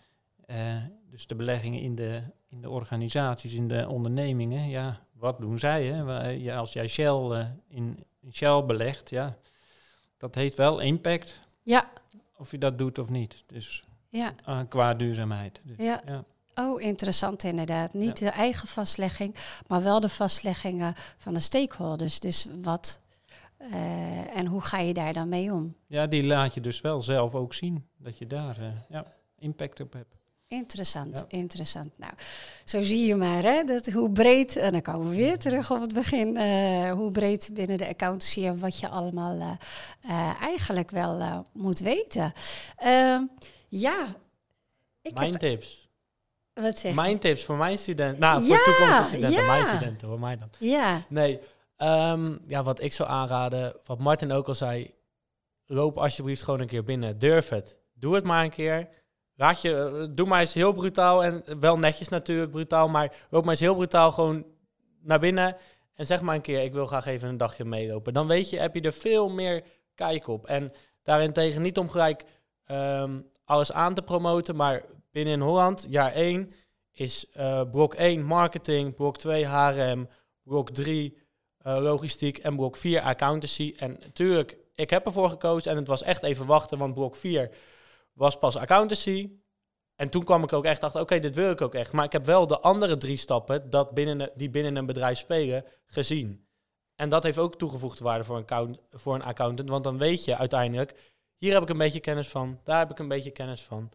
uh, 0.48 0.76
dus 1.10 1.28
de 1.28 1.36
beleggingen 1.36 1.82
in 1.82 1.96
de, 1.96 2.22
in 2.48 2.62
de 2.62 2.70
organisaties, 2.70 3.54
in 3.54 3.68
de 3.68 3.88
ondernemingen, 3.88 4.70
ja, 4.70 5.00
wat 5.14 5.40
doen 5.40 5.60
zij? 5.60 5.86
Hè? 5.86 6.30
Ja, 6.30 6.58
als 6.58 6.74
jij 6.74 6.88
Shell 6.88 7.48
in, 7.68 8.06
in 8.20 8.34
Shell 8.34 8.64
belegt, 8.66 9.10
ja, 9.10 9.38
dat 10.18 10.36
heeft 10.36 10.58
wel 10.58 10.80
impact. 10.80 11.40
Ja, 11.64 11.90
of 12.40 12.52
je 12.52 12.58
dat 12.58 12.78
doet 12.78 12.98
of 12.98 13.10
niet. 13.10 13.44
Dus 13.48 13.84
ja. 14.10 14.34
Uh, 14.50 14.60
qua 14.70 14.94
duurzaamheid. 14.94 15.62
Dus, 15.64 15.78
ja. 15.78 16.02
ja. 16.06 16.24
Oh, 16.56 16.82
interessant 16.82 17.44
inderdaad. 17.44 17.94
Niet 17.94 18.18
de 18.18 18.30
eigen 18.30 18.68
vastlegging, 18.68 19.36
maar 19.68 19.84
wel 19.84 20.00
de 20.00 20.10
vastleggingen 20.10 20.94
van 21.18 21.34
de 21.34 21.40
stakeholders. 21.40 22.20
Dus 22.20 22.48
wat 22.62 23.02
uh, 23.62 24.38
en 24.38 24.46
hoe 24.46 24.62
ga 24.62 24.80
je 24.80 24.94
daar 24.94 25.14
dan 25.14 25.30
mee 25.30 25.54
om? 25.54 25.76
Ja, 25.88 26.08
die 26.08 26.24
laat 26.24 26.54
je 26.54 26.62
dus 26.62 26.82
wel 26.82 27.02
zelf 27.02 27.36
ook 27.36 27.54
zien. 27.54 27.88
Dat 27.98 28.18
je 28.18 28.28
daar 28.28 28.60
uh, 28.60 28.68
ja, 28.90 29.06
impact 29.38 29.80
op 29.80 29.94
hebt. 29.94 30.19
Interessant, 30.50 31.26
interessant. 31.28 31.98
Nou, 31.98 32.14
zo 32.64 32.82
zie 32.82 33.08
je 33.08 33.16
maar, 33.16 33.44
hè, 33.44 33.64
dat 33.64 33.86
hoe 33.86 34.12
breed, 34.12 34.56
en 34.56 34.72
dan 34.72 34.82
komen 34.82 35.10
we 35.10 35.16
weer 35.16 35.38
terug 35.38 35.72
op 35.72 35.82
het 35.82 35.94
begin, 35.94 36.36
uh, 36.38 36.92
hoe 36.92 37.12
breed 37.12 37.50
binnen 37.54 37.78
de 37.78 37.88
accountancy 37.88 38.46
en 38.46 38.60
wat 38.60 38.80
je 38.80 38.88
allemaal 38.88 39.36
uh, 39.36 39.52
uh, 40.06 40.42
eigenlijk 40.42 40.92
wel 40.92 41.46
moet 41.54 41.80
weten. 41.80 42.34
Ehm, 42.76 43.24
ja. 43.68 44.16
Ik 45.02 45.14
mijn 45.14 45.32
heb, 45.32 45.40
tips. 45.40 45.90
Wat 46.54 46.80
zeg 46.80 46.94
Mijn 46.94 47.20
tips 47.20 47.44
voor 47.44 47.58
mijn 47.58 47.78
studenten. 47.78 48.20
Nou, 48.20 48.44
voor 48.44 48.56
ja, 48.56 48.64
toekomstige 48.64 49.08
studenten, 49.08 49.42
ja. 49.42 49.48
mijn 49.48 49.66
studenten, 49.66 50.08
voor 50.08 50.20
mij 50.20 50.38
dan. 50.38 50.50
Ja. 50.58 51.06
Nee, 51.08 51.40
um, 51.78 52.40
ja, 52.48 52.64
wat 52.64 52.82
ik 52.82 52.94
zou 52.94 53.10
aanraden, 53.10 53.76
wat 53.86 54.00
Martin 54.00 54.32
ook 54.32 54.48
al 54.48 54.56
zei, 54.56 54.94
loop 55.66 55.98
alsjeblieft 55.98 56.42
gewoon 56.42 56.60
een 56.60 56.68
keer 56.68 56.84
binnen. 56.84 57.18
Durf 57.18 57.50
het. 57.50 57.78
Doe 57.94 58.16
het 58.16 58.24
maar 58.24 58.44
een 58.44 58.50
keer 58.50 58.88
Raad 59.40 59.62
je, 59.62 59.76
eh, 59.76 60.08
doe 60.16 60.28
maar 60.28 60.40
eens 60.40 60.54
heel 60.54 60.74
brutaal 60.74 61.24
en 61.24 61.60
wel 61.60 61.78
netjes 61.78 62.10
natuurlijk 62.10 62.52
brutaal, 62.52 62.90
maar 62.90 63.14
loop 63.30 63.42
maar 63.42 63.52
eens 63.52 63.60
heel 63.60 63.76
brutaal 63.76 64.12
gewoon 64.12 64.46
naar 65.02 65.20
binnen 65.20 65.56
en 65.94 66.06
zeg 66.06 66.22
maar 66.22 66.36
een 66.36 66.42
keer, 66.42 66.64
ik 66.64 66.74
wil 66.74 66.86
graag 66.86 67.06
even 67.06 67.30
een 67.30 67.38
dagje 67.38 67.66
meelopen. 67.66 68.14
Dan 68.14 68.28
weet 68.28 68.50
je, 68.50 68.60
heb 68.60 68.76
je 68.76 68.82
er 68.82 68.94
veel 68.94 69.30
meer 69.30 69.64
kijk 69.96 70.28
op. 70.28 70.46
En 70.46 70.72
daarentegen 71.04 71.62
niet 71.62 71.78
om 71.78 71.90
gelijk 71.90 72.26
um, 72.72 73.30
alles 73.46 73.72
aan 73.72 73.94
te 73.94 74.02
promoten, 74.02 74.56
maar 74.56 74.84
binnen 75.12 75.34
in 75.34 75.42
Holland, 75.42 75.86
jaar 75.90 76.12
1 76.12 76.54
is 76.92 77.26
uh, 77.38 77.62
blok 77.72 77.94
1 77.94 78.24
marketing, 78.24 78.96
blok 78.96 79.18
2 79.18 79.46
HRM, 79.46 80.08
blok 80.44 80.70
3 80.70 81.14
uh, 81.14 81.76
eh, 81.76 81.84
logistiek 81.84 82.38
en 82.38 82.56
blok 82.56 82.76
4 82.76 83.02
accountancy. 83.02 83.74
En 83.78 83.98
natuurlijk, 84.02 84.58
ik 84.76 84.90
heb 84.90 85.06
ervoor 85.06 85.30
gekozen 85.30 85.72
en 85.72 85.78
het 85.78 85.88
was 85.88 86.04
echt 86.04 86.24
even 86.24 86.46
wachten, 86.46 86.78
want 86.78 86.94
blok 86.94 87.16
4 87.16 87.50
was 88.20 88.38
pas 88.38 88.58
accountancy. 88.58 89.32
En 89.96 90.10
toen 90.10 90.24
kwam 90.24 90.44
ik 90.44 90.54
ook 90.54 90.66
echt 90.66 90.84
achter, 90.84 91.02
oké, 91.02 91.20
dit 91.20 91.36
wil 91.36 91.52
ik 91.52 91.62
ook 91.62 91.74
echt. 91.74 91.92
Maar 91.92 92.06
ik 92.06 92.12
heb 92.12 92.26
wel 92.26 92.48
de 92.48 92.60
andere 92.60 92.98
drie 92.98 93.18
stappen 93.18 93.70
dat 93.70 93.94
binnen, 93.94 94.32
die 94.36 94.50
binnen 94.50 94.76
een 94.76 94.86
bedrijf 94.86 95.18
spelen 95.18 95.66
gezien. 95.86 96.48
En 96.96 97.10
dat 97.10 97.24
heeft 97.24 97.38
ook 97.38 97.58
toegevoegde 97.58 98.04
waarde 98.04 98.24
voor 98.24 98.36
een, 98.36 98.42
account, 98.42 98.80
voor 98.90 99.16
een 99.16 99.24
accountant. 99.24 99.70
Want 99.70 99.84
dan 99.84 99.98
weet 99.98 100.26
je 100.26 100.38
uiteindelijk, 100.38 101.14
hier 101.38 101.54
heb 101.54 101.62
ik 101.62 101.70
een 101.70 101.78
beetje 101.78 102.00
kennis 102.00 102.28
van, 102.28 102.60
daar 102.64 102.80
heb 102.80 102.92
ik 102.92 103.00
een 103.00 103.08
beetje 103.08 103.32
kennis 103.32 103.62
van. 103.62 103.92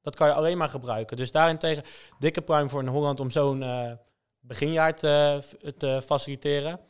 Dat 0.00 0.16
kan 0.16 0.28
je 0.28 0.34
alleen 0.34 0.58
maar 0.58 0.68
gebruiken. 0.68 1.16
Dus 1.16 1.32
daarentegen, 1.32 1.84
dikke 2.18 2.42
prime 2.42 2.68
voor 2.68 2.80
een 2.80 2.88
Holland 2.88 3.20
om 3.20 3.30
zo'n 3.30 3.62
uh, 3.62 3.92
beginjaar 4.40 4.94
te, 4.94 5.42
te 5.76 6.00
faciliteren. 6.04 6.80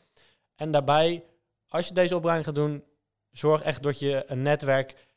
En 0.55 0.71
daarbij, 0.71 1.25
als 1.67 1.87
je 1.87 1.93
deze 1.93 2.15
opleiding 2.15 2.47
gaat 2.47 2.55
doen, 2.55 2.83
zorg 3.31 3.61
echt 3.61 3.83
dat 3.83 3.99
je 3.99 4.23
een 4.25 4.41
netwerk 4.41 5.08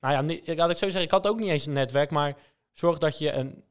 nou 0.00 0.40
ja, 0.44 0.54
laat 0.54 0.70
ik 0.70 0.76
zo 0.76 0.84
zeggen, 0.84 1.02
ik 1.02 1.10
had 1.10 1.26
ook 1.26 1.38
niet 1.38 1.50
eens 1.50 1.66
een 1.66 1.72
netwerk, 1.72 2.10
maar 2.10 2.36
zorg 2.72 2.98
dat 2.98 3.18
je 3.18 3.32
een, 3.32 3.64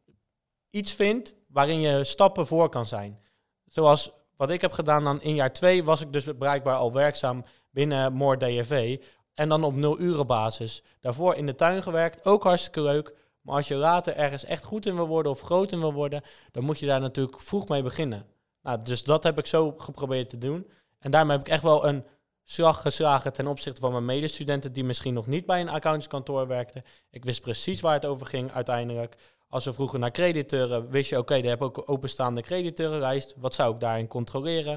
iets 0.69 0.91
vindt 0.91 1.35
waarin 1.47 1.79
je 1.79 2.03
stappen 2.03 2.47
voor 2.47 2.69
kan 2.69 2.85
zijn. 2.85 3.19
Zoals 3.65 4.11
wat 4.35 4.49
ik 4.49 4.61
heb 4.61 4.71
gedaan 4.71 5.03
dan 5.03 5.21
in 5.21 5.35
jaar 5.35 5.53
twee 5.53 5.83
was 5.83 6.01
ik 6.01 6.13
dus 6.13 6.37
bereikbaar 6.37 6.75
al 6.75 6.93
werkzaam 6.93 7.45
binnen 7.71 8.13
More 8.13 8.37
DFV. 8.37 8.99
En 9.33 9.49
dan 9.49 9.63
op 9.63 9.75
nul 9.75 9.99
uren 9.99 10.27
basis. 10.27 10.83
Daarvoor 10.99 11.35
in 11.35 11.45
de 11.45 11.55
tuin 11.55 11.83
gewerkt, 11.83 12.25
ook 12.25 12.43
hartstikke 12.43 12.81
leuk. 12.81 13.13
Maar 13.41 13.55
als 13.55 13.67
je 13.67 13.75
later 13.75 14.15
ergens 14.15 14.43
echt 14.43 14.63
goed 14.63 14.85
in 14.85 14.95
wil 14.95 15.07
worden 15.07 15.31
of 15.31 15.41
groot 15.41 15.71
in 15.71 15.79
wil 15.79 15.93
worden, 15.93 16.21
dan 16.51 16.63
moet 16.63 16.79
je 16.79 16.85
daar 16.85 16.99
natuurlijk 16.99 17.39
vroeg 17.39 17.67
mee 17.67 17.83
beginnen. 17.83 18.25
Nou, 18.61 18.81
dus 18.81 19.03
dat 19.03 19.23
heb 19.23 19.37
ik 19.37 19.47
zo 19.47 19.73
geprobeerd 19.77 20.29
te 20.29 20.37
doen. 20.37 20.67
En 20.99 21.11
daarmee 21.11 21.37
heb 21.37 21.45
ik 21.47 21.53
echt 21.53 21.63
wel 21.63 21.87
een 21.87 22.05
slag 22.49 22.81
geslagen 22.81 23.33
ten 23.33 23.47
opzichte 23.47 23.81
van 23.81 23.91
mijn 23.91 24.05
medestudenten 24.05 24.73
die 24.73 24.83
misschien 24.83 25.13
nog 25.13 25.27
niet 25.27 25.45
bij 25.45 25.61
een 25.61 25.69
accountantskantoor 25.69 26.47
werkten. 26.47 26.83
Ik 27.09 27.25
wist 27.25 27.41
precies 27.41 27.81
waar 27.81 27.93
het 27.93 28.05
over 28.05 28.25
ging 28.25 28.51
uiteindelijk. 28.51 29.15
Als 29.47 29.65
we 29.65 29.73
vroegen 29.73 29.99
naar 29.99 30.11
crediteuren, 30.11 30.89
wist 30.89 31.09
je 31.09 31.17
oké, 31.17 31.23
okay, 31.23 31.41
daar 31.41 31.49
heb 31.49 31.61
ik 31.61 31.77
ook 31.77 31.89
openstaande 31.89 32.41
crediteurenlijst. 32.41 33.33
Wat 33.37 33.55
zou 33.55 33.73
ik 33.73 33.79
daarin 33.79 34.07
controleren? 34.07 34.73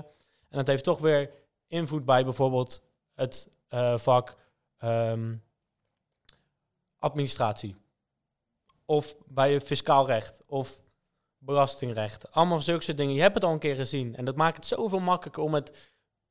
En 0.48 0.58
dat 0.58 0.66
heeft 0.66 0.84
toch 0.84 0.98
weer 0.98 1.30
invloed 1.66 2.04
bij 2.04 2.24
bijvoorbeeld 2.24 2.82
het 3.14 3.48
eh, 3.68 3.98
vak 3.98 4.36
ehm, 4.78 5.34
administratie. 6.98 7.76
Of 8.84 9.16
bij 9.26 9.60
fiscaal 9.60 10.06
recht. 10.06 10.42
Of 10.46 10.82
belastingrecht. 11.38 12.32
Allemaal 12.32 12.60
zulke 12.60 12.94
dingen. 12.94 13.14
Je 13.14 13.20
hebt 13.20 13.34
het 13.34 13.44
al 13.44 13.52
een 13.52 13.58
keer 13.58 13.76
gezien. 13.76 14.16
En 14.16 14.24
dat 14.24 14.36
maakt 14.36 14.56
het 14.56 14.66
zoveel 14.66 15.00
makkelijker 15.00 15.42
om 15.42 15.54
het 15.54 15.89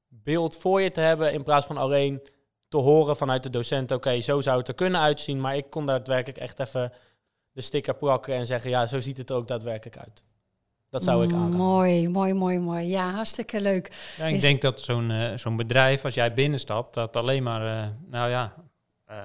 beeld 0.10 0.58
voor 0.58 0.82
je 0.82 0.92
te 0.92 1.00
hebben. 1.02 1.34
In 1.34 1.44
plaats 1.44 1.66
van 1.66 1.78
alleen 1.78 2.22
te 2.68 2.78
horen 2.78 3.16
vanuit 3.18 3.44
de 3.44 3.50
docent. 3.50 3.92
Oké, 3.92 4.22
zo 4.22 4.42
zou 4.42 4.58
het 4.58 4.68
er 4.68 4.74
kunnen 4.74 5.02
uitzien. 5.02 5.42
Maar 5.42 5.56
ik 5.56 5.70
kon 5.70 5.86
daadwerkelijk 5.86 6.38
echt 6.38 6.60
even 6.60 6.92
de 7.52 7.62
sticker 7.62 7.96
plakken 7.96 8.34
en 8.36 8.46
zeggen. 8.46 8.70
Ja, 8.70 8.88
zo 8.88 9.00
ziet 9.00 9.18
het 9.18 9.30
er 9.30 9.36
ook 9.36 9.48
daadwerkelijk 9.48 9.98
uit. 9.98 10.24
Dat 10.90 11.04
zou 11.04 11.24
ik 11.24 11.34
aanraden. 11.34 11.56
Mooi, 11.58 12.10
mooi, 12.10 12.34
mooi, 12.34 12.60
mooi. 12.60 12.88
Ja, 12.88 13.12
hartstikke 13.12 13.62
leuk. 13.62 14.14
Ja, 14.18 14.26
ik 14.26 14.36
Is- 14.36 14.42
denk 14.42 14.62
dat 14.62 14.82
zo'n 14.82 15.12
eh, 15.12 15.38
zo'n 15.38 15.56
bedrijf, 15.56 16.04
als 16.06 16.14
jij 16.14 16.34
binnenstapt, 16.34 16.94
dat 16.94 17.16
alleen 17.16 17.44
maar, 17.44 17.84
eh, 17.84 17.90
nou 18.08 18.30
ja, 18.30 18.54
eh, 19.06 19.18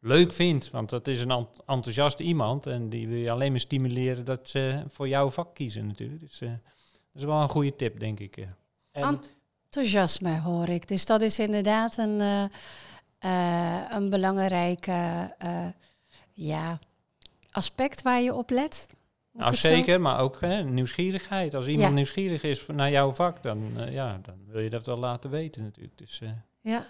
leuk 0.00 0.32
vindt. 0.32 0.70
Want 0.70 0.90
dat 0.90 1.08
is 1.08 1.20
een 1.20 1.30
ent- 1.30 1.60
enthousiast 1.66 2.20
iemand 2.20 2.66
en 2.66 2.88
die 2.88 3.08
wil 3.08 3.18
je 3.18 3.30
alleen 3.30 3.50
maar 3.50 3.60
stimuleren 3.60 4.24
dat 4.24 4.48
ze 4.48 4.82
voor 4.88 5.08
jouw 5.08 5.30
vak 5.30 5.54
kiezen 5.54 5.86
natuurlijk. 5.86 6.20
Dus 6.20 6.40
eh, 6.40 6.48
dat 6.48 6.58
is 7.14 7.24
wel 7.24 7.40
een 7.42 7.48
goede 7.48 7.76
tip, 7.76 8.00
denk 8.00 8.20
ik. 8.20 8.46
En 8.90 9.20
Enthousiasme 9.76 10.40
hoor 10.40 10.68
ik. 10.68 10.88
Dus 10.88 11.06
dat 11.06 11.22
is 11.22 11.38
inderdaad 11.38 11.96
een, 11.96 12.20
eh, 12.20 12.44
eh, 13.18 13.90
een 13.90 14.10
belangrijke 14.10 15.34
eh, 15.38 15.66
ja, 16.32 16.78
aspect 17.50 18.02
waar 18.02 18.20
je 18.20 18.34
op 18.34 18.50
let. 18.50 18.86
Nou, 19.32 19.54
zeker, 19.54 20.00
maar 20.00 20.20
ook 20.20 20.40
hè, 20.40 20.62
nieuwsgierigheid. 20.62 21.54
Als 21.54 21.66
iemand 21.66 21.88
Ja. 21.88 21.94
nieuwsgierig 21.94 22.42
is 22.42 22.66
naar 22.66 22.90
jouw 22.90 23.12
vak, 23.12 23.42
dan, 23.42 23.72
ja, 23.90 24.18
dan 24.22 24.34
wil 24.46 24.60
je 24.60 24.70
dat 24.70 24.86
wel 24.86 24.96
laten 24.98 25.30
weten 25.30 25.62
natuurlijk. 25.62 25.98
Dus, 25.98 26.20
eh, 26.20 26.30
Ja, 26.60 26.84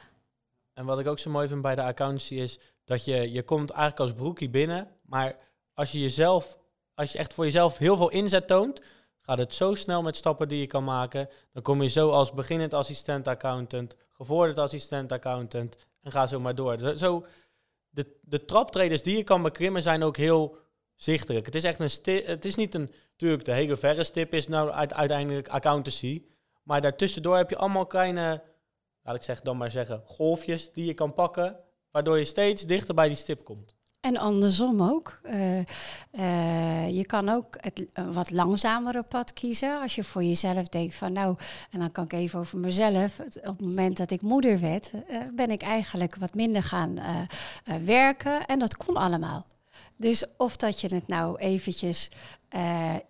En 0.74 0.84
wat 0.84 0.98
ik 1.00 1.06
ook 1.06 1.18
zo 1.18 1.30
mooi 1.30 1.48
vind 1.48 1.62
bij 1.62 1.74
de 1.74 1.82
accountancy 1.82 2.34
is 2.34 2.58
dat 2.84 3.04
je, 3.04 3.32
je 3.32 3.42
komt 3.42 3.70
eigenlijk 3.70 4.00
als 4.00 4.12
broekie 4.20 4.48
binnen, 4.50 4.88
maar 5.02 5.36
als 5.74 5.92
je 5.92 6.00
jezelf, 6.00 6.58
als 6.94 7.12
je 7.12 7.18
echt 7.18 7.34
voor 7.34 7.44
jezelf 7.44 7.78
heel 7.78 7.96
veel 7.96 8.10
inzet 8.10 8.46
toont, 8.46 8.82
gaat 9.22 9.38
het 9.38 9.54
zo 9.54 9.74
snel 9.74 10.02
met 10.02 10.16
stappen 10.16 10.48
die 10.48 10.60
je 10.60 10.66
kan 10.66 10.84
maken. 10.84 11.28
Dan 11.52 11.62
kom 11.62 11.82
je 11.82 11.88
zo 11.88 12.10
als 12.10 12.32
beginnend 12.32 12.74
assistent 12.74 13.28
accountant, 13.28 13.96
gevorderd 14.10 14.58
assistent 14.58 15.12
accountant 15.12 15.76
en 16.02 16.12
ga 16.12 16.26
zo 16.26 16.40
maar 16.40 16.54
door. 16.54 16.96
Zo- 16.96 17.26
de, 17.90 18.18
de 18.20 18.44
traptreders 18.44 19.02
die 19.02 19.16
je 19.16 19.24
kan 19.24 19.42
beklimmen 19.42 19.82
zijn 19.82 20.02
ook 20.02 20.16
heel 20.16 20.58
zichtelijk. 20.94 21.46
Het 21.46 21.54
is 21.54 21.64
echt 21.64 21.80
een 21.80 21.90
sti- 21.90 22.24
het 22.24 22.44
is 22.44 22.54
niet 22.54 22.74
een, 22.74 22.92
natuurlijk 23.10 23.44
de 23.44 23.52
hele 23.52 23.76
verre 23.76 24.04
stip 24.04 24.34
is 24.34 24.48
nou 24.48 24.70
uit- 24.70 24.94
uiteindelijk 24.94 25.48
accountancy, 25.48 26.24
maar 26.62 26.80
daartussendoor 26.80 27.36
heb 27.36 27.50
je 27.50 27.56
allemaal 27.56 27.86
kleine 27.86 28.42
laat 29.02 29.14
ik 29.14 29.22
zeg, 29.22 29.40
dan 29.40 29.56
maar 29.56 29.70
zeggen, 29.70 30.02
golfjes 30.04 30.72
die 30.72 30.84
je 30.84 30.94
kan 30.94 31.14
pakken, 31.14 31.58
waardoor 31.90 32.18
je 32.18 32.24
steeds 32.24 32.62
dichter 32.62 32.94
bij 32.94 33.06
die 33.06 33.16
stip 33.16 33.44
komt. 33.44 33.74
En 34.03 34.16
andersom 34.16 34.82
ook. 34.82 35.20
Eh, 35.22 35.59
eh, 36.11 36.96
je 36.96 37.07
kan 37.07 37.28
ook 37.28 37.57
het 37.61 37.84
een 37.92 38.12
wat 38.12 38.30
langzamere 38.30 39.03
pad 39.03 39.32
kiezen. 39.32 39.80
Als 39.80 39.94
je 39.94 40.05
voor 40.05 40.22
jezelf 40.22 40.68
denkt 40.68 40.94
van 40.94 41.12
nou, 41.12 41.36
en 41.70 41.78
dan 41.78 41.92
kan 41.92 42.05
ik 42.05 42.12
even 42.12 42.38
over 42.38 42.59
mezelf. 42.59 43.18
Op 43.20 43.59
het 43.59 43.61
moment 43.61 43.96
dat 43.96 44.11
ik 44.11 44.20
moeder 44.20 44.61
werd, 44.61 44.90
eh, 44.90 45.18
ben 45.34 45.50
ik 45.50 45.62
eigenlijk 45.62 46.16
wat 46.16 46.34
minder 46.34 46.62
gaan 46.62 46.98
werken. 47.84 48.46
En 48.46 48.59
dat 48.59 48.76
kon 48.76 48.96
allemaal. 48.96 49.46
Dus 49.96 50.24
of 50.36 50.57
dat 50.57 50.80
je 50.80 50.94
het 50.94 51.09
nou 51.09 51.38
eventjes 51.38 52.11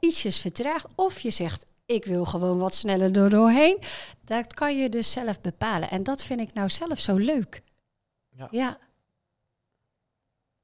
ietsjes 0.00 0.40
vertraagt, 0.40 0.86
of 0.94 1.20
je 1.20 1.30
zegt 1.30 1.64
ik 1.86 2.04
wil 2.04 2.24
gewoon 2.24 2.58
wat 2.58 2.74
sneller 2.74 3.12
door 3.12 3.28
doorheen. 3.28 3.78
Dat 4.24 4.54
kan 4.54 4.78
je 4.78 4.88
dus 4.88 5.12
zelf 5.12 5.40
bepalen. 5.40 5.90
En 5.90 6.02
dat 6.02 6.22
vind 6.22 6.40
ik 6.40 6.54
nou 6.54 6.68
zelf 6.68 7.00
zo 7.00 7.16
leuk. 7.16 7.62
Ja. 8.36 8.48
ja. 8.50 8.78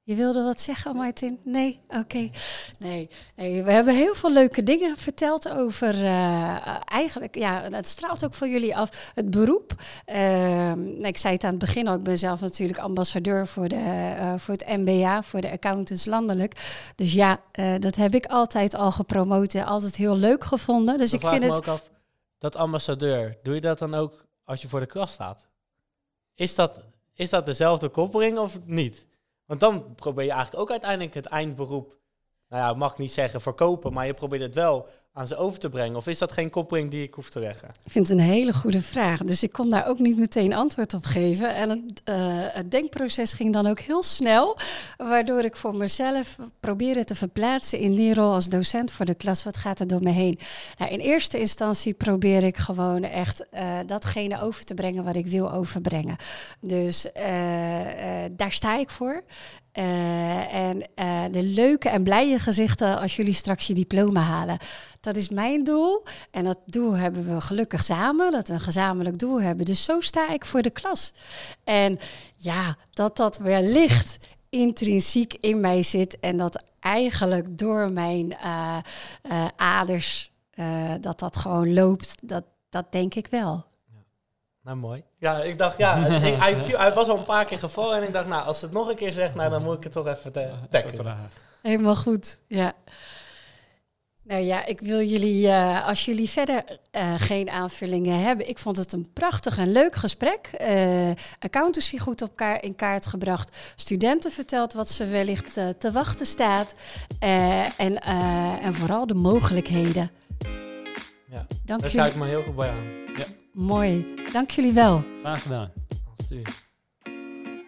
Je 0.09 0.15
wilde 0.15 0.43
wat 0.43 0.61
zeggen, 0.61 0.97
Martin? 0.97 1.39
Nee? 1.45 1.81
Oké. 1.89 2.31
Nee. 2.79 3.09
nee. 3.37 3.63
We 3.63 3.73
hebben 3.73 3.95
heel 3.95 4.15
veel 4.15 4.33
leuke 4.33 4.63
dingen 4.63 4.97
verteld 4.97 5.49
over... 5.49 6.05
eh, 6.05 6.77
eigenlijk, 6.85 7.35
ja, 7.35 7.63
het 7.71 7.89
straalt 7.89 8.25
ook 8.25 8.35
van 8.35 8.51
jullie 8.51 8.77
af. 8.77 9.11
Het 9.15 9.31
beroep. 9.31 9.73
Ehm, 10.05 11.05
ik 11.05 11.17
zei 11.17 11.35
het 11.35 11.45
aan 11.45 11.51
het 11.51 11.59
begin 11.59 11.89
al. 11.89 11.95
Ik 11.95 12.03
ben 12.03 12.19
zelf 12.19 12.41
natuurlijk 12.41 12.79
ambassadeur 12.79 13.47
voor, 13.47 13.69
de, 13.69 14.15
eh, 14.19 14.35
voor 14.37 14.55
het 14.55 14.67
MBA, 14.67 15.23
voor 15.23 15.41
de 15.41 15.51
accountants 15.51 16.05
landelijk. 16.05 16.83
Dus 16.97 17.13
ja, 17.13 17.41
eh, 17.53 17.75
dat 17.79 17.95
heb 17.95 18.15
ik 18.15 18.27
altijd 18.27 18.75
al 18.75 18.91
gepromoot 18.91 19.55
en 19.55 19.65
altijd 19.65 19.97
heel 19.97 20.17
leuk 20.17 20.45
gevonden. 20.45 20.99
Dus 20.99 21.11
Dan 21.11 21.21
ik 21.21 21.27
vraag 21.27 21.39
vind 21.39 21.51
me 21.51 21.57
het... 21.57 21.69
ook 21.69 21.75
af, 21.75 21.91
dat 22.39 22.57
ambassadeur, 22.57 23.39
doe 23.43 23.55
je 23.55 23.61
dat 23.61 23.79
dan 23.79 23.95
ook 23.95 24.25
als 24.45 24.63
je 24.63 24.69
voor 24.69 24.81
de 24.81 24.87
klas 24.87 25.13
staat? 25.13 25.49
Is 26.35 26.55
dat, 26.55 26.81
is 27.15 27.31
dat 27.31 27.47
dezelfde 27.47 27.89
koppeling 27.89 28.39
of 28.39 28.59
niet? 28.65 29.07
Want 29.49 29.61
dan 29.61 29.95
probeer 29.95 30.25
je 30.25 30.31
eigenlijk 30.31 30.63
ook 30.63 30.71
uiteindelijk 30.71 31.15
het 31.15 31.27
eindberoep, 31.27 31.99
nou 32.49 32.63
ja, 32.63 32.75
mag 32.75 32.93
ik 32.93 32.99
niet 32.99 33.13
zeggen 33.13 33.41
verkopen, 33.41 33.93
maar 33.93 34.07
je 34.07 34.15
probeert 34.15 34.43
het 34.43 34.55
wel 34.55 34.89
aan 35.19 35.27
ze 35.27 35.37
over 35.37 35.59
te 35.59 35.69
brengen. 35.69 35.97
Of 35.97 36.07
is 36.07 36.19
dat 36.19 36.33
geen 36.33 36.51
koppeling 36.51 36.91
die 36.91 37.03
ik 37.03 37.15
hoef 37.15 37.31
te 37.31 37.41
leggen? 37.41 37.69
Ik 37.85 37.93
vind 37.93 38.09
het 38.09 38.19
een 38.19 38.25
hele 38.25 38.53
goede 38.53 38.83
vraag. 38.83 39.25
Dus 39.25 39.43
ik 39.43 39.53
kon 39.53 39.71
daar 39.71 39.87
ook 39.87 39.99
niet 39.99 40.19
meteen 40.19 40.55
antwoord 40.55 40.95
op 40.95 41.05
geven. 41.05 41.55
En 41.55 41.71
het, 41.71 42.01
eh, 42.05 42.15
het 42.33 42.71
denkproces 42.71 43.33
ging 43.33 43.53
dan 43.53 43.67
ook 43.67 43.79
heel 43.79 44.03
snel. 44.03 44.59
Waardoor 44.97 45.45
ik 45.45 45.57
voor 45.57 45.75
mezelf 45.75 46.37
probeerde 46.61 47.05
te 47.05 47.15
verplaatsen 47.15 47.79
in 47.79 47.95
die 47.95 48.15
rol 48.15 48.33
als 48.33 48.49
docent 48.49 48.91
voor 48.91 49.05
de 49.05 49.15
klas. 49.15 49.45
Wat 49.45 49.57
gaat 49.57 49.81
er 49.81 49.87
door 49.87 50.03
me 50.03 50.11
heen? 50.11 50.39
Nou, 50.79 50.91
in 50.93 51.01
eerste 51.01 51.39
instantie 51.39 51.95
probeer 51.95 52.43
ik 52.43 52.57
gewoon 52.57 53.03
echt 53.03 53.49
eh, 53.49 53.79
datgene 53.87 54.41
over 54.41 54.65
te 54.65 54.75
brengen 54.75 55.05
wat 55.05 55.17
ik 55.17 55.27
wil 55.27 55.53
overbrengen. 55.53 56.17
Dus 56.61 57.13
eh, 57.13 57.25
daar 58.31 58.53
sta 58.53 58.79
ik 58.79 58.91
voor. 58.91 59.23
En 60.51 60.79
de 61.31 61.43
leuke 61.43 61.89
en 61.89 62.03
blije 62.03 62.39
gezichten 62.39 63.01
als 63.01 63.17
jullie 63.17 63.33
straks 63.33 63.67
je 63.67 63.75
diploma 63.75 64.21
halen. 64.21 64.59
Dat 65.09 65.17
is 65.17 65.29
mijn 65.29 65.65
doel. 65.65 66.03
En 66.31 66.45
dat 66.45 66.59
doel 66.67 66.93
hebben 66.97 67.35
we 67.35 67.41
gelukkig 67.41 67.83
samen, 67.85 68.33
dat 68.33 68.49
we 68.49 68.55
een 68.55 68.61
gezamenlijk 68.61 69.19
doel 69.19 69.41
hebben. 69.41 69.65
Dus 69.65 69.85
zo 69.85 70.01
sta 70.01 70.31
ik 70.33 70.45
voor 70.45 70.63
de 70.63 70.71
klas. 70.71 71.13
En 71.65 71.99
ja, 72.37 72.77
dat 72.91 73.17
dat 73.17 73.37
wellicht 73.39 74.19
intrinsiek 74.49 75.35
in 75.35 75.61
mij 75.61 75.83
zit 75.83 76.19
en 76.21 76.37
dat 76.37 76.65
eigenlijk 76.81 77.59
door 77.59 77.93
mijn 77.93 78.37
eh, 78.37 78.79
eh, 79.23 79.47
aders, 79.57 80.31
eh, 80.51 80.93
dat 81.01 81.19
dat 81.19 81.37
gewoon 81.37 81.75
loopt, 81.75 82.29
dat, 82.29 82.45
dat 82.69 82.93
denk 82.93 83.15
ik 83.15 83.27
wel. 83.27 83.65
Nou, 84.63 84.77
mooi. 84.77 85.03
Ja, 85.19 85.43
ik 85.43 85.59
dacht, 85.59 85.79
ja, 85.79 85.99
het- 85.99 86.23
ik- 86.67 86.77
hij, 86.77 86.95
was 86.95 87.09
al 87.09 87.19
een 87.19 87.25
paar 87.25 87.45
keer 87.45 87.59
gevallen 87.59 87.97
en 87.97 88.03
ik 88.03 88.13
dacht, 88.13 88.29
nou, 88.29 88.45
als 88.45 88.61
het 88.61 88.73
nog 88.73 88.89
een 88.89 88.97
keer 88.97 89.13
zegt, 89.13 89.35
nou, 89.35 89.51
dan 89.51 89.63
moet 89.63 89.77
ik 89.77 89.85
het 89.85 89.93
toch 89.93 90.07
even 90.07 90.33
te 90.33 90.51
tackelen. 90.71 91.17
Helemaal 91.63 91.97
goed, 91.97 92.39
ja. 92.47 92.73
Nou 94.29 94.45
ja, 94.45 94.67
ik 94.67 94.81
wil 94.81 95.03
jullie, 95.03 95.49
eh, 95.49 95.87
als 95.87 96.05
jullie 96.05 96.29
verder 96.29 96.65
eh, 96.91 97.15
geen 97.17 97.51
aanvullingen 97.51 98.21
hebben, 98.21 98.49
ik 98.49 98.59
vond 98.59 98.77
het 98.77 98.93
een 98.93 99.13
prachtig 99.13 99.59
en 99.59 99.73
leuk 99.73 99.95
gesprek. 99.95 100.51
Eh 100.53 101.11
accountancy 101.39 101.99
goed 101.99 102.23
op 102.23 102.37
kaart, 102.37 102.63
in 102.63 102.75
kaart 102.75 103.07
gebracht. 103.07 103.57
Studenten 103.77 104.31
verteld 104.31 104.73
wat 104.73 104.91
ze 104.91 105.07
wellicht 105.07 105.57
eh, 105.57 105.69
te 105.69 105.93
wachten 105.93 106.27
staat. 106.27 106.75
Eh, 107.19 107.81
en, 107.81 107.99
eh, 108.01 108.65
en 108.65 108.75
vooral 108.75 109.07
de 109.07 109.15
mogelijkheden. 109.15 110.11
Ja, 111.31 111.47
Dank 111.65 111.81
daar 111.81 111.91
sluit 111.91 112.13
ik 112.13 112.19
me 112.19 112.27
heel 112.27 112.43
goed 112.43 112.57
bij 112.57 112.71
aan. 112.71 112.87
Mooi. 113.53 114.15
Dank 114.33 114.51
jullie 114.51 114.73
wel. 114.73 115.05
Graag 115.21 115.43
gedaan. 115.43 115.73
Alsjeblieft. 116.17 116.67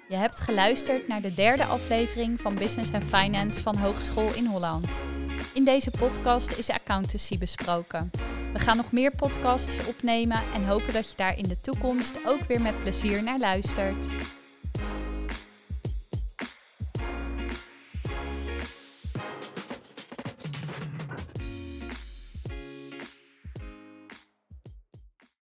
Je 0.08 0.16
hebt 0.16 0.40
geluisterd 0.40 1.08
naar 1.08 1.22
de 1.22 1.34
derde 1.34 1.64
aflevering 1.64 2.40
van 2.40 2.54
Business 2.54 2.92
and 2.92 3.04
Finance 3.04 3.62
van 3.62 3.76
Hogeschool 3.76 4.34
in 4.34 4.46
Holland. 4.46 4.86
In 5.54 5.64
deze 5.64 5.90
podcast 5.90 6.58
is 6.58 6.70
accountancy 6.70 7.38
besproken. 7.38 8.10
We 8.52 8.58
gaan 8.58 8.76
nog 8.76 8.92
meer 8.92 9.12
podcasts 9.16 9.86
opnemen 9.86 10.42
en 10.54 10.64
hopen 10.64 10.92
dat 10.92 11.10
je 11.10 11.16
daar 11.16 11.38
in 11.38 11.48
de 11.48 11.56
toekomst 11.56 12.12
ook 12.26 12.44
weer 12.44 12.60
met 12.60 12.80
plezier 12.80 13.22
naar 13.22 13.38
luistert. 13.38 14.06